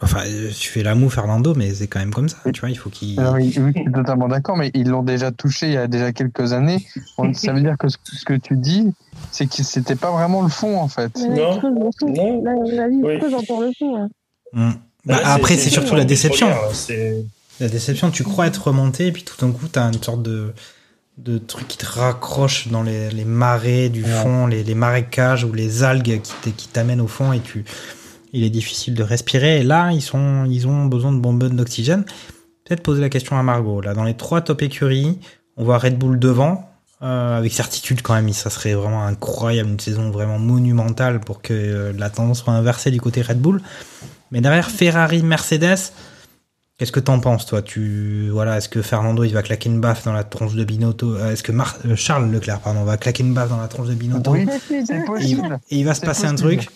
[0.00, 0.22] Enfin,
[0.56, 3.18] tu fais l'amour, Fernando, mais c'est quand même comme ça, tu vois, il faut qu'il...
[3.20, 6.52] Oui, je suis totalement d'accord, mais ils l'ont déjà touché il y a déjà quelques
[6.52, 6.86] années.
[7.32, 8.92] ça veut dire que ce, que tu dis,
[9.32, 11.16] c'est que c'était pas vraiment le fond, en fait.
[11.16, 11.60] Non,
[12.00, 12.42] non.
[12.70, 13.16] La, vie oui.
[13.34, 13.96] encore le fond.
[13.96, 14.08] Hein.
[14.52, 14.70] Mmh.
[15.04, 16.48] Bah, après, c'est surtout la déception.
[17.58, 20.22] La déception, tu crois être remonté, et puis tout d'un coup, tu as une sorte
[20.22, 20.54] de
[21.16, 25.52] de trucs qui te raccrochent dans les, les marais du fond, les, les marécages ou
[25.52, 27.64] les algues qui t'amènent au fond et tu,
[28.32, 29.60] il est difficile de respirer.
[29.60, 32.04] Et là, ils sont, ils ont besoin de bonbonnes d'oxygène.
[32.64, 33.80] Peut-être poser la question à Margot.
[33.80, 35.18] Là, dans les trois top écuries,
[35.56, 36.70] on voit Red Bull devant,
[37.02, 38.30] euh, avec certitude quand même.
[38.32, 42.90] Ça serait vraiment incroyable, une saison vraiment monumentale pour que euh, la tendance soit inversée
[42.90, 43.62] du côté Red Bull.
[44.30, 45.92] Mais derrière Ferrari, Mercedes,
[46.76, 47.62] qu'est-ce que t'en penses, toi?
[47.62, 51.14] Tu voilà, est-ce que Fernando il va claquer une baffe dans la tronche de Binotto
[51.16, 53.94] Euh, Est-ce que Mar- Charles Leclerc, pardon, va claquer une baffe dans la tronche de
[53.94, 54.32] Binotto?
[54.32, 54.46] Oui,
[55.70, 56.68] et, il va se passer un truc.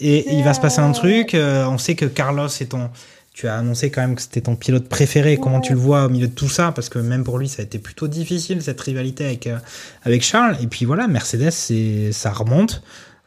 [0.00, 1.34] Et il va se passer un truc.
[1.34, 2.90] euh, on sait que Carlos est ton.
[3.34, 5.36] Tu as annoncé quand même que c'était ton pilote préféré.
[5.36, 6.72] Comment tu le vois au milieu de tout ça?
[6.72, 9.58] Parce que même pour lui, ça a été plutôt difficile cette rivalité avec euh,
[10.04, 10.56] avec Charles.
[10.62, 12.82] Et puis voilà, Mercedes, c'est ça remonte.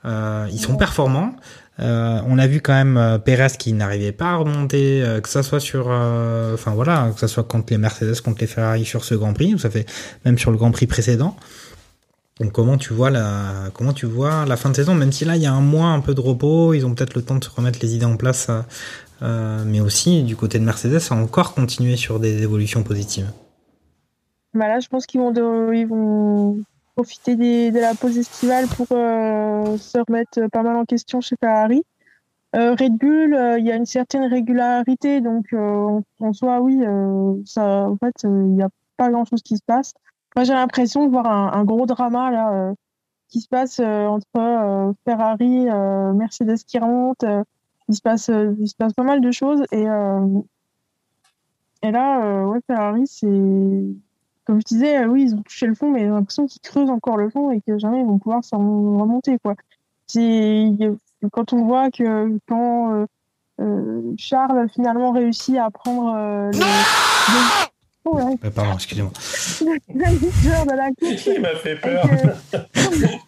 [0.05, 1.35] Euh, ils sont performants.
[1.79, 5.29] Euh, on a vu quand même euh, Perez qui n'arrivait pas à remonter, euh, que
[5.29, 8.83] ça soit sur, euh, enfin voilà, que ça soit contre les Mercedes, contre les Ferrari
[8.83, 9.85] sur ce Grand Prix, ou ça fait
[10.25, 11.37] même sur le Grand Prix précédent.
[12.39, 15.35] Donc comment tu vois la comment tu vois la fin de saison même si là
[15.35, 17.43] il y a un mois un peu de repos ils ont peut-être le temps de
[17.43, 18.61] se remettre les idées en place euh,
[19.21, 23.29] euh, mais aussi du côté de Mercedes a encore continué sur des évolutions positives.
[24.53, 25.33] Bah là, je pense qu'ils vont,
[25.73, 26.63] ils vont
[26.95, 31.83] profiter de la pause estivale pour euh, se remettre pas mal en question chez Ferrari.
[32.53, 36.79] Red Bull, il y a une certaine régularité, donc en, soi, oui,
[37.45, 39.93] ça, en fait, il n'y a pas grand-chose qui se passe.
[40.35, 42.73] Moi, j'ai l'impression de voir un, un gros drama là euh,
[43.29, 45.65] qui se passe euh, entre euh, Ferrari,
[46.15, 47.25] Mercedes qui remonte.
[47.87, 49.85] il se passe, il se passe pas mal de choses et
[51.81, 53.25] et là, ouais, Ferrari, c'est
[54.45, 57.15] comme je disais, oui, ils ont touché le fond, mais j'ai l'impression qu'ils creusent encore
[57.17, 59.55] le fond et que jamais ils vont pouvoir s'en remonter, quoi.
[61.31, 63.05] Quand on voit que quand
[64.17, 66.13] Charles finalement réussit à prendre
[66.51, 67.69] le,
[68.17, 69.11] le- Oh, ouais, Euh, pardon excusez-moi.
[69.61, 72.05] le leader de la course Il m'a fait peur.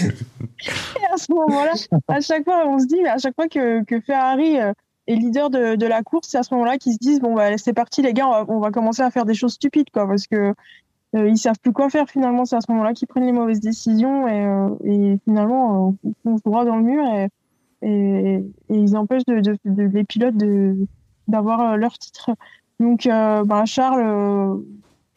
[0.00, 1.72] et à ce moment-là,
[2.08, 4.72] à chaque fois, on se dit, mais à chaque fois que, que Ferrari euh,
[5.06, 7.56] est leader de, de la course, c'est à ce moment-là qu'ils se disent, bon, bah,
[7.58, 10.06] c'est parti, les gars, on va, on va commencer à faire des choses stupides, quoi,
[10.06, 10.54] parce que
[11.16, 12.44] euh, ils savent plus quoi faire finalement.
[12.44, 16.14] C'est à ce moment-là qu'ils prennent les mauvaises décisions et, euh, et finalement, euh, ils
[16.22, 17.28] foncent droit dans le mur et,
[17.82, 20.34] et, et ils empêchent de, de, de- les pilotes
[21.28, 22.30] d'avoir leur titre.
[22.80, 24.56] Donc, euh, bah, Charles, euh,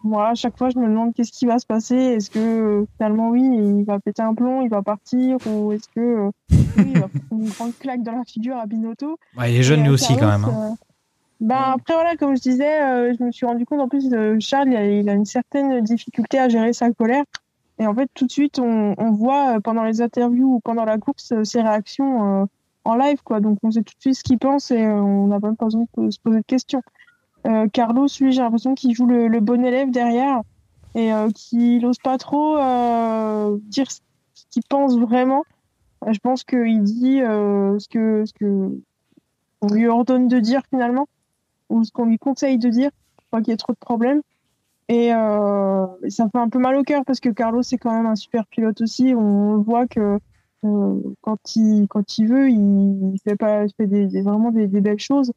[0.03, 1.95] moi, à chaque fois, je me demande qu'est-ce qui va se passer.
[1.95, 5.87] Est-ce que euh, finalement, oui, il va péter un plomb, il va partir, ou est-ce
[5.95, 9.59] que oui, il va prendre une grande claque dans la figure à Binotto Ouais, il
[9.59, 10.43] est jeune lui aussi quand même.
[10.45, 10.75] hein.
[11.39, 14.37] bah, après, voilà, comme je disais, euh, je me suis rendu compte en plus de
[14.39, 17.23] Charles, il a, il a une certaine difficulté à gérer sa colère.
[17.77, 20.97] Et en fait, tout de suite, on, on voit pendant les interviews ou pendant la
[20.97, 22.45] course ses réactions euh,
[22.85, 23.39] en live, quoi.
[23.39, 25.65] Donc, on sait tout de suite ce qu'il pense et euh, on n'a même pas
[25.65, 26.81] besoin de se poser de questions.
[27.47, 30.41] Euh, Carlos, lui, j'ai l'impression qu'il joue le, bon élève derrière
[30.93, 33.99] et euh, qu'il n'ose pas trop euh, dire ce
[34.49, 35.43] qu'il pense vraiment.
[36.07, 38.81] Je pense qu'il dit ce que ce que
[39.71, 41.07] lui ordonne de dire finalement
[41.69, 42.89] ou ce qu'on lui conseille de dire
[43.29, 44.21] pour qu'il y ait trop de problèmes.
[44.89, 48.07] Et euh, ça fait un peu mal au cœur parce que Carlos c'est quand même
[48.07, 49.13] un super pilote aussi.
[49.15, 50.19] On voit que
[50.61, 55.31] quand il quand il veut, il, fait pas fait des, vraiment des belles choses.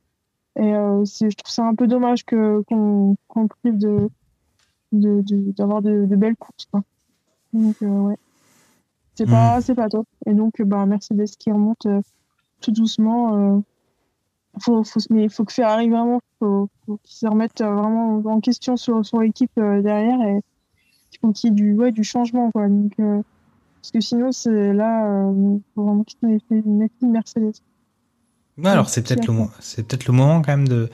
[0.57, 4.09] Et euh, c'est je trouve ça un peu dommage que qu'on qu'on prive de
[4.93, 6.67] de de- d'avoir de, de belles courses.
[6.71, 6.83] Quoi.
[7.53, 8.17] Donc euh, ouais,
[9.17, 10.07] c'est pas c'est pas top.
[10.27, 12.01] Et donc bah Mercedes qui remonte euh,
[12.61, 13.57] tout doucement.
[13.57, 13.61] Euh,
[14.61, 18.41] faut, faut, mais faut que Ferrari vraiment, faut, faut qu'ils se remettent euh, vraiment en
[18.41, 20.41] question sur, sur l'équipe euh, derrière et
[21.11, 22.69] qu'il faut qu'il y ait du, ouais, du changement, quoi.
[22.69, 23.21] Donc, euh,
[23.83, 27.55] parce que sinon, c'est là, euh, faut vraiment qu'ils mettent une une Mercedes.
[28.59, 30.89] Ouais, alors c'est peut-être le c'est peut-être le moment quand même de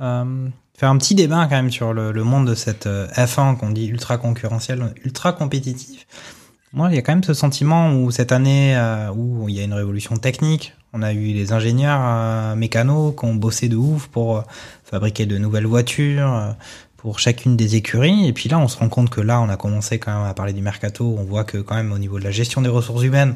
[0.00, 3.56] euh, faire un petit débat quand même sur le, le monde de cette euh, F1
[3.56, 6.06] qu'on dit ultra concurrentiel, ultra compétitif.
[6.72, 9.60] Moi, il y a quand même ce sentiment où cette année euh, où il y
[9.60, 13.76] a une révolution technique, on a eu les ingénieurs euh, mécanos qui ont bossé de
[13.76, 14.42] ouf pour
[14.84, 16.54] fabriquer de nouvelles voitures
[17.04, 18.26] pour chacune des écuries.
[18.26, 20.32] Et puis là, on se rend compte que là, on a commencé quand même à
[20.32, 21.14] parler du mercato.
[21.18, 23.34] On voit que quand même au niveau de la gestion des ressources humaines,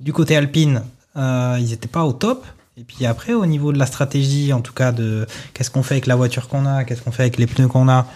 [0.00, 0.82] du côté Alpine,
[1.16, 2.44] euh, ils étaient pas au top.
[2.78, 5.94] Et puis après, au niveau de la stratégie, en tout cas de qu'est-ce qu'on fait
[5.94, 8.06] avec la voiture qu'on a, qu'est-ce qu'on fait avec les pneus qu'on a.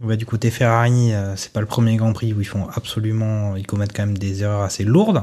[0.00, 3.66] Du côté Ferrari, euh, c'est pas le premier Grand Prix où ils font absolument, ils
[3.66, 5.22] commettent quand même des erreurs assez lourdes.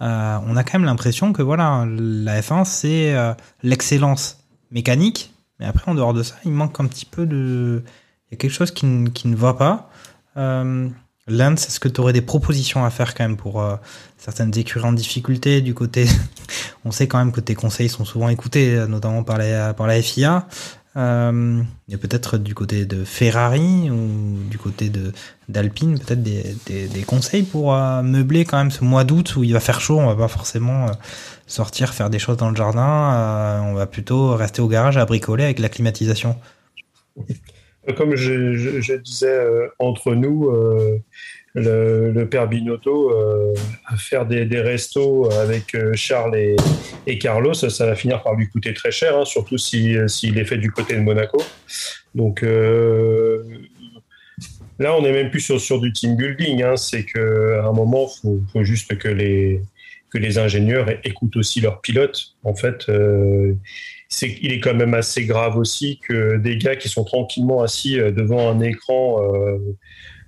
[0.00, 5.66] Euh, on a quand même l'impression que voilà, la F1 c'est euh, l'excellence mécanique, mais
[5.66, 7.82] après en dehors de ça, il manque un petit peu de,
[8.28, 9.90] il y a quelque chose qui, qui ne va pas.
[10.36, 10.88] Euh,
[11.28, 13.76] Lance, est-ce que tu aurais des propositions à faire quand même pour euh,
[14.26, 16.06] certaines écuries en difficulté du côté
[16.84, 20.46] On sait quand même que tes conseils sont souvent écoutés, euh, notamment par, la FIA.
[20.96, 25.12] Euh, et peut-être du côté de Ferrari ou du côté de
[25.48, 29.60] d'Alpine, peut-être des, conseils pour euh, meubler quand même ce mois d'août où il va
[29.60, 29.98] faire chaud.
[29.98, 30.92] On va pas forcément euh,
[31.46, 33.62] sortir faire des choses dans le jardin.
[33.64, 36.36] On va plutôt rester au garage à bricoler avec la climatisation.
[37.96, 39.38] Comme je disais
[39.78, 40.50] entre nous,
[41.56, 43.54] le, père Binotto euh,
[43.96, 46.36] faire des, restos avec euh, Charles
[47.06, 50.44] et, Carlos, ça va finir par lui coûter très cher, hein, surtout s'il si, est
[50.44, 51.42] fait du côté de Monaco.
[52.14, 53.42] Donc euh,
[54.78, 56.62] là, on n'est même plus sur, du team building.
[56.62, 59.62] Hein, C'est qu'à un moment, il faut, juste que les,
[60.10, 62.34] que les ingénieurs écoutent aussi leurs pilotes.
[62.44, 63.54] En fait, euh,
[64.20, 68.50] il est quand même assez grave aussi que des gars qui sont tranquillement assis devant
[68.50, 69.20] un écran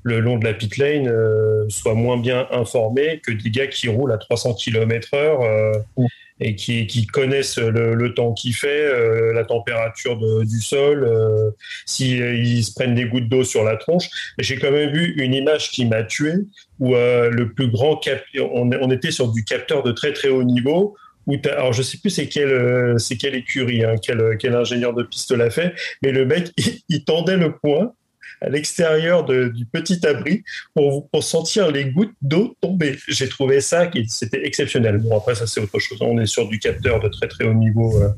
[0.03, 3.89] le long de la pit lane euh, soient moins bien informés que des gars qui
[3.89, 6.07] roulent à 300 km heure euh, mmh.
[6.41, 11.05] et qui, qui connaissent le, le temps qu'il fait, euh, la température de, du sol,
[11.05, 11.51] euh,
[11.87, 14.09] s'ils se prennent des gouttes d'eau sur la tronche.
[14.39, 16.33] J'ai quand même vu une image qui m'a tué
[16.79, 20.29] où euh, le plus grand cap on, on était sur du capteur de très très
[20.29, 20.97] haut niveau
[21.27, 25.03] où alors je sais plus c'est quelle c'est quelle écurie, hein, quel, quel ingénieur de
[25.03, 27.93] piste l'a fait, mais le mec il, il tendait le poing
[28.41, 30.45] à l'extérieur du petit abri
[30.75, 32.99] pour, pour sentir les gouttes d'eau tomber.
[33.09, 34.99] J'ai trouvé ça qui c'était exceptionnel.
[34.99, 35.99] Bon après ça c'est autre chose.
[36.01, 38.09] On est sur du capteur de très très haut niveau euh,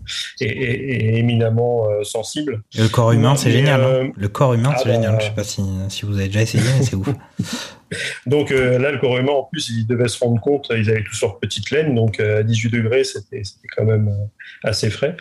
[0.41, 2.63] et, et, et, éminemment euh, sensible.
[2.77, 3.81] Et le corps humain c'est génial.
[3.81, 5.13] Euh, hein le corps humain c'est ah génial.
[5.13, 5.19] Bah...
[5.21, 7.09] Je sais pas si, si vous avez déjà essayé mais c'est ouf.
[8.27, 11.21] Donc euh, là, le humain, en plus, ils devaient se rendre compte, ils avaient tous
[11.23, 13.43] leur petite laine, donc euh, à 18 degrés, c'était
[13.77, 15.17] quand même euh, assez frais.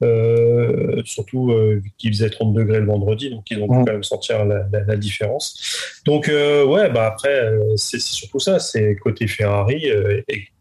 [0.00, 4.04] Euh, surtout euh, qu'il faisait 30 degrés le vendredi, donc ils ont pu quand même
[4.04, 6.00] sentir la, la, la différence.
[6.04, 9.90] Donc ouais, bah après, c'est surtout ça, c'est côté Ferrari,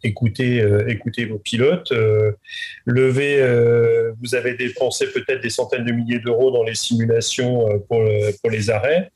[0.03, 1.93] écoutez, écoutez vos pilotes,
[2.85, 8.03] levez, vous avez dépensé peut-être des centaines de milliers d'euros dans les simulations pour,
[8.41, 9.11] pour les arrêts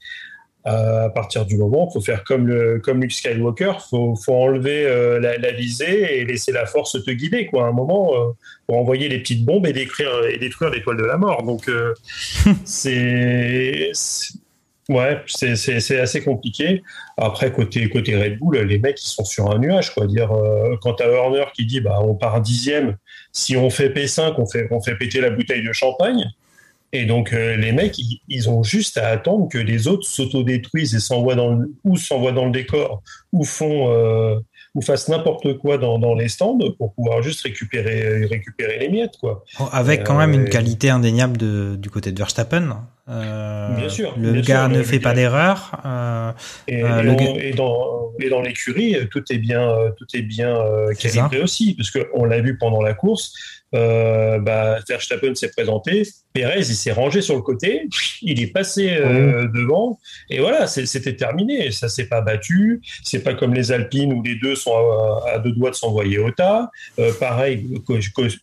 [0.63, 4.35] à partir du moment, il faut faire comme, le, comme Luke Skywalker, il faut, faut,
[4.35, 7.47] enlever euh, la, la, visée et laisser la force te guider.
[7.47, 7.65] Quoi.
[7.65, 8.31] À un moment, euh,
[8.67, 11.43] pour envoyer les petites bombes et détruire, et détruire l'étoile de la mort.
[11.43, 11.93] Donc, euh,
[12.65, 13.91] c'est.
[14.89, 16.81] Ouais, c'est assez compliqué.
[17.15, 19.93] Après, côté, côté Red Bull, les mecs, ils sont sur un nuage.
[19.93, 20.05] Quoi.
[20.05, 22.97] Dire, euh, quand tu Horner qui dit bah, on part dixième,
[23.31, 26.25] si on fait P5, on fait, on fait péter la bouteille de champagne.
[26.93, 30.93] Et donc, euh, les mecs, ils, ils, ont juste à attendre que les autres s'autodétruisent
[30.93, 33.01] et s'envoient dans le, ou s'envoient dans le décor,
[33.31, 34.38] ou font, euh,
[34.76, 39.15] ou fassent n'importe quoi dans, dans, les stands pour pouvoir juste récupérer, récupérer les miettes,
[39.19, 39.45] quoi.
[39.72, 42.81] Avec quand euh, même une qualité indéniable de, du côté de Verstappen.
[43.11, 44.13] Euh, bien sûr.
[44.17, 45.79] Le bien gars sûr, ne fait pas d'erreur.
[45.85, 46.31] Euh,
[46.67, 50.57] et, et, on, et, dans, et dans l'écurie, tout est bien, tout est bien
[50.97, 53.33] calibré est aussi, parce qu'on l'a vu pendant la course.
[53.73, 57.88] Euh, bah, Verstappen s'est présenté, Perez il s'est rangé sur le côté,
[58.21, 59.51] il est passé euh, mmh.
[59.53, 59.97] devant
[60.29, 61.71] et voilà c'était terminé.
[61.71, 62.81] Ça s'est pas battu.
[63.03, 66.19] C'est pas comme les Alpines où les deux sont à, à deux doigts de s'envoyer
[66.19, 66.69] au tas.
[66.99, 67.65] Euh, pareil,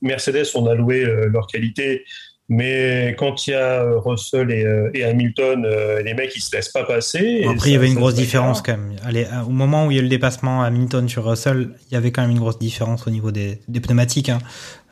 [0.01, 2.05] Mercedes on a loué euh, leur qualité.
[2.51, 4.65] Mais quand il y a Russell et,
[4.95, 7.45] et Hamilton, euh, les mecs ils se laissent pas passer.
[7.45, 8.97] Après, ça, il y avait une grosse différence quand même.
[9.05, 11.97] Allez, au moment où il y a eu le dépassement Hamilton sur Russell, il y
[11.97, 14.31] avait quand même une grosse différence au niveau des, des pneumatiques.
[14.31, 14.39] Hein.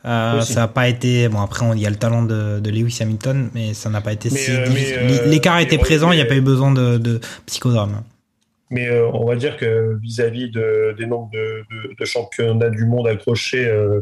[0.05, 2.99] Euh, ça n'a pas été bon après il y a le talent de, de Lewis
[3.01, 6.25] Hamilton mais ça n'a pas été mais, si euh, l'écart était présent il n'y a
[6.25, 8.03] pas eu besoin de, de psychodrame
[8.69, 13.07] mais euh, on va dire que vis-à-vis -vis de, des nombres de, championnats du monde
[13.07, 14.01] accrochés euh,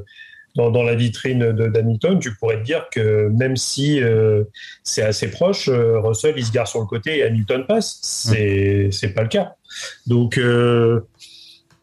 [0.55, 4.43] dans, la vitrine d'Hamilton, tu pourrais te dire que même si euh,
[4.83, 7.99] c'est assez proche, Russell il se gare sur le côté et Hamilton passe.
[8.01, 9.13] C'est mmh.
[9.13, 9.55] pas le cas.
[10.07, 10.39] Donc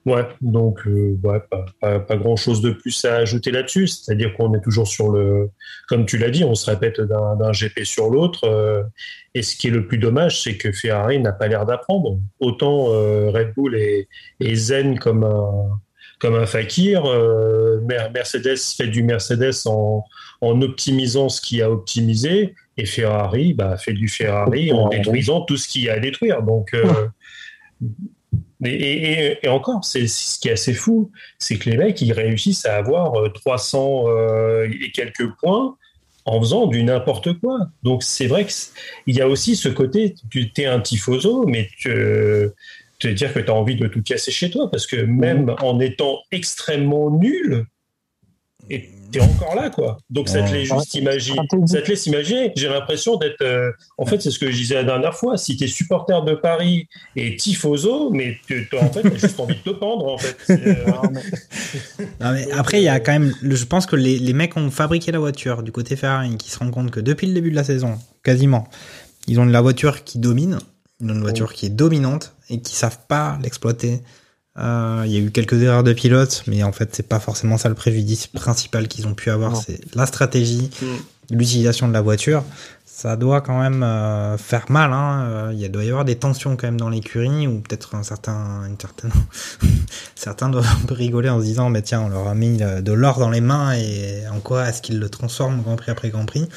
[0.05, 1.41] Ouais, donc euh, ouais,
[1.81, 3.87] pas, grand chose de plus à ajouter là-dessus.
[3.87, 5.51] C'est-à-dire qu'on est toujours sur le,
[5.89, 8.45] comme tu l'as dit, on se répète d'un GP sur l'autre.
[8.45, 8.83] Euh,
[9.35, 12.19] et ce qui est le plus dommage, c'est que Ferrari n'a pas l'air d'apprendre.
[12.41, 14.09] Autant euh, Red Bull est,
[14.55, 15.81] zen comme un,
[16.23, 17.05] comme un fakir.
[17.05, 17.81] Euh,
[18.15, 20.05] Mercedes fait du Mercedes en,
[20.41, 22.55] en optimisant ce qu'il a optimisé.
[22.79, 26.43] Et Ferrari bah, fait du Ferrari en détruisant tout ce qu'il y a à détruire.
[26.43, 26.75] Donc.
[28.65, 32.13] Et, et, et, encore, c'est ce qui est assez fou, c'est que les mecs, ils
[32.13, 35.77] réussissent à avoir 300 euh, et quelques points
[36.25, 37.59] en faisant du n'importe quoi.
[37.83, 41.91] Donc c'est vrai qu'il y a aussi ce côté, tu es un tifoso, mais tu
[43.03, 45.57] te dire que tu as envie de tout casser chez toi, parce que même mmh.
[45.63, 47.67] en étant extrêmement nul,
[48.71, 49.99] et t'es encore là, quoi.
[50.09, 51.41] Donc ça te laisse juste imaginer.
[51.67, 52.53] Ça te laisse imaginer.
[52.57, 53.43] J'ai l'impression d'être.
[53.43, 55.37] euh, en fait, c'est ce que je disais la dernière fois.
[55.37, 59.57] Si t'es supporter de Paris et tifoso, mais tu, t'as- en fait, t'as juste envie
[59.57, 60.37] de te pendre, en fait.
[60.51, 60.75] Euh,
[62.21, 63.35] Non, mais après, il y a quand même.
[63.43, 66.59] Je pense que les, les mecs ont fabriqué la voiture du côté Ferrari qui se
[66.59, 68.69] rendent compte que depuis le début de la saison, quasiment,
[69.27, 70.59] ils ont la voiture qui domine,
[71.03, 74.03] ils ont une voiture qui est dominante et qui savent pas l'exploiter.
[74.59, 77.59] Euh, Il y a eu quelques erreurs de pilote, mais en fait, c'est pas forcément
[77.59, 79.57] ça le préjudice principal qu'ils ont pu avoir.
[79.57, 81.37] C'est la stratégie, Mm.
[81.37, 82.45] l'utilisation de la voiture.
[82.85, 84.93] Ça doit quand même euh, faire mal.
[84.93, 85.25] Hein.
[85.25, 88.65] Euh, Il doit y avoir des tensions quand même dans l'écurie, ou peut-être un certain,
[88.69, 89.11] une certaine
[90.15, 92.93] certains doivent un peu rigoler en se disant mais tiens on leur a mis de
[92.93, 96.27] l'or dans les mains et en quoi est-ce qu'ils le transforment Grand Prix après Grand
[96.27, 96.49] Prix?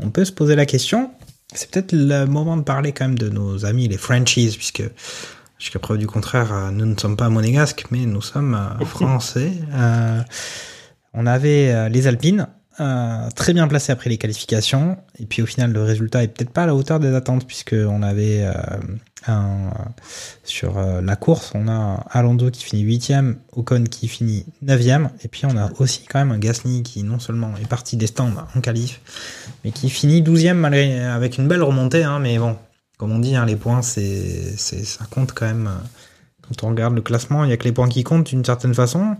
[0.00, 1.10] On peut se poser la question
[1.54, 4.82] c'est peut-être le moment de parler quand même de nos amis les franchises puisque
[5.58, 9.52] jusqu'à preuve du contraire euh, nous ne sommes pas monégasques mais nous sommes euh, français.
[9.72, 10.20] Euh,
[11.12, 12.48] on avait les Alpines
[12.80, 16.50] euh, très bien placés après les qualifications et puis au final le résultat est peut-être
[16.50, 18.52] pas à la hauteur des attentes puisque on avait euh,
[19.26, 19.70] un,
[20.42, 25.28] sur euh, la course, on a Alonso qui finit 8ème, Ocon qui finit 9ème, et
[25.28, 28.32] puis on a aussi quand même un Gasly qui non seulement est parti des stands
[28.54, 29.00] en qualif,
[29.64, 32.56] mais qui finit 12ème malgré, avec une belle remontée, hein, mais bon,
[32.98, 35.66] comme on dit, hein, les points, c'est, ça compte quand même.
[35.68, 35.86] euh,
[36.42, 38.74] Quand on regarde le classement, il y a que les points qui comptent d'une certaine
[38.74, 39.16] façon.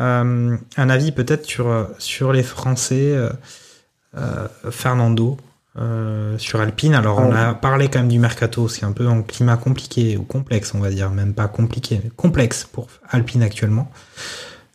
[0.00, 3.14] Euh, un avis peut-être sur, euh, sur les Français,
[4.16, 5.36] euh, Fernando,
[5.78, 6.94] euh, sur Alpine.
[6.94, 10.22] Alors, on a parlé quand même du mercato, c'est un peu un climat compliqué ou
[10.22, 13.90] complexe, on va dire, même pas compliqué, mais complexe pour Alpine actuellement.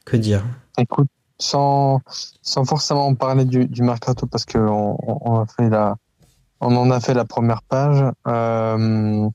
[0.06, 0.44] Que dire?
[0.78, 2.00] Écoute, sans,
[2.42, 5.96] sans forcément parler du, du mercato parce que on, on- on a fait la,
[6.62, 8.04] on en a fait la première page.
[8.28, 9.28] Euh,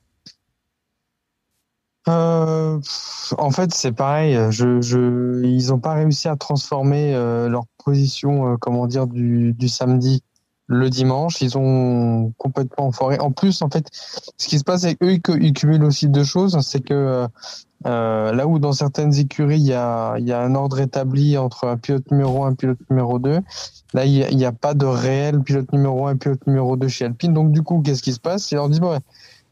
[2.07, 2.79] euh,
[3.37, 4.37] en fait, c'est pareil.
[4.49, 9.53] Je, je, ils ont pas réussi à transformer euh, leur position, euh, comment dire, du,
[9.53, 10.21] du samedi
[10.67, 11.41] le dimanche.
[11.41, 13.19] Ils ont complètement foiré.
[13.19, 13.85] En plus, en fait,
[14.37, 16.57] ce qui se passe, c'est qu'eux, ils cu- ils cumulent aussi deux choses.
[16.61, 17.27] C'est que euh,
[17.87, 21.67] euh, là où dans certaines écuries, il y a, y a un ordre établi entre
[21.67, 23.39] un pilote numéro 1 et un pilote numéro 2,
[23.93, 26.87] là, il n'y a, a pas de réel pilote numéro 1 et pilote numéro 2
[26.87, 27.33] chez Alpine.
[27.33, 28.51] Donc, du coup, qu'est-ce qui se passe?
[28.51, 28.99] Ils leur disent, bon, ouais,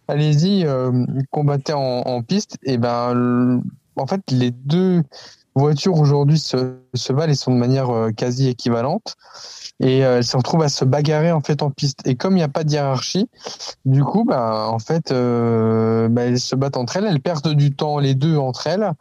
[0.09, 2.57] allez-y, euh, combattez en, en piste.
[2.63, 3.61] Et ben,
[3.95, 5.03] en fait, les deux
[5.55, 9.15] voitures aujourd'hui se, se valent et sont de manière euh, quasi équivalente.
[9.81, 12.05] Et euh, elles se retrouvent à se bagarrer en fait en piste.
[12.05, 13.29] Et comme il n'y a pas de hiérarchie,
[13.85, 17.73] du coup, bah, en fait, euh, bah, elles se battent entre elles, elles perdent du
[17.73, 18.91] temps les deux entre elles,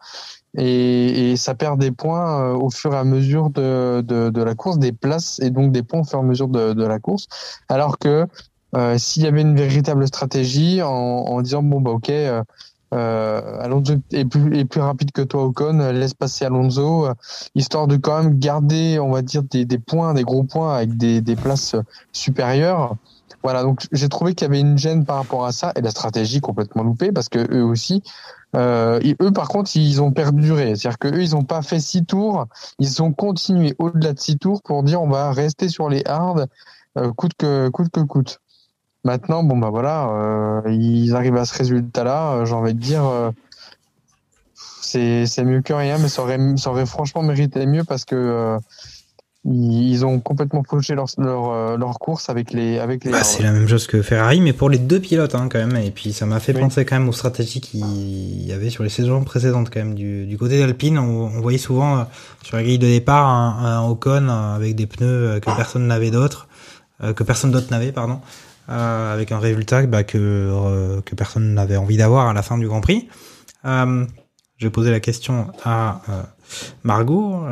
[0.57, 4.43] et, et ça perd des points euh, au fur et à mesure de, de, de
[4.43, 6.85] la course, des places et donc des points au fur et à mesure de, de
[6.85, 7.27] la course.
[7.69, 8.27] Alors que
[8.99, 12.11] s'il y avait une véritable stratégie en, en disant bon bah ok.
[12.11, 12.43] Euh,
[12.95, 17.15] euh, Alonso est plus, est plus rapide que toi Ocon, euh, laisse passer Alonso, euh,
[17.55, 20.97] histoire de quand même garder, on va dire, des, des points, des gros points avec
[20.97, 21.83] des, des places euh,
[22.13, 22.97] supérieures.
[23.43, 25.91] Voilà, donc j'ai trouvé qu'il y avait une gêne par rapport à ça et la
[25.91, 28.03] stratégie complètement loupée parce que eux aussi,
[28.57, 32.05] euh, eux par contre ils ont perduré, c'est-à-dire que eux ils ont pas fait six
[32.05, 32.47] tours,
[32.81, 36.47] ils ont continué au-delà de six tours pour dire on va rester sur les hards
[36.97, 38.41] euh, coûte que coûte que coûte.
[39.05, 43.05] Maintenant bon bah voilà, euh, ils arrivent à ce résultat-là, euh, j'ai envie de dire.
[43.07, 43.31] euh,
[44.83, 48.57] c'est c'est mieux que rien, mais ça aurait, ça aurait franchement mérité mieux parce que
[49.45, 53.13] ils ont complètement fauché leur, leur, leur course avec les avec les.
[53.13, 55.77] Bah, c'est la même chose que Ferrari, mais pour les deux pilotes hein, quand même.
[55.77, 56.61] Et puis ça m'a fait Oui.
[56.61, 59.95] penser quand même aux stratégies qu'il y avait sur les saisons précédentes quand même.
[59.95, 62.03] Du, du côté d'Alpine, on, on voyait souvent euh,
[62.43, 66.49] sur la grille de départ un, un Ocon avec des pneus que personne n'avait d'autres,
[67.03, 68.21] euh, que personne d'autre n'avait, pardon,
[68.71, 72.59] euh, avec un résultat bah, que euh, que personne n'avait envie d'avoir à la fin
[72.59, 73.09] du Grand Prix.
[73.65, 74.05] Euh,
[74.59, 76.23] je vais poser la question à euh,
[76.83, 77.45] Margot.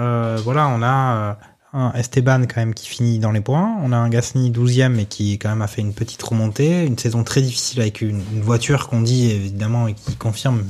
[0.45, 1.39] Voilà, on a
[1.73, 3.77] un Esteban quand même qui finit dans les points.
[3.83, 6.85] On a un Gasly 12e mais qui quand même a fait une petite remontée.
[6.85, 10.65] Une saison très difficile avec une, voiture qu'on dit évidemment et qui confirme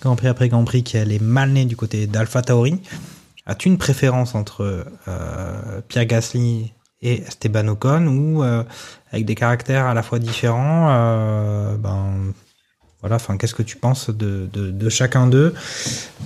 [0.00, 2.80] Grand Prix après Grand Prix qu'elle est mal née du côté d'Alpha Tauri.
[3.46, 4.84] As-tu une préférence entre
[5.88, 8.42] Pierre Gasly et Esteban Ocon ou
[9.16, 12.32] avec des caractères à la fois différents euh, ben
[13.00, 15.54] voilà enfin qu'est-ce que tu penses de, de, chacun d'eux?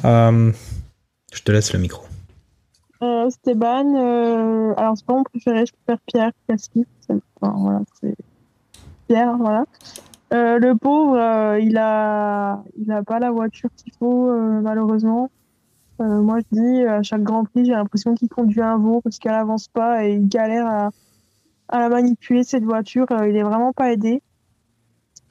[0.05, 0.53] Euh,
[1.33, 2.03] je te laisse le micro
[3.03, 6.33] Euh, Esteban, euh, alors c'est pas mon préféré, je préfère Pierre.
[6.59, 8.15] C'est- Enfin, voilà, c'est
[9.09, 9.65] Pierre, voilà.
[10.33, 11.17] Le pauvre,
[11.59, 14.31] il a, il a pas la voiture qu'il faut,
[14.61, 15.31] malheureusement.
[15.99, 19.35] Moi, je dis, à chaque Grand Prix, j'ai l'impression qu'il conduit un veau parce qu'elle
[19.35, 20.91] avance pas et il galère à,
[21.71, 23.07] à manipuler, cette voiture.
[23.13, 24.23] Euh, il est vraiment pas aidé.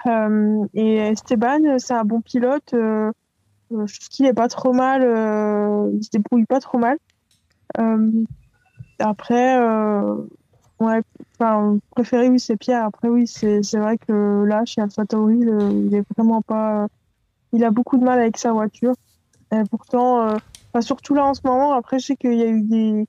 [0.07, 2.74] Euh, et Esteban, c'est un bon pilote.
[2.74, 3.11] Euh,
[3.72, 5.02] euh, je trouve qu'il est pas trop mal.
[5.94, 6.98] Il se débrouille pas trop mal.
[8.99, 9.60] Après,
[10.80, 11.02] ouais,
[11.36, 12.86] enfin, préféré, oui, c'est Pierre.
[12.86, 16.88] Après, oui, c'est vrai que là, chez AlphaTauri, il est vraiment pas.
[17.52, 18.94] Il a beaucoup de mal avec sa voiture.
[19.52, 20.38] Et pourtant,
[20.82, 23.07] surtout là en ce moment, après, je sais qu'il y a eu des.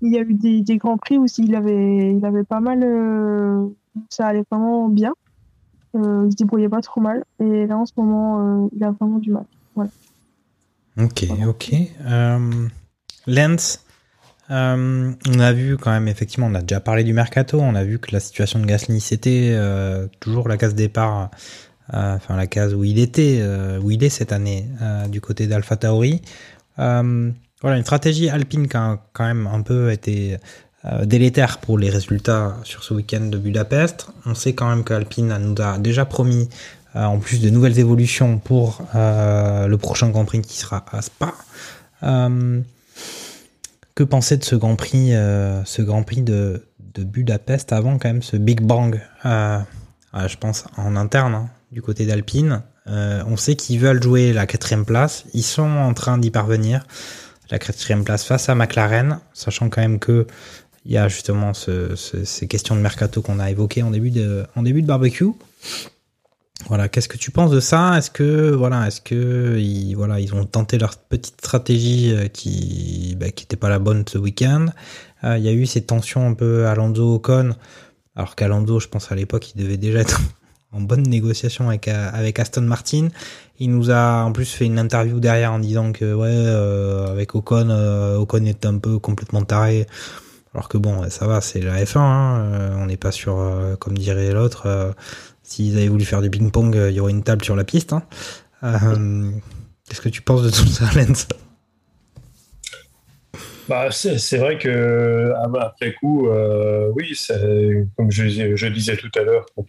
[0.00, 2.82] Il y a eu des, grands prix où il avait, il avait pas mal.
[2.82, 3.66] euh,
[4.10, 5.12] ça allait vraiment bien.
[5.96, 7.24] Euh, il se débrouillait pas trop mal.
[7.40, 9.44] Et là, en ce moment, euh, il a vraiment du mal.
[9.74, 9.90] Voilà.
[11.00, 11.74] Ok, ok.
[12.06, 12.68] Euh,
[13.26, 13.84] Lens,
[14.50, 17.98] on a vu quand même, effectivement, on a déjà parlé du mercato, on a vu
[17.98, 19.56] que la situation de Gasly, c'était
[20.20, 21.30] toujours la case départ,
[21.92, 23.44] enfin la case où il était,
[23.82, 24.66] où il est cette année,
[25.10, 26.22] du côté d'Alpha Tauri.
[27.60, 30.38] Voilà, une stratégie alpine qui a quand même un peu été
[30.84, 34.08] euh, délétère pour les résultats sur ce week-end de Budapest.
[34.26, 36.48] On sait quand même qu'Alpine nous a déjà promis
[36.94, 41.02] euh, en plus de nouvelles évolutions pour euh, le prochain Grand Prix qui sera à
[41.02, 41.34] Spa.
[43.94, 46.62] Que penser de ce Grand Prix, ce Grand Prix de,
[46.96, 49.58] Budapest avant quand même ce Big Bang, euh,
[50.26, 52.62] je pense en interne hein, du côté d'Alpine.
[52.86, 56.86] On sait qu'ils veulent jouer la quatrième place, ils sont en train d'y parvenir.
[57.50, 60.26] La quatrième place face à McLaren, sachant quand même que
[60.84, 64.10] il y a justement ce- ce- ces questions de mercato qu'on a évoquées en début
[64.10, 64.46] de,
[64.82, 65.26] barbecue.
[66.66, 67.96] Voilà, qu'est-ce que tu penses de ça?
[67.96, 69.96] Est-ce que voilà, est-ce que ils,
[70.34, 74.66] ont tenté leur petite stratégie euh, qui bah, qui était pas la bonne ce week-end?
[75.24, 77.54] Euh, Il y a eu ces tensions un peu Alonso Ocon,
[78.16, 80.20] alors qu'Alonso, je pense à l'époque, il devait déjà être
[80.72, 83.08] en bonne négociation avec euh, avec Aston Martin.
[83.58, 87.34] Il nous a en plus fait une interview derrière en disant que ouais, euh, avec
[87.34, 89.86] Ocon, euh, Ocon est un peu complètement taré.
[90.54, 91.98] Alors que bon, ça va, c'est la F1.
[91.98, 94.94] hein, on n'est pas sur, euh, comme dirait l'autre,
[95.42, 97.92] s'ils avaient voulu faire du ping-pong, il y aurait une table sur la piste.
[97.92, 98.02] hein.
[99.88, 100.86] Qu'est-ce que tu penses de tout ça,
[103.68, 106.28] Bah, c'est vrai que ah bah, après coup,
[106.96, 107.14] oui,
[107.96, 109.66] comme je, je disais tout à l'heure, quand,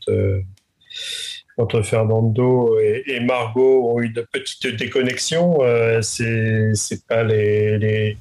[1.60, 8.18] quand Fernando et, Margot ont eu de petites déconnexions, euh, c'est pas les,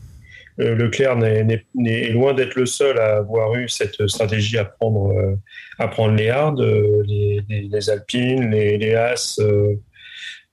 [0.61, 5.13] euh, Leclerc n'est- est loin d'être le seul à avoir eu cette stratégie à prendre,
[5.17, 9.41] euh, les hards, euh, les, Alpines, les, As,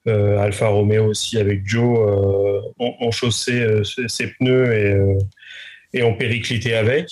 [0.05, 1.97] Alfa Romeo aussi avec Joe
[2.77, 3.65] ont, chaussé
[4.07, 5.17] ses pneus
[5.93, 7.07] et, et ont périclité avec.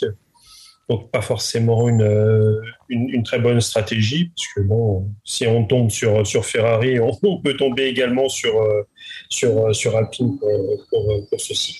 [0.90, 5.64] Donc pas forcément une, euh, une, une très bonne stratégie, parce que bon, si on
[5.64, 8.84] tombe sur, sur Ferrari, on, peut tomber également sur, euh,
[9.30, 11.80] sur, euh, sur Alpine pour, pour, ceci.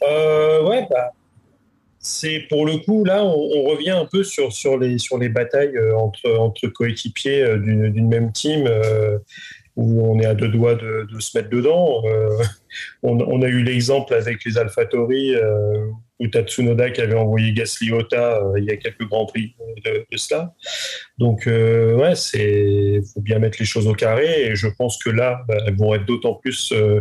[0.00, 1.10] Ouais, bah,
[1.98, 5.76] c'est pour le coup, là, on, revient un peu sur, sur, les, sur les batailles
[5.96, 8.68] entre, entre coéquipiers d'une même team.
[9.74, 12.02] où on est à deux doigts de, se mettre dedans.
[13.02, 15.86] On, on a eu l'exemple avec les AlphaTauri euh,
[16.20, 19.54] où Tatsunoda qui avait envoyé Gasly Ota euh, il y a quelques grands prix
[19.84, 20.54] de, cela.
[21.18, 25.10] Donc euh, ouais, c'est faut bien mettre les choses au carré et je pense que
[25.10, 27.00] là, bah, elles vont être d'autant plus euh,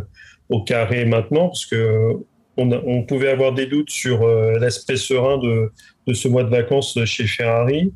[0.49, 2.13] au carré maintenant parce que
[2.59, 5.71] on, pouvait avoir des doutes sur l'aspect serein de,
[6.07, 7.93] de ce mois de vacances chez Ferrari.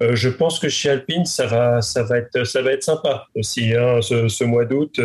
[0.00, 3.74] Je pense que chez Alpine, ça va, ça va être, ça va être sympa aussi,
[3.74, 5.00] hein, ce, ce mois d'août.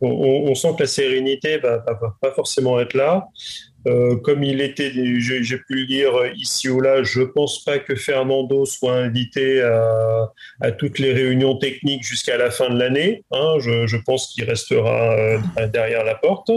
[0.00, 3.28] on, sent que la sérénité va- va pas forcément être là.
[3.86, 4.90] Euh, comme il était,
[5.20, 10.32] j'ai pu le dire ici ou là, je pense pas que Fernando soit invité à,
[10.62, 13.24] à toutes les réunions techniques jusqu'à la fin de l'année.
[13.30, 13.56] hein.
[13.60, 15.38] je, je pense qu'il restera euh,
[15.72, 16.50] derrière la porte.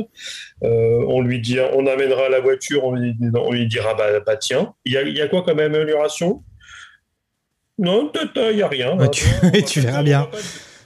[0.63, 4.37] Euh, on lui dit, on amènera la voiture, on lui, on lui dira, bah, bah,
[4.37, 6.43] tiens, il y a, y a quoi comme amélioration?
[7.77, 8.97] Non, il n'y a rien.
[8.97, 9.25] Ouais, tu-
[9.67, 10.29] tu verras bien.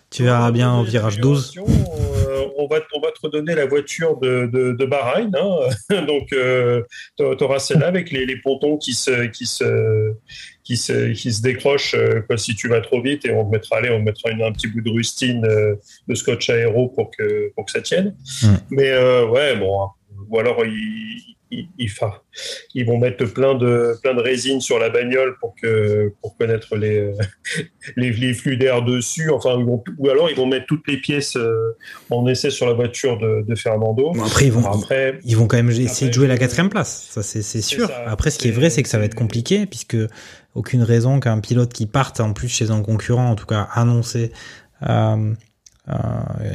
[0.09, 1.53] Tu verras bien au virage 12.
[2.41, 5.31] Euh, on, va, on va te redonner la voiture de, de, de Bahreïn.
[5.35, 6.01] hein.
[6.07, 10.13] Donc, tu auras celle-là avec les, les pontons qui se, qui se,
[10.63, 13.51] qui se, qui se décrochent euh, quoi, si tu vas trop vite et on te
[13.51, 15.75] mettra, allez, on te mettra une- un petit bout de rustine euh,
[16.07, 18.15] de scotch aéro pour que, pour que ça tienne.
[18.43, 18.47] Mm.
[18.71, 19.87] Mais euh, ouais, bon.
[20.29, 22.23] Ou alors, ils, ils, ils, fa-
[22.73, 26.75] ils vont mettre plein de, plein de résine sur la bagnole pour, que, pour connaître
[26.77, 27.11] les,
[27.97, 29.29] les, les flux d'air dessus.
[29.29, 31.75] Enfin, ils vont- ou alors ils vont mettre toutes les pièces euh,
[32.09, 34.11] en essai sur la voiture de, de Fernando.
[34.13, 36.69] Bon, après, ils vont, Après, ils vont quand même essayer Après, de jouer la quatrième
[36.69, 37.07] place.
[37.11, 37.87] Ça, c'est sûr.
[37.87, 38.03] ça.
[38.07, 39.97] Après, ce qui est vrai, c'est que ça va être compliqué, puisque
[40.55, 44.31] aucune raison qu'un pilote qui parte en plus chez un concurrent, en tout cas annoncé,
[44.89, 45.33] euh,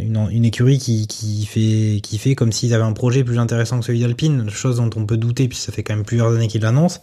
[0.01, 3.81] une, une écurie qui, qui fait qui fait comme s'ils avaient un projet plus intéressant
[3.81, 6.49] que celui d'Alpine, chose dont on peut douter, puis ça fait quand même plusieurs années
[6.49, 7.01] qu'ils l'annoncent.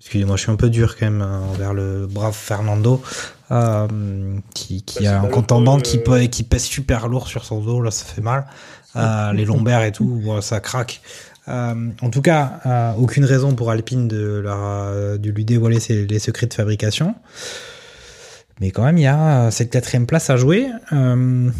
[0.00, 3.02] Excusez-moi, je suis un peu dur quand même euh, envers le brave Fernando,
[3.50, 3.88] euh,
[4.54, 7.60] qui, qui Bah, a un malheureux, contendant qui, euh, qui pèse super lourd sur son
[7.62, 8.46] dos, là ça fait mal.
[8.96, 11.00] Euh, les lombaires et tout, ça craque.
[11.48, 15.80] Euh, en tout cas, euh, aucune raison pour Alpine de, leur, euh, de lui dévoiler
[15.80, 17.14] ses, les secrets de fabrication.
[18.60, 20.66] Mais quand même, il y a cette quatrième place à jouer.
[20.92, 21.50] Euh,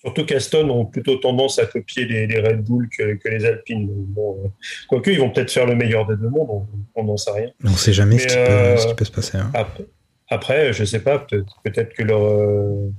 [0.00, 3.88] Surtout qu'Aston ont plutôt tendance à copier les, les Red Bull que, que les Alpines.
[3.90, 4.48] Bon, euh,
[4.88, 7.50] quoique, ils vont peut-être faire le meilleur des deux mondes, on n'en sait rien.
[7.64, 9.38] on ne sait jamais Mais, ce qui, euh, peut, ce qui peut se passer.
[9.38, 9.50] hein.
[9.54, 9.84] Après,
[10.28, 11.18] après, je sais pas,
[11.64, 12.90] peut-être que leur euh,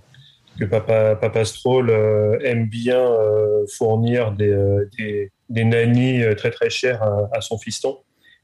[0.60, 6.34] que Papa, Papa Stroll euh, aime bien euh, fournir des, euh, des, des nannies euh,
[6.34, 7.98] très très chères à, à son fiston.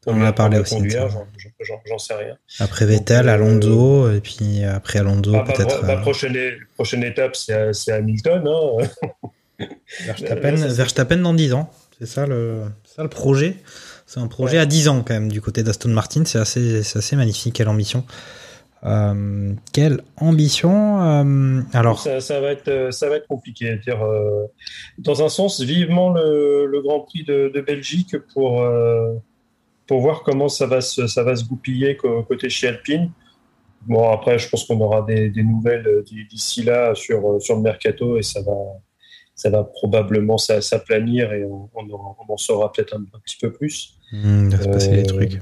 [0.07, 2.36] On en a parlé aussi j'en- sais rien.
[2.60, 6.36] Après Vettel, euh, Alonso, et puis après Alonso, Ah, bah, peut-être bah, euh, prochaine,
[6.76, 8.48] prochaine étape, c'est Hamilton.
[8.48, 8.88] Hein.
[10.06, 11.69] Verstappen, Verstappen dans 10 ans.
[11.99, 13.57] C'est ça le, ça le projet.
[14.07, 16.23] C'est un projet à 10 ans quand même du côté d'Aston Martin.
[16.26, 17.53] C'est assez, assez magnifique.
[17.56, 18.03] Quelle ambition.
[18.84, 21.02] Euh, quelle ambition.
[21.03, 23.76] euh, alors, ça, ça va être, euh, ça va être compliqué.
[23.86, 24.48] Dire, euh,
[24.98, 29.14] dans un sens, vivement le, le Grand Prix de, de Belgique pour, euh,
[29.91, 33.11] pour voir comment ça va se, ça va se goupiller côté chez Alpine.
[33.85, 37.57] Bon, après, je pense qu'on aura des, des nouvelles euh, d'ici là sur, euh, sur
[37.57, 38.53] le mercato et ça va,
[39.35, 43.19] ça va probablement s'a- s'aplanir et on, on en, on en saura peut-être un, un
[43.26, 43.95] petit peu plus.
[44.13, 45.41] hmm, il va se passer des Euh, trucs.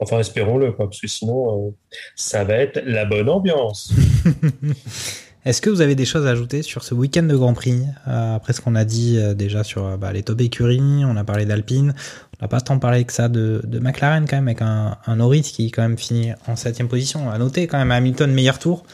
[0.00, 1.70] Enfin, espérons-le, parce que sinon, euh,
[2.14, 3.90] ça va être la bonne ambiance.
[5.44, 7.80] Est-ce que vous avez des choses à ajouter sur ce week-end de Grand Prix?
[8.06, 11.46] Euh, Après ce qu'on a dit déjà sur bah, les top écuries, on a parlé
[11.46, 11.94] d'Alpine,
[12.40, 15.16] on n'a pas tant parlé que ça de, de McLaren quand même, avec un, un
[15.16, 17.30] Norris qui quand même finit en septième position.
[17.30, 18.84] À noter quand même Hamilton meilleur tour,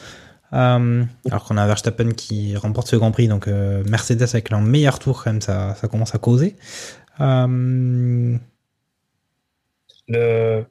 [0.53, 4.61] euh, alors qu'on a Verstappen qui remporte ce Grand Prix, donc euh, Mercedes avec leur
[4.61, 6.55] meilleur tour quand même, ça, ça commence à causer.
[7.21, 8.37] Euh,
[10.07, 10.65] le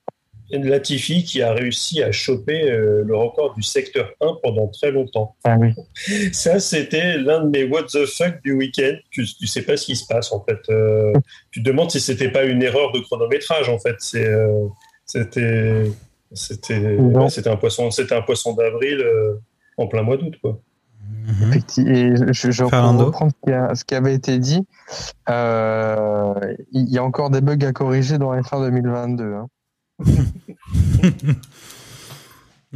[0.51, 5.35] Latifi qui a réussi à choper euh, le record du secteur 1 pendant très longtemps.
[5.45, 5.73] Ah oui.
[6.33, 8.95] Ça, c'était l'un de mes what the fuck du week-end.
[9.11, 10.59] Tu, tu sais pas ce qui se passe en fait.
[10.71, 11.13] Euh,
[11.51, 13.97] tu te demandes si c'était pas une erreur de chronométrage en fait.
[13.99, 14.67] C'est, euh,
[15.07, 15.91] c'était,
[16.33, 17.25] c'était, Non.
[17.25, 19.35] ouais, c'était un poisson, c'était un poisson d'avril euh,
[19.79, 20.61] en plein mois d'août quoi.
[21.27, 21.53] mhm.
[21.89, 24.67] Et je, reprends ce qui, a- ce qui avait été dit.
[25.31, 26.35] Euh,
[26.73, 29.25] il y a encore des bugs à corriger dans F1 2022.
[29.35, 29.47] hein.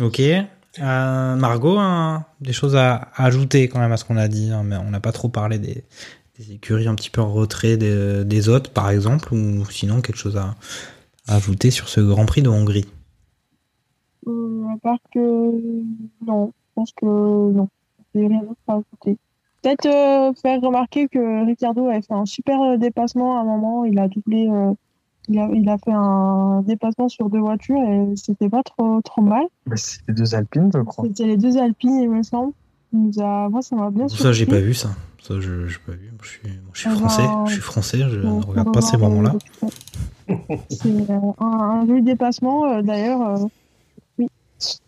[0.01, 0.21] Ok.
[0.21, 4.63] Euh, Margot, hein, des choses à ajouter quand même à ce qu'on a dit, hein,
[4.65, 5.85] mais on n'a pas trop parlé des,
[6.53, 10.55] écuries un petit peu en retrait des, autres, par exemple, ou sinon quelque chose à,
[11.27, 12.87] ajouter sur ce Grand Prix de Hongrie?
[14.29, 15.19] Euh, à part que
[16.25, 17.69] non, je pense que non.
[18.15, 19.19] Rien d'autre à ajouter.
[19.63, 23.85] Peut-être euh, faire remarquer que Ricciardo avait fait un super dépassement à un moment.
[23.85, 24.49] Il a doublé,
[25.29, 29.23] il, a, il a fait un dépassement sur deux voitures et c'était pas trop trop
[29.23, 29.45] mal.
[29.75, 31.05] C'est les deux Alpines, je crois.
[31.07, 32.53] C'était les deux Alpines, il me semble.
[32.93, 34.61] Il nous a, moi, ça m'a bien Ça, j'ai surpris.
[34.61, 34.89] pas vu ça.
[35.23, 36.11] Ça, je j'ai pas vu.
[36.23, 36.41] Je suis,
[36.73, 37.23] je suis Ah français.
[37.27, 37.99] ben, Je suis français.
[38.09, 39.35] Je ne regarde pas ces moments-là.
[40.71, 43.23] C'est euh, un, un joli dépassement euh, d'ailleurs.
[44.19, 44.25] euh,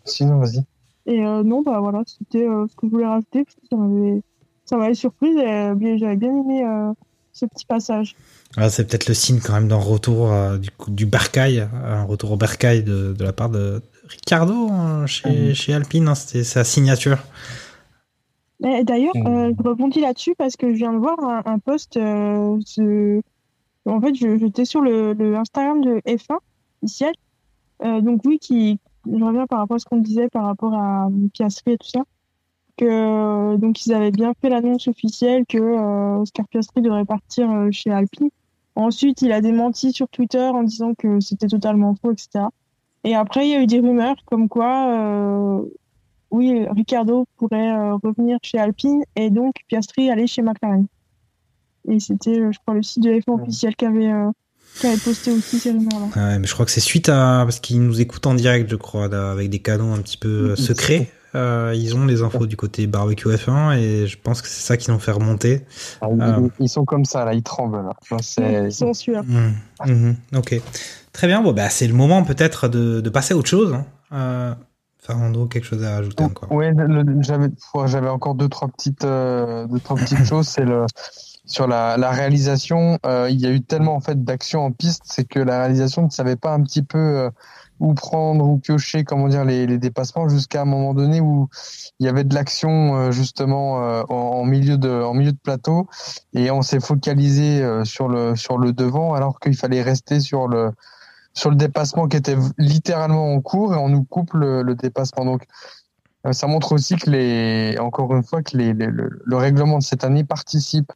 [0.05, 0.63] Sinon, vas-y.
[1.05, 3.75] Et euh, non, bah voilà, c'était euh, ce que je voulais rajouter parce que ça
[3.75, 4.21] m'avait,
[4.65, 6.93] ça m'avait surprise et euh, bien, j'avais bien aimé euh,
[7.33, 8.15] ce petit passage.
[8.57, 12.31] Ah, c'est peut-être le signe quand même d'un retour euh, du, du Bercail, un retour
[12.31, 16.07] au Bercail de, de la part de Ricardo hein, chez, chez Alpine.
[16.09, 17.19] hein, C'était sa signature.
[18.59, 19.27] D'ailleurs, Mm.
[19.27, 21.97] euh, je rebondis là-dessus parce que je viens de voir un, un post.
[21.97, 22.59] euh,
[23.87, 26.37] En fait, je- j'étais sur le, le Instagram de F1
[26.83, 27.13] initial.
[27.83, 31.07] Euh, donc oui, qui je reviens par rapport à ce qu'on disait par rapport à
[31.07, 32.01] euh, Piastri et tout ça.
[32.81, 32.87] Que
[33.53, 37.69] euh, donc ils avaient bien fait l'annonce officielle que euh, Oscar Piastri devrait partir euh,
[37.71, 38.29] chez Alpine.
[38.75, 42.45] Ensuite, il a démenti sur Twitter en disant que c'était totalement faux, etc.
[43.03, 45.61] Et après, il y a eu des rumeurs comme quoi, euh,
[46.31, 50.87] oui, Ricardo pourrait euh, revenir chez Alpine et donc Piastri aller chez McLaren.
[51.87, 54.31] Et c'était, je crois, le site de F1 officiel qui avait, euh,
[54.79, 56.07] qui avait posté aussi ces rumeurs-là.
[56.15, 58.69] Ah Ouais, mais je crois que c'est suite à parce qu'ils nous écoutent en direct,
[58.69, 61.11] je crois, là, avec des canaux un petit peu euh, secrets.
[61.33, 64.75] Euh, ils ont les infos du côté barbecue F1 et je pense que c'est ça
[64.77, 65.65] qu'ils ont fait remonter.
[66.01, 66.39] Ah, ils, Ah.
[66.59, 67.77] ils sont comme ça, là, ils tremblent.
[67.77, 67.93] Là.
[68.11, 69.23] Là, c'est- Ils sont sûrs.
[69.23, 69.53] Mhm.
[69.87, 70.15] Mhm.
[70.35, 70.59] Ok,
[71.13, 71.41] très bien.
[71.41, 73.73] Bon, bah c'est le moment peut-être de, de passer à autre chose.
[73.73, 73.85] hein.
[74.13, 74.53] Euh,
[74.99, 76.49] Fernando, quelque chose à ajouter encore?
[76.51, 77.21] Le-
[77.87, 80.47] j'avais encore deux trois petites euh, deux trois petites choses.
[80.47, 80.85] C'est le
[81.45, 82.99] sur la, la réalisation.
[83.05, 86.03] euh, il y a eu tellement en fait d'actions en piste, c'est que la réalisation
[86.03, 87.29] ne savait pas un petit peu euh,
[87.81, 91.49] où prendre ou piocher, comment dire, les, les dépassements jusqu'à un moment donné où
[91.99, 95.39] il y avait de l'action euh, justement euh, en, en milieu de en milieu de
[95.43, 95.87] plateau
[96.33, 100.47] et on s'est focalisé euh, sur le sur le devant alors qu'il fallait rester sur
[100.47, 100.71] le
[101.33, 105.25] sur le dépassement qui était littéralement en cours et on nous coupe le, le dépassement.
[105.25, 105.43] Donc
[106.31, 109.83] ça montre aussi que les, encore une fois, que les, les- le, le règlement de
[109.83, 110.91] cette année participe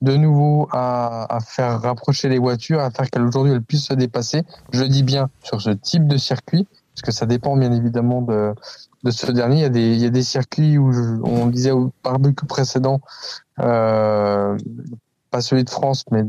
[0.00, 4.42] de nouveau à, à faire rapprocher les voitures, à faire qu'aujourd'hui elles puissent se dépasser.
[4.72, 8.54] Je dis bien sur ce type de circuit, parce que ça dépend bien évidemment de,
[9.04, 9.56] de ce dernier.
[9.56, 10.92] Il y a des, il y a des circuits où
[11.24, 13.00] on disait au barbecue précédent,
[13.60, 14.56] euh,
[15.30, 16.22] pas celui de France, mais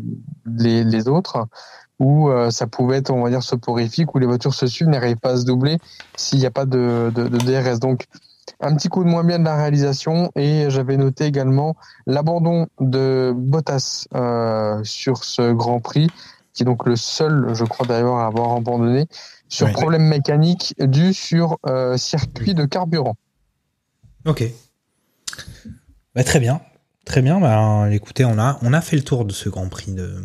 [0.45, 1.47] les, les autres,
[1.99, 5.17] où euh, ça pouvait être, on va dire, soporifique, où les voitures se suivent, n'arrivent
[5.17, 5.77] pas à se doubler
[6.15, 7.79] s'il n'y a pas de, de, de DRS.
[7.79, 8.07] Donc,
[8.59, 11.75] un petit coup de moins bien de la réalisation et j'avais noté également
[12.07, 16.07] l'abandon de Bottas euh, sur ce Grand Prix,
[16.53, 19.07] qui est donc le seul, je crois d'ailleurs, à avoir abandonné
[19.47, 19.73] sur Ouais.
[19.73, 23.15] problème mécanique dû sur euh, circuit de carburant.
[24.25, 24.43] Ok.
[26.15, 26.61] Bah, très bien.
[27.05, 27.39] Très bien.
[27.39, 30.15] Bah, écoutez, on a, on a fait le tour de ce Grand Prix de,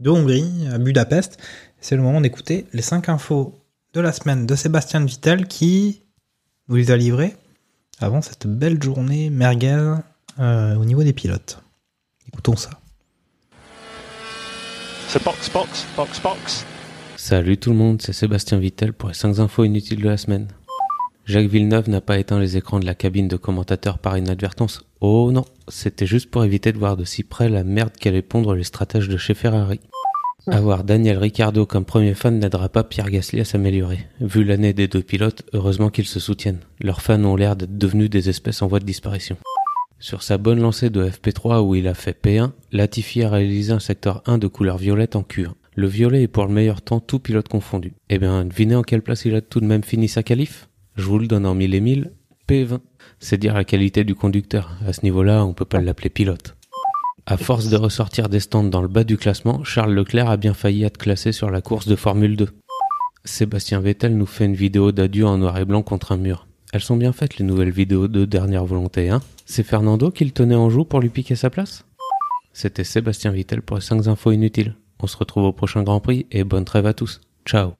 [0.00, 1.38] de Hongrie à Budapest.
[1.80, 3.54] C'est le moment d'écouter les 5 infos
[3.94, 6.02] de la semaine de Sébastien Vittel qui
[6.68, 7.34] nous les a livrées
[7.98, 9.94] avant cette belle journée merguez
[10.38, 11.62] euh, au niveau des pilotes.
[12.28, 12.70] Écoutons ça.
[15.08, 16.66] So box, box, box, box.
[17.16, 20.48] Salut tout le monde, c'est Sébastien Vittel pour les 5 infos inutiles de la semaine.
[21.24, 24.84] Jacques Villeneuve n'a pas éteint les écrans de la cabine de commentateur par inadvertance.
[25.00, 28.54] Oh non, c'était juste pour éviter de voir de si près la merde qu'allaient pondre
[28.54, 29.80] les stratèges de chez Ferrari.
[30.48, 33.98] Avoir Daniel Ricciardo comme premier fan n'aidera pas Pierre Gasly à s'améliorer.
[34.20, 36.60] Vu l'année des deux pilotes, heureusement qu'ils se soutiennent.
[36.80, 39.36] Leurs fans ont l'air d'être devenus des espèces en voie de disparition.
[39.98, 43.80] Sur sa bonne lancée de FP3 où il a fait P1, Latifi a réalisé un
[43.80, 45.52] secteur 1 de couleur violette en Q1.
[45.74, 47.94] Le violet est pour le meilleur temps tout pilote confondu.
[48.08, 50.68] Eh bien, devinez en quelle place il a tout de même fini sa qualif?
[50.94, 52.12] Je vous le donne en mille et mille,
[52.48, 52.78] P20.
[53.18, 54.76] C'est dire la qualité du conducteur.
[54.86, 56.55] À ce niveau-là, on peut pas l'appeler pilote.
[57.28, 60.54] À force de ressortir des stands dans le bas du classement, Charles Leclerc a bien
[60.54, 62.48] failli être classé sur la course de Formule 2.
[63.24, 66.46] Sébastien Vettel nous fait une vidéo d'adieu en noir et blanc contre un mur.
[66.72, 70.30] Elles sont bien faites les nouvelles vidéos de Dernière Volonté, hein C'est Fernando qui le
[70.30, 71.84] tenait en joue pour lui piquer sa place?
[72.52, 74.76] C'était Sébastien Vettel pour les 5 infos inutiles.
[75.00, 77.20] On se retrouve au prochain Grand Prix et bonne trêve à tous.
[77.44, 77.72] Ciao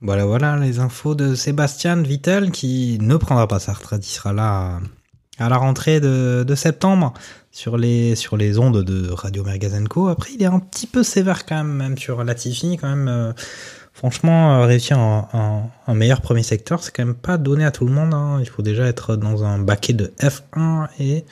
[0.00, 4.08] Voilà, voilà les infos de Sébastien Vittel qui ne prendra pas sa retraite.
[4.08, 4.80] Il sera là
[5.38, 7.12] à la rentrée de, septembre
[7.50, 10.08] sur les, sur les ondes de Radio Mergazenco.
[10.08, 12.76] Après, il est un petit peu sévère quand même, même sur Latifi.
[12.76, 13.32] Quand même, euh,
[13.92, 17.92] franchement, euh, réussir un, meilleur premier secteur, c'est quand même pas donné à tout le
[17.92, 18.14] monde.
[18.14, 18.38] hein.
[18.40, 21.24] Il faut déjà être dans un baquet de F1 et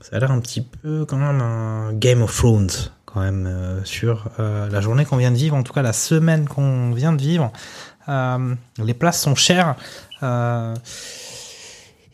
[0.00, 2.70] ça a l'air un petit peu quand même un Game of Thrones
[3.06, 6.48] quand même euh, sur la journée qu'on vient de vivre, en tout cas la semaine
[6.48, 7.52] qu'on vient de vivre.
[8.08, 9.76] Les places sont chères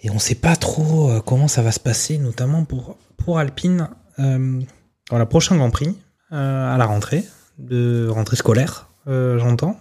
[0.03, 3.89] et on sait pas trop euh, comment ça va se passer, notamment pour pour Alpine.
[4.19, 4.61] Euh,
[5.11, 5.97] voilà, prochain Grand Prix
[6.33, 7.25] euh, à la rentrée
[7.59, 9.79] de rentrée scolaire, euh, j'entends.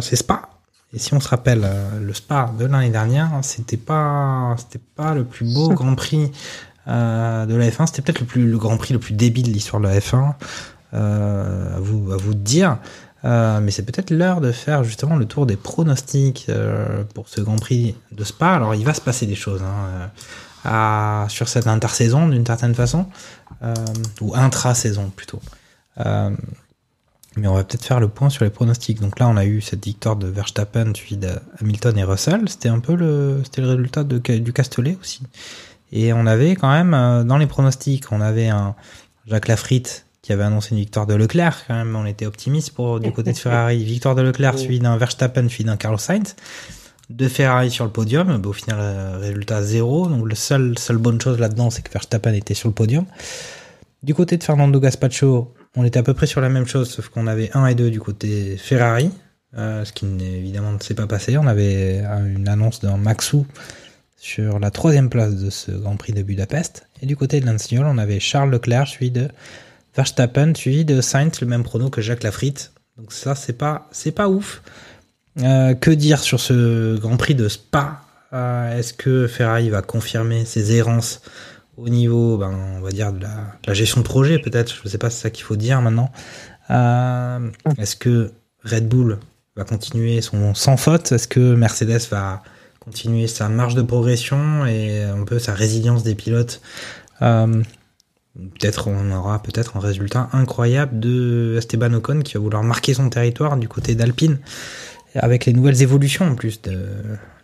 [0.00, 0.48] C'est Spa.
[0.94, 1.66] Et si on se rappelle
[2.00, 4.56] le Spa de l'année dernière, c'était pas
[4.96, 6.32] pas le plus beau Grand Prix
[6.86, 7.86] de la F1.
[7.86, 10.34] C'était peut-être le le Grand Prix le plus débile de l'histoire de la F1.
[10.94, 12.78] Euh, à vous à vous dire.
[13.24, 17.40] Euh, mais c'est peut-être l'heure de faire justement le tour des pronostics euh, pour ce
[17.40, 18.54] Grand Prix de Spa.
[18.54, 20.10] Alors il va se passer des choses hein,
[20.66, 23.06] euh, sur cette intersaison d'une certaine façon,
[24.20, 25.40] ou intra-saison plutôt.
[27.36, 29.00] Mais on va peut-être faire le point sur les pronostics.
[29.00, 31.30] Donc là, on a eu cette victoire de Verstappen suivi de
[31.60, 32.48] Hamilton et Russell.
[32.48, 35.22] C'était un peu le, c'était le résultat du Castellet aussi.
[35.92, 38.74] Et on avait quand même dans les pronostics, on avait un
[39.26, 41.64] Jacques Lafritte qui avait annoncé une victoire de Leclerc.
[41.66, 43.82] Quand même, on était optimiste pour du côté de Ferrari.
[43.84, 46.34] Victoire de Leclerc suivi d'un Verstappen suivi d'un Carlos Sainz.
[47.10, 48.38] De Ferrari sur le podium.
[48.38, 50.08] Bah, au final, euh, résultat zéro.
[50.08, 53.06] Donc seul seule bonne chose là-dedans, c'est que Verstappen était sur le podium.
[54.02, 57.08] Du côté de Fernando Gaspacho, on était à peu près sur la même chose, sauf
[57.08, 59.10] qu'on avait 1 et 2 du côté Ferrari,
[59.56, 61.36] euh, ce qui évidemment ne s'est pas passé.
[61.36, 63.46] On avait euh, une annonce d'un Maxou
[64.16, 66.86] sur la troisième place de ce Grand Prix de Budapest.
[67.02, 69.28] Et du côté de Lancignol, on avait Charles Leclerc suivi de
[69.98, 72.70] Verstappen suivi de Sainz, le même prono que Jacques Lafritte.
[72.96, 74.62] Donc ça, c'est pas, c'est pas ouf.
[75.40, 78.02] Euh, que dire sur ce Grand Prix de Spa?
[78.32, 81.20] Euh, Est-ce que Ferrari va confirmer ses errances
[81.76, 83.24] au niveau, ben, on va dire, de
[83.66, 84.72] la, gestion de projet, peut-être?
[84.72, 86.12] Je ne sais pas, c'est ça qu'il faut dire maintenant.
[86.70, 88.30] Euh, Est-ce que
[88.62, 89.18] Red Bull
[89.56, 91.10] va continuer son sans faute?
[91.10, 92.44] Est-ce que Mercedes va
[92.78, 96.60] continuer sa marge de progression et un peu sa résilience des pilotes?
[98.34, 103.08] Peut-être on aura peut-être un résultat incroyable de Esteban Ocon qui va vouloir marquer son
[103.08, 104.38] territoire du côté d'Alpine
[105.14, 106.78] avec les nouvelles évolutions en plus de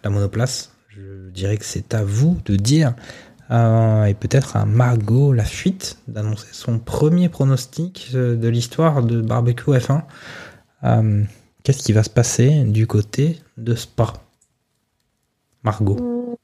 [0.04, 0.72] la monoplace.
[0.88, 2.94] Je dirais que c'est à vous de dire
[3.50, 9.20] euh, et peut-être à Margot la fuite d'annoncer son premier pronostic euh, de l'histoire de
[9.20, 10.02] barbecue F1.
[10.84, 11.24] Euh,
[11.62, 14.12] Qu'est-ce qui va se passer du côté de Spa?
[15.62, 16.38] Margot.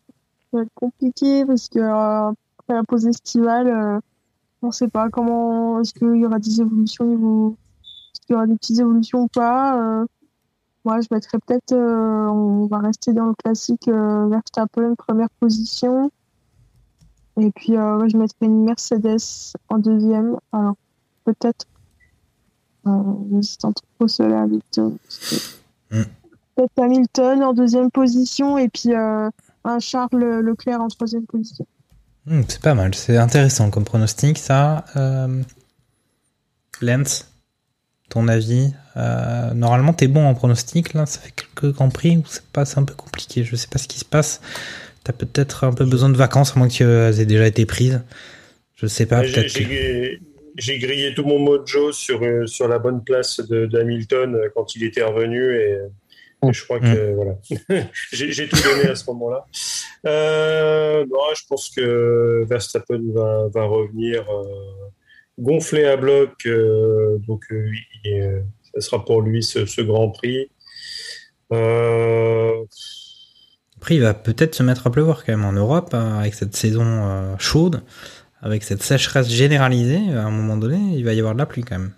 [0.54, 4.00] Être compliqué parce que après la pause estivale,
[4.62, 8.46] on sait pas comment, est-ce qu'il y aura des évolutions niveau, est-ce qu'il y aura
[8.46, 9.80] des petites évolutions ou pas.
[9.80, 10.06] Euh,
[10.84, 16.10] moi, je mettrais peut-être, euh, on va rester dans le classique euh, Verstappen, première position.
[17.38, 20.36] Et puis, euh, je mettrais une Mercedes en deuxième.
[20.52, 20.76] Alors,
[21.24, 21.66] peut-être,
[23.30, 24.96] j'hésite entre Russell et Hamilton.
[25.90, 26.02] Mm.
[26.56, 29.30] Peut-être Hamilton en deuxième position et puis euh,
[29.64, 31.66] un Charles Leclerc en troisième position.
[32.26, 34.84] Hmm, c'est pas mal, c'est intéressant comme pronostic, ça.
[34.96, 35.42] Euh...
[36.82, 37.30] Lens,
[38.08, 41.06] ton avis Euh, Normalement, t'es bon en pronostic, là.
[41.06, 43.44] Ça fait quelques grands prix où c'est pas, un peu compliqué.
[43.44, 44.40] Je sais pas ce qui se passe.
[45.04, 48.02] T'as peut-être un peu besoin de vacances, à moins qu'elles aient déjà été prises.
[48.76, 50.20] Je sais pas, J'ai- peut-être.
[50.56, 54.74] J'ai grillé tout mon mojo sur, euh, sur la bonne place de- d'Hamilton euh, quand
[54.74, 55.78] il était revenu et
[56.48, 57.36] je crois que voilà.
[58.12, 59.46] j'ai tout donné à ce moment-là.
[60.06, 64.44] Euh, non, je pense que Verstappen va, va revenir euh,
[65.38, 67.70] gonflé à bloc, euh, donc euh,
[68.04, 68.44] il
[68.74, 70.48] ça sera pour lui ce, ce Grand Prix.
[71.50, 72.66] Après,
[73.96, 77.36] il va peut-être se mettre à pleuvoir quand même en Europe, hein, avec cette saison
[77.38, 77.82] chaude,
[78.40, 80.14] avec cette sécheresse généralisée.
[80.14, 81.92] À un moment donné, il va y avoir de la pluie quand même.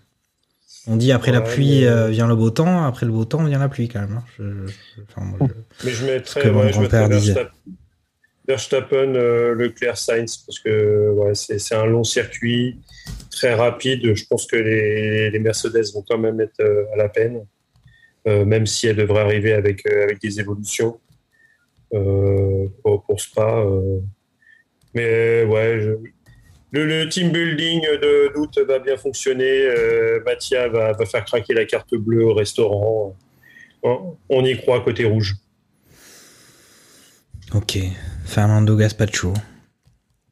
[0.88, 3.44] On dit après la pluie mais- euh, vient le beau temps, après le beau temps
[3.44, 4.16] vient la pluie quand même.
[4.18, 4.24] hein.
[4.38, 7.08] Je- je- enfin, moi, je- Mais je mettrais, que mon ouais, je mettrais.
[7.08, 7.50] Verstappen,
[8.48, 12.80] Verstappen, euh, Leclerc, Sainz, parce que ouais, c'est un long circuit,
[13.30, 14.14] très rapide.
[14.16, 17.46] Je pense que les, les Mercedes vont quand même être euh, à la peine,
[18.26, 20.98] euh, même si elles devraient arriver avec, avec des évolutions
[21.90, 23.64] pour, pour Spa.
[24.94, 25.96] Mais ouais, je-
[26.72, 29.66] le, le team building de d'août va bien fonctionner.
[29.66, 33.14] Euh, Mathia va, va faire craquer la carte bleue au restaurant.
[33.82, 35.36] On, on y croit côté rouge.
[37.54, 37.78] Ok,
[38.24, 39.34] Fernando Gaspacho.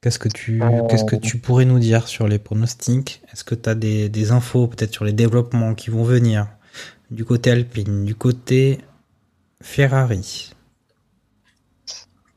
[0.02, 3.20] Qu'est-ce que tu, qu'est-ce que tu pourrais nous dire sur les pronostics?
[3.30, 6.46] Est-ce que tu as des, des infos peut-être sur les développements qui vont venir?
[7.10, 8.78] Du côté Alpine, du côté
[9.60, 10.52] Ferrari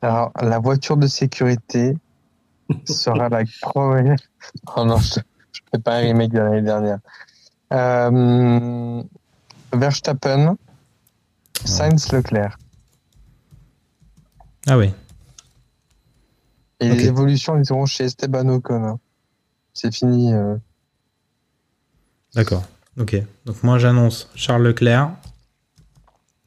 [0.02, 1.94] Alors, la voiture de sécurité
[2.86, 4.16] sera la première.
[4.76, 5.20] Oh non, je,
[5.72, 6.98] je pas un remake de l'année dernière.
[7.72, 9.02] Euh,
[9.72, 10.56] Verstappen,
[11.64, 12.56] Sainz Leclerc.
[14.66, 14.92] Ah oui,
[16.80, 18.84] Et les évolutions, ils seront chez Esteban Ocon.
[18.84, 19.00] hein.
[19.72, 20.32] C'est fini.
[20.32, 20.56] euh.
[22.34, 22.64] d'accord.
[22.96, 25.10] Ok, donc moi j'annonce Charles Leclerc,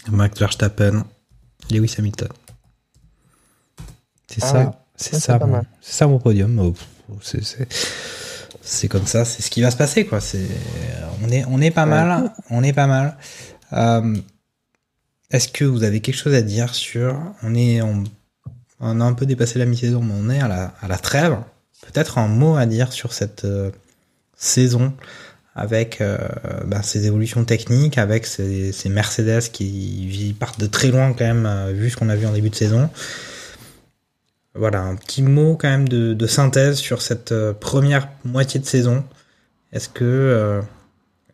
[0.09, 1.03] Max Verstappen,
[1.69, 2.29] Lewis Hamilton.
[4.29, 4.69] C'est Ah ça, ouais.
[4.97, 6.59] C'est ça, c'est mon- ça podium.
[7.09, 7.19] Oh,
[8.61, 10.19] c'est, comme ça, c'est ce qui va se passer quoi.
[10.19, 10.45] C'est,
[11.23, 11.89] on est, on est pas Ouais.
[11.91, 13.17] mal, on est pas mal.
[13.73, 14.15] Euh,
[15.31, 18.03] est-ce que vous avez quelque chose à dire sur, on est, on,
[18.79, 21.37] on a un peu dépassé la mi-saison, mais on est à la, à la trêve.
[21.85, 23.71] Peut-être un mot à dire sur cette euh,
[24.35, 24.93] saison
[25.55, 26.17] avec euh,
[26.65, 31.45] bah, ces évolutions techniques, avec ces, ces Mercedes qui partent de très loin quand même,
[31.45, 32.89] euh, vu ce qu'on a vu en début de saison.
[34.57, 39.03] Voilà, un petit mot quand même de, synthèse sur cette euh, première moitié de saison.
[39.71, 40.61] Est-ce que, euh,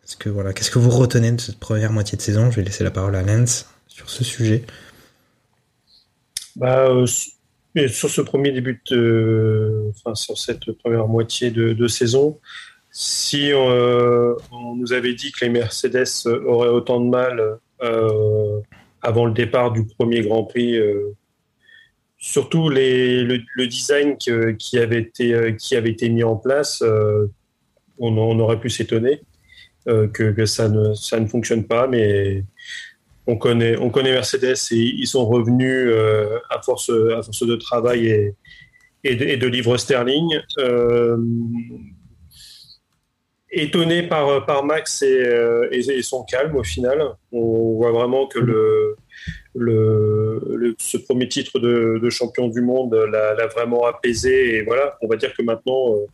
[0.04, 2.52] est-ce que voilà, qu'est-ce que vous retenez de cette première moitié de saison?
[2.52, 4.64] Je vais laisser la parole à Lens sur ce sujet.
[6.58, 7.06] Bah, euh,
[7.88, 12.40] sur ce premier début enfin, sur cette première moitié de, saison,
[12.92, 17.58] si on nous avait dit que les Mercedes auraient autant de mal
[19.02, 20.78] avant le départ du premier Grand Prix,
[22.24, 27.28] surtout le, design que- qui, avait été, euh, qui avait été mis en place, euh,
[28.00, 29.22] on, aurait pu s'étonner
[29.90, 32.46] euh, que, ça, ne, fonctionne pas, mais
[33.28, 35.94] on connaît, on connaît Mercedes et ils sont revenus
[36.50, 38.34] à, force, de travail
[39.04, 40.40] et, de, livres sterling.
[40.60, 41.18] Euh,
[43.52, 47.02] étonné par, Max et, et son calme au final.
[47.34, 48.96] On voit vraiment que le,
[49.56, 54.56] le, le- ce premier titre de, de champion du monde l'a vraiment apaisé.
[54.58, 56.06] Et voilà, on va dire que maintenant, euh,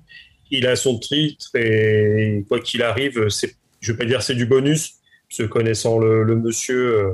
[0.51, 4.45] il a son titre et quoi qu'il arrive, je ne vais pas dire c'est du
[4.45, 4.93] bonus,
[5.37, 7.11] que connaissant le, le monsieur, euh,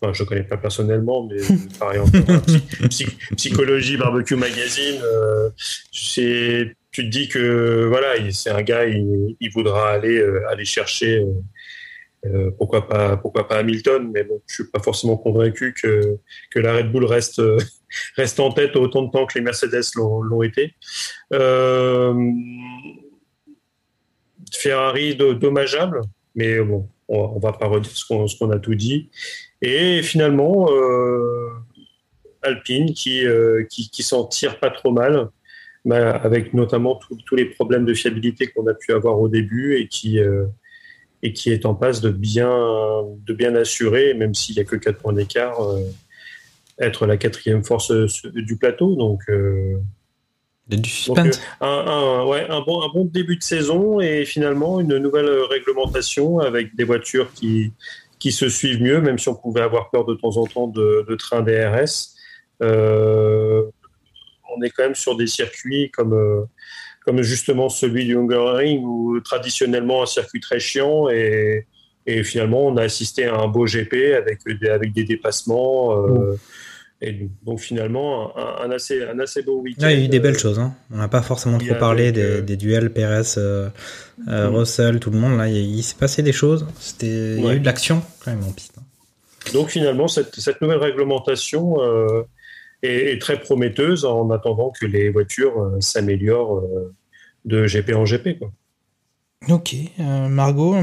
[0.00, 1.36] enfin, je connais pas personnellement, mais
[1.78, 2.00] pareil,
[2.46, 5.50] psy- psy- psychologie, barbecue magazine, euh,
[5.92, 10.64] c'est, tu te dis que voilà, il- c'est un gars, il, il voudra aller, aller
[10.64, 11.22] chercher.
[12.24, 16.18] Euh, pourquoi pas, pourquoi pas Hamilton, mais bon, je suis pas forcément convaincu que,
[16.52, 17.42] que la Red Bull reste,
[18.16, 20.74] reste en tête autant de temps que les Mercedes l'ont été.
[21.32, 22.14] Euh,
[24.52, 26.02] Ferrari do- dommageable,
[26.36, 29.10] mais bon, on, va pas redire ce qu'on a tout dit.
[29.60, 31.48] Et finalement, euh,
[32.42, 33.24] Alpine qui,
[33.68, 35.28] qui, qui s'en tire pas trop mal.
[35.84, 39.88] bah, avec notamment tous les problèmes de fiabilité qu'on a pu avoir au début et
[39.88, 40.20] qui,
[41.22, 44.76] et qui est en passe de bien, de bien assurer, même s'il n'y a que
[44.76, 45.56] 4 points d'écart,
[46.78, 48.96] être la quatrième force du plateau.
[48.96, 49.22] Donc,
[50.68, 51.40] du suspense.
[51.60, 56.74] un, ouais, un, bon, un bon début de saison et finalement une nouvelle réglementation avec
[56.76, 57.72] des voitures qui,
[58.18, 61.04] qui se suivent mieux, même si on pouvait avoir peur de temps en temps de,
[61.08, 62.14] de trains DRS.
[62.62, 63.64] Euh,
[64.56, 66.44] on est quand même sur des circuits comme, euh,
[67.04, 71.66] comme justement celui du Hungaroring, où traditionnellement un circuit très chiant et,
[72.06, 75.96] et, finalement on a assisté à un beau GP avec des, avec des dépassements.
[75.96, 76.36] Euh,
[77.04, 79.88] et donc finalement, un, assez, un assez beau week-end.
[79.88, 80.60] il y a eu des belles choses.
[80.60, 80.72] Hein.
[80.92, 83.68] On n'a pas forcément trop parlé des, des, duels Perez, euh,
[84.28, 84.54] euh, mm.
[84.54, 85.36] Russell, tout le monde.
[85.36, 86.64] Là, il, s'est passé des choses.
[86.78, 88.74] C'était, il y a eu de l'action quand même en piste.
[88.78, 88.84] Hein.
[89.52, 92.22] Donc finalement, cette, cette nouvelle réglementation euh,
[92.82, 96.94] est, est, très prometteuse en attendant que les voitures euh, s'améliorent euh,
[97.44, 98.38] de GP en GP.
[98.38, 98.52] Quoi.
[99.48, 100.76] Ok, Margot,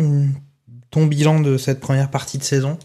[0.92, 2.78] ton bilan de cette première partie de saison?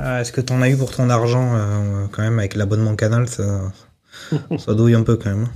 [0.00, 3.28] Est-ce que tu en as eu pour ton argent euh, quand même avec l'abonnement canal?
[3.28, 3.72] Ça,
[4.58, 5.48] ça douille un peu quand même.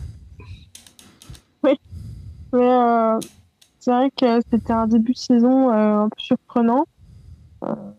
[1.64, 1.80] Oui,
[2.52, 3.18] mais euh,
[3.78, 6.86] c'est vrai que c'était un début de saison euh, un peu surprenant.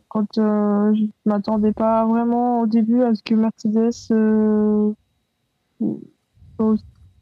[0.09, 4.95] Quand je ne m'attendais pas vraiment au début à ce que Mercedes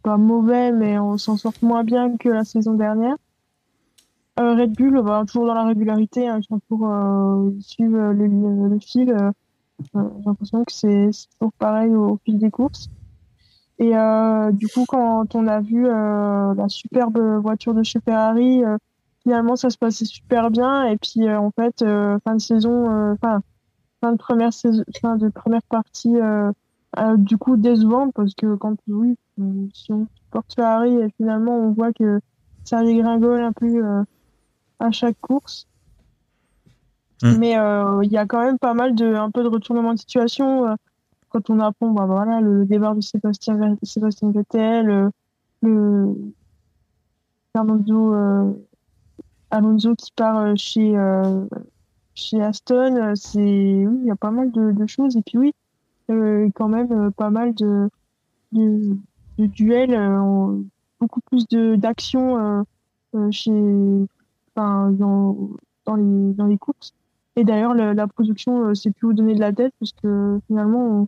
[0.07, 3.18] pas mauvais, mais on s'en sorte moins bien que la saison dernière.
[4.39, 6.39] Euh, Red Bull, bah, toujours dans la régularité, hein,
[6.69, 8.27] pour euh, suivre le,
[8.69, 9.11] le fil.
[9.11, 9.31] Euh,
[9.93, 12.89] j'ai l'impression que c'est toujours pareil au, fil des courses.
[13.80, 13.91] Et
[14.53, 18.64] du coup, quand on a vu la superbe voiture de chez Ferrari,
[19.27, 20.85] finalement, ça se passait super bien.
[20.85, 23.41] Et puis, en fait, fin de saison, enfin,
[24.01, 26.15] fin de première saison, fin de première partie,
[27.17, 29.17] du coup, décevante parce que quand oui,
[29.73, 32.21] si on porte Ferrari, et finalement, on voit que
[32.63, 33.83] ça dégringole un peu
[34.79, 35.67] à chaque course.
[37.21, 37.37] Hmm.
[37.39, 39.99] Mais euh, il y a quand même pas mal de un peu de retournement de
[39.99, 40.75] situation euh,
[41.29, 45.09] quand on apprend bah, voilà le départ de Sébastien Sébastien Vettel, euh,
[45.63, 46.15] le
[47.53, 48.13] Fernando
[49.51, 50.95] Alonso qui part chez
[52.15, 55.53] chez Aston, c'est oui, il y a pas mal de, de, choses et puis oui,
[56.07, 57.89] quand même pas mal de
[58.51, 58.97] de,
[59.37, 59.97] de duels,
[60.99, 62.65] beaucoup plus de d'action
[63.31, 64.07] chez
[64.57, 66.93] dans, dans, les, dans les courses.
[67.35, 71.07] Et d'ailleurs, la, production euh, s'est plus où donner de la tête, parce que finalement,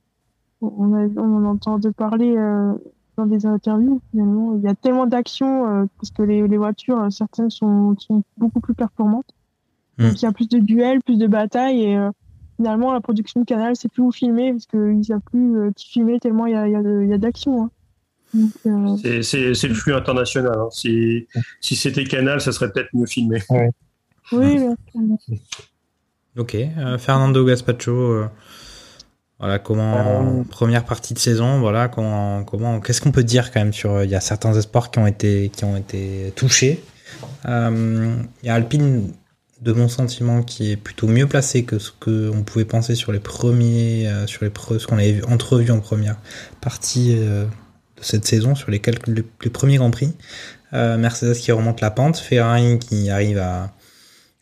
[0.62, 2.74] on, on, on en entend parler euh,
[3.20, 4.02] dans des interviews.
[4.12, 8.24] Finalement, il y a tellement d'actions, euh, parce que les, les voitures, certaines sont, sont
[8.38, 9.34] beaucoup plus performantes.
[9.98, 10.08] Hmm.
[10.08, 12.00] Donc il y a plus de duels, plus de batailles, et
[12.58, 15.90] finalement, la production de Canal, c'est plus où filmer, parce qu'ils ne savent plus qui
[15.90, 17.64] filmer tellement il y a, il y a, y a d'actions.
[17.64, 17.70] Hein.
[18.66, 20.58] Euh, c'est le flux international.
[20.58, 20.68] Hein.
[20.72, 21.28] Si,
[21.62, 23.42] si c'était Canal, ça serait peut-être mieux filmé.
[24.32, 24.60] Oui.
[26.38, 26.56] ok.
[26.56, 28.28] Euh, Fernando Gaspacho, euh,
[29.40, 33.74] voilà comment première partie de saison, voilà comment comment qu'est-ce qu'on peut dire quand même
[33.74, 36.84] sur il y a certains espoirs qui ont été qui ont été touchés.
[37.46, 39.14] Il y a Alpine
[39.62, 43.20] de mon sentiment qui est plutôt mieux placé que ce qu'on pouvait penser sur les
[43.20, 46.18] premiers sur les ce qu'on avait entrevu en première
[46.62, 47.18] partie
[48.02, 50.14] cette saison sur les, quelques, les, premiers Grands Prix.
[50.74, 53.72] Euh, Mercedes qui remonte la pente, Ferrari qui arrive à,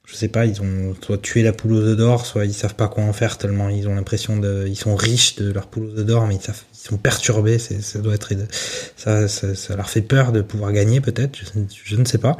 [0.07, 2.87] je sais pas, ils ont soit tué la poule aux d'or, soit ils savent pas
[2.87, 6.03] quoi en faire tellement ils ont l'impression de, ils sont riches de leur poule aux
[6.03, 8.31] d'or, mais ils, sont perturbés, ça doit être,
[8.95, 11.37] ça, ça, leur fait peur de pouvoir gagner peut-être,
[11.83, 12.37] je, ne sais pas.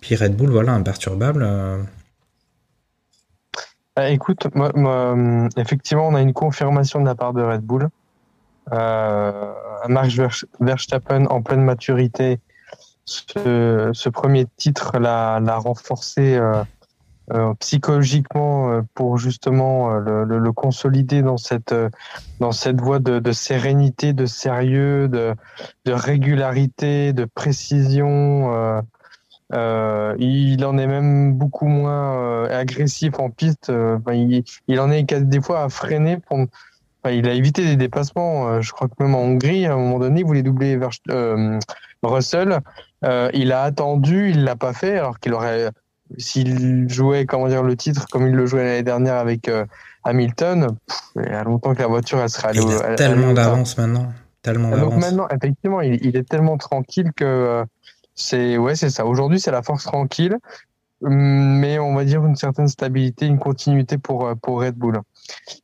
[0.00, 1.42] Puis Red Bull, voilà, imperturbable.
[1.44, 1.82] Euh.
[3.96, 4.70] Bah, écoute, moi,
[5.56, 7.88] effectivement, on a une confirmation de la part de Red Bull.
[8.72, 9.52] Euh,
[10.60, 12.38] Verstappen en pleine maturité,
[13.04, 16.64] ce, premier titre l'a, renforcé euh, euh,
[17.60, 21.74] psychologiquement euh, pour justement euh, le, le, le, consolider dans cette
[22.40, 25.34] dans cette voie de, de sérénité, de sérieux, de,
[25.84, 28.82] de régularité, de précision.
[29.54, 33.72] Euh, il en est même beaucoup moins agressif en piste.
[34.12, 36.38] il, il, en est des fois à freiner pour
[37.10, 38.48] il a évité des dépassements.
[38.48, 40.90] Euh, je crois que même en Hongrie, à un moment donné, il voulait doubler vers,
[41.10, 41.58] euh,
[42.02, 42.60] Russell.
[43.04, 45.70] Euh, il a attendu, il l'a pas fait, alors qu'il aurait,
[46.16, 49.50] s'il jouait, comment dire, le titre comme il le jouait l'année dernière avec
[50.04, 50.76] Hamilton,
[51.16, 52.62] il y a longtemps que la voiture elle serait allée.
[52.62, 54.12] Il a tellement d'avance maintenant,
[54.42, 57.64] tellement Donc maintenant, effectivement, il, il, est tellement tranquille que
[58.14, 59.06] c'est, ouais, c'est ça.
[59.06, 60.36] Aujourd'hui, c'est la force tranquille,
[61.02, 65.00] mais on va dire une certaine stabilité, une continuité pour pour Red Bull.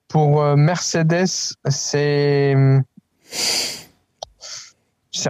[0.08, 2.54] Pour euh, Mercedes, c'est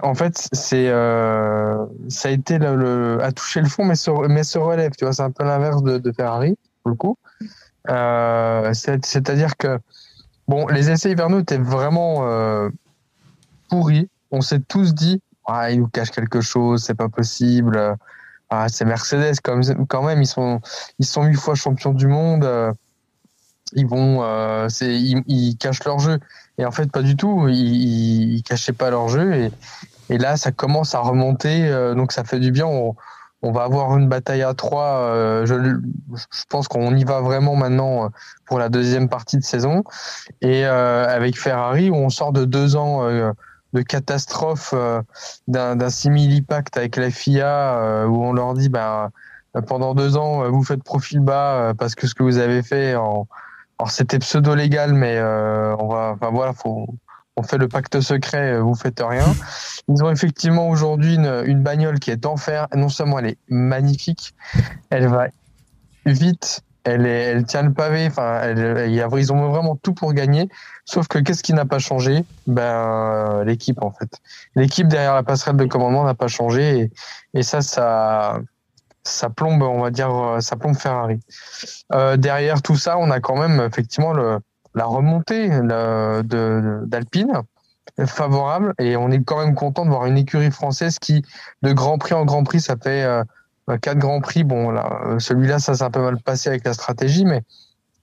[0.03, 4.11] en fait, c'est euh, ça a été le, le, à toucher le fond, mais se,
[4.29, 4.93] mais se relève.
[4.97, 7.19] Tu vois, c'est un peu l'inverse de, de, Ferrari pour le coup.
[7.91, 9.79] Euh, C'est-à-dire que
[10.49, 12.69] bon, les essais hivernaux étaient vraiment euh,
[13.69, 14.09] pourris.
[14.31, 17.97] On s'est tous dit, ah, ils nous cachent quelque chose, c'est pas possible.
[18.51, 20.23] Ah, c'est Mercedes quand même.
[20.23, 20.61] Ils sont
[20.99, 22.75] ils sont huit fois champions du monde.
[23.75, 26.19] Ils vont, euh, ils, ils cachent leur jeu.
[26.59, 27.47] Et en fait, pas du tout.
[27.49, 29.35] Ils, ils cachaient pas leur jeu.
[29.35, 29.53] Et,
[30.11, 31.67] et là, ça commence à remonter.
[31.67, 32.67] Euh, donc, ça fait du bien.
[32.67, 32.95] On,
[33.45, 35.01] on va avoir une bataille à trois.
[35.01, 38.11] Euh, je, je, pense qu'on y va vraiment maintenant
[38.47, 39.85] pour la deuxième partie de saison.
[40.41, 43.33] Et euh, avec Ferrari, on sort de deux ans euh,
[43.75, 45.03] de catastrophe euh,
[45.47, 49.11] d'un simili-pacte avec la FIA où on leur dit, bah,
[49.67, 53.29] pendant deux ans, vous faites profil bas parce que ce que vous avez fait en
[53.79, 56.87] alors c'était pseudo légal, mais euh, on va, enfin voilà, faut,
[57.37, 59.27] on fait le pacte secret, euh, vous faites rien.
[59.89, 62.69] Ils ont effectivement aujourd'hui une, une bagnole qui est en fer.
[62.75, 64.35] Non seulement elle est magnifique,
[64.91, 65.27] elle va
[66.07, 68.07] vite, elle, est, elle tient le pavé.
[68.07, 70.49] Enfin, elle, ils ont vraiment tout pour gagner.
[70.85, 72.25] Sauf que qu'est-ce qui n'a pas changé?
[72.47, 74.21] Ben l'équipe en fait.
[74.55, 76.93] L'équipe derrière la passerelle de commandement n'a pas changé et,
[77.39, 78.39] et ça, ça,
[79.05, 81.21] ça plombe, on va dire, euh, ça plombe Ferrari.
[81.93, 87.43] Euh, derrière tout ça, on a quand même effectivement la remontée d'Alpine
[88.07, 91.23] favorable et on est quand même content de voir une écurie française qui,
[91.63, 93.23] de Grand Prix en Grand Prix, ça fait euh,
[93.81, 94.43] quatre Grands Prix.
[94.43, 97.43] Bon, là, celui-là, ça s'est un peu mal passé avec la stratégie, mais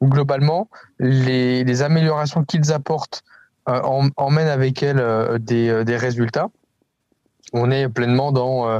[0.01, 0.69] globalement,
[0.99, 3.23] les, les améliorations qu'ils apportent
[3.67, 3.81] euh,
[4.15, 6.47] emmènent avec elles des, des résultats
[7.53, 8.79] on est pleinement dans euh,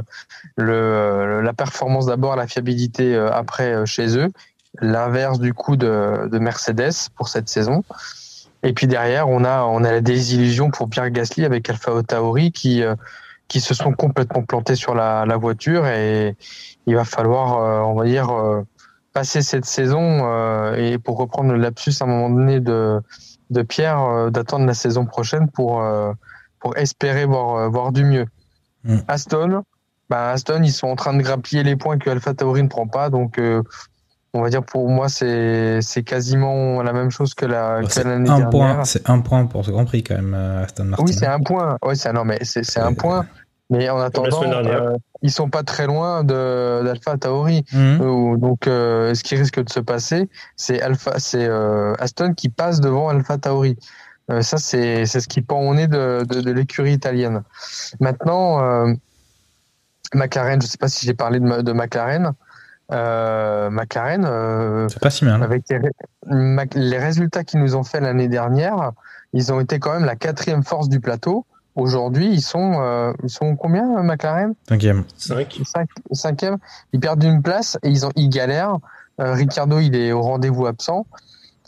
[0.56, 4.28] le, la performance d'abord, la fiabilité euh, après euh, chez eux,
[4.80, 7.84] l'inverse du coup de, de, Mercedes pour cette saison.
[8.62, 12.52] Et puis derrière, on a on a la désillusion pour Pierre Gasly avec Alpha Tauri
[12.52, 12.82] qui
[13.48, 16.36] qui se sont complètement plantés sur la, la voiture et
[16.86, 18.30] il va falloir, on va dire,
[19.12, 23.00] passer cette saison et pour reprendre le lapsus à un moment donné de
[23.50, 25.84] de Pierre, d'attendre la saison prochaine pour
[26.60, 28.26] pour espérer voir voir du mieux.
[28.84, 28.98] Mm.
[29.08, 29.62] Aston,
[30.10, 32.86] bah Aston, ils sont en train de grappiller les points que Alpha Tauri ne prend
[32.86, 33.10] pas.
[33.10, 33.62] Donc, euh,
[34.34, 38.50] on va dire pour moi, c'est quasiment la même chose que la bah, l'année dernière.
[38.50, 41.04] Point, c'est un point pour ce Grand Prix quand même, euh, Aston Martin.
[41.04, 41.76] Oui, c'est un point.
[41.84, 43.26] Oui, c'est non, mais c'est un point.
[43.70, 47.64] Mais en attendant, euh, ils sont pas très loin de d'Alpha Tauri.
[47.72, 48.36] Mm.
[48.38, 51.48] Donc, euh, ce qui risque de se passer, c'est Alpha, c'est
[51.98, 53.76] Aston qui passe devant Alpha Tauri.
[54.30, 57.42] Euh, ça, c'est ce qui pend au nez de, de, de l'écurie italienne.
[58.00, 58.92] Maintenant, euh,
[60.14, 62.32] McLaren, je ne sais pas si j'ai parlé de, de McLaren.
[62.92, 65.42] Euh, McLaren, euh, pas si mal.
[65.42, 65.80] avec les,
[66.74, 68.92] les résultats qu'ils nous ont fait l'année dernière,
[69.32, 71.46] ils ont été quand même la quatrième force du plateau.
[71.74, 74.54] Aujourd'hui, ils sont, euh, ils sont combien, McLaren?
[74.68, 75.04] Cinquième.
[75.16, 75.48] Cinq.
[76.12, 76.58] cinquième.
[76.92, 78.76] Ils perdent une place et ils, ont, ils galèrent.
[79.20, 81.06] Euh, Ricardo, il est au rendez-vous absent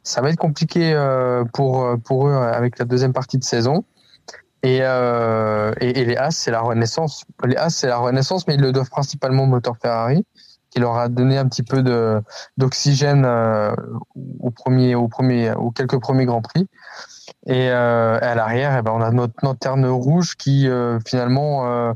[0.04, 3.84] ça va être compliqué euh, pour pour eux avec la deuxième partie de saison.
[4.64, 7.24] Et, euh, et, et, les As, c'est la renaissance.
[7.44, 10.24] Les As, c'est la renaissance, mais ils le doivent principalement au moteur Ferrari,
[10.70, 12.22] qui leur a donné un petit peu de
[12.56, 13.74] d'oxygène euh,
[14.40, 16.66] au premier, au premier, aux quelques premiers grands prix.
[17.46, 21.92] Et euh, à l'arrière, eh ben, on a notre lanterne rouge qui euh, finalement, euh,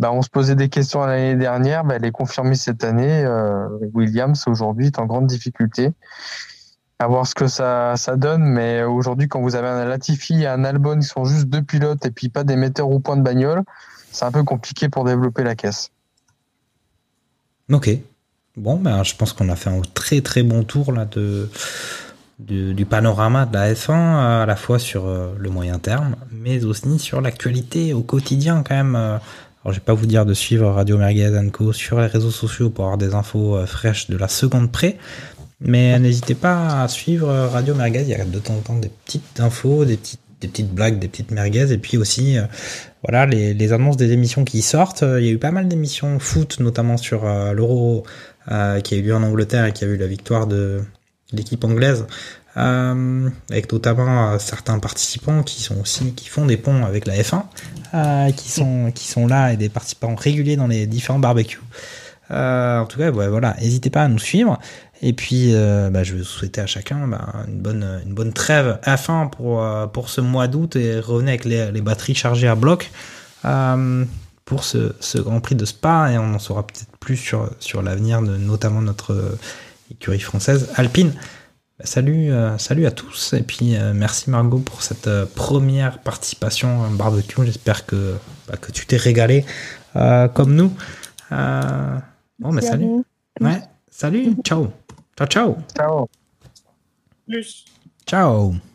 [0.00, 3.24] ben, on se posait des questions l'année dernière, ben, elle est confirmée cette année.
[3.94, 5.92] Williams aujourd'hui est en grande difficulté
[7.02, 8.44] à voir ce que ça, ça donne.
[8.44, 12.04] Mais aujourd'hui, quand vous avez un Latifi et un Albon qui sont juste deux pilotes
[12.06, 13.62] et puis pas des metteurs au point de bagnole,
[14.10, 15.90] c'est un peu compliqué pour développer la caisse.
[17.70, 17.90] Ok.
[18.56, 21.48] Bon, ben, je pense qu'on a fait un très très bon tour là de,
[22.38, 26.98] du, panorama de la F1, à la fois sur euh, le moyen terme, mais aussi
[26.98, 28.94] sur l'actualité au quotidien quand même.
[28.94, 29.16] Euh.
[29.64, 32.68] Alors, je vais pas vous dire de suivre Radio Merguez Co sur les réseaux sociaux
[32.68, 34.98] pour avoir des infos euh, fraîches de la seconde près.
[35.64, 38.02] Mais n'hésitez pas à suivre Radio Merguez.
[38.02, 39.96] Il y a de temps en temps des petites infos, des
[40.48, 41.72] petites, blagues, des petites merguez.
[41.72, 42.42] Et puis aussi, euh,
[43.02, 45.02] voilà, les, annonces des émissions qui sortent.
[45.02, 48.04] Il y a eu pas mal d'émissions foot, notamment sur euh, l'Euro
[48.50, 50.82] euh, qui a eu lieu en Angleterre et qui a eu la victoire de
[51.32, 52.06] l'équipe anglaise.
[52.54, 57.44] avec notamment certains participants qui sont aussi qui font des ponts avec la F1,
[58.34, 61.62] qui sont qui sont là et des participants réguliers dans les différents barbecues.
[62.28, 64.58] en tout cas, voilà, n'hésitez pas à nous suivre.
[65.04, 68.32] Et puis, euh, bah, je vais vous souhaiter à chacun bah, une, bonne, une bonne
[68.32, 72.14] trêve à fin pour, euh, pour ce mois d'août et revenez avec les, les, batteries
[72.14, 72.92] chargées à bloc
[73.44, 74.04] euh,
[74.44, 76.12] pour ce, ce, Grand Prix de Spa.
[76.12, 79.36] Et on en saura peut-être plus sur, sur l'avenir de notamment notre
[79.90, 81.12] écurie française Alpine.
[81.80, 86.90] Bah, salut, salut à tous et puis merci Margot pour cette première participation à un
[86.90, 87.44] barbecue.
[87.44, 88.14] J'espère que,
[88.60, 89.44] que tu t'es régalé
[89.94, 90.72] comme nous.
[91.30, 93.02] Bon, mais salut.
[93.40, 94.68] Ouais, salut, ciao.
[95.22, 95.64] Ciao, ciao.
[95.74, 96.08] Ciao.
[97.26, 97.64] Plus.
[98.06, 98.71] Ciao.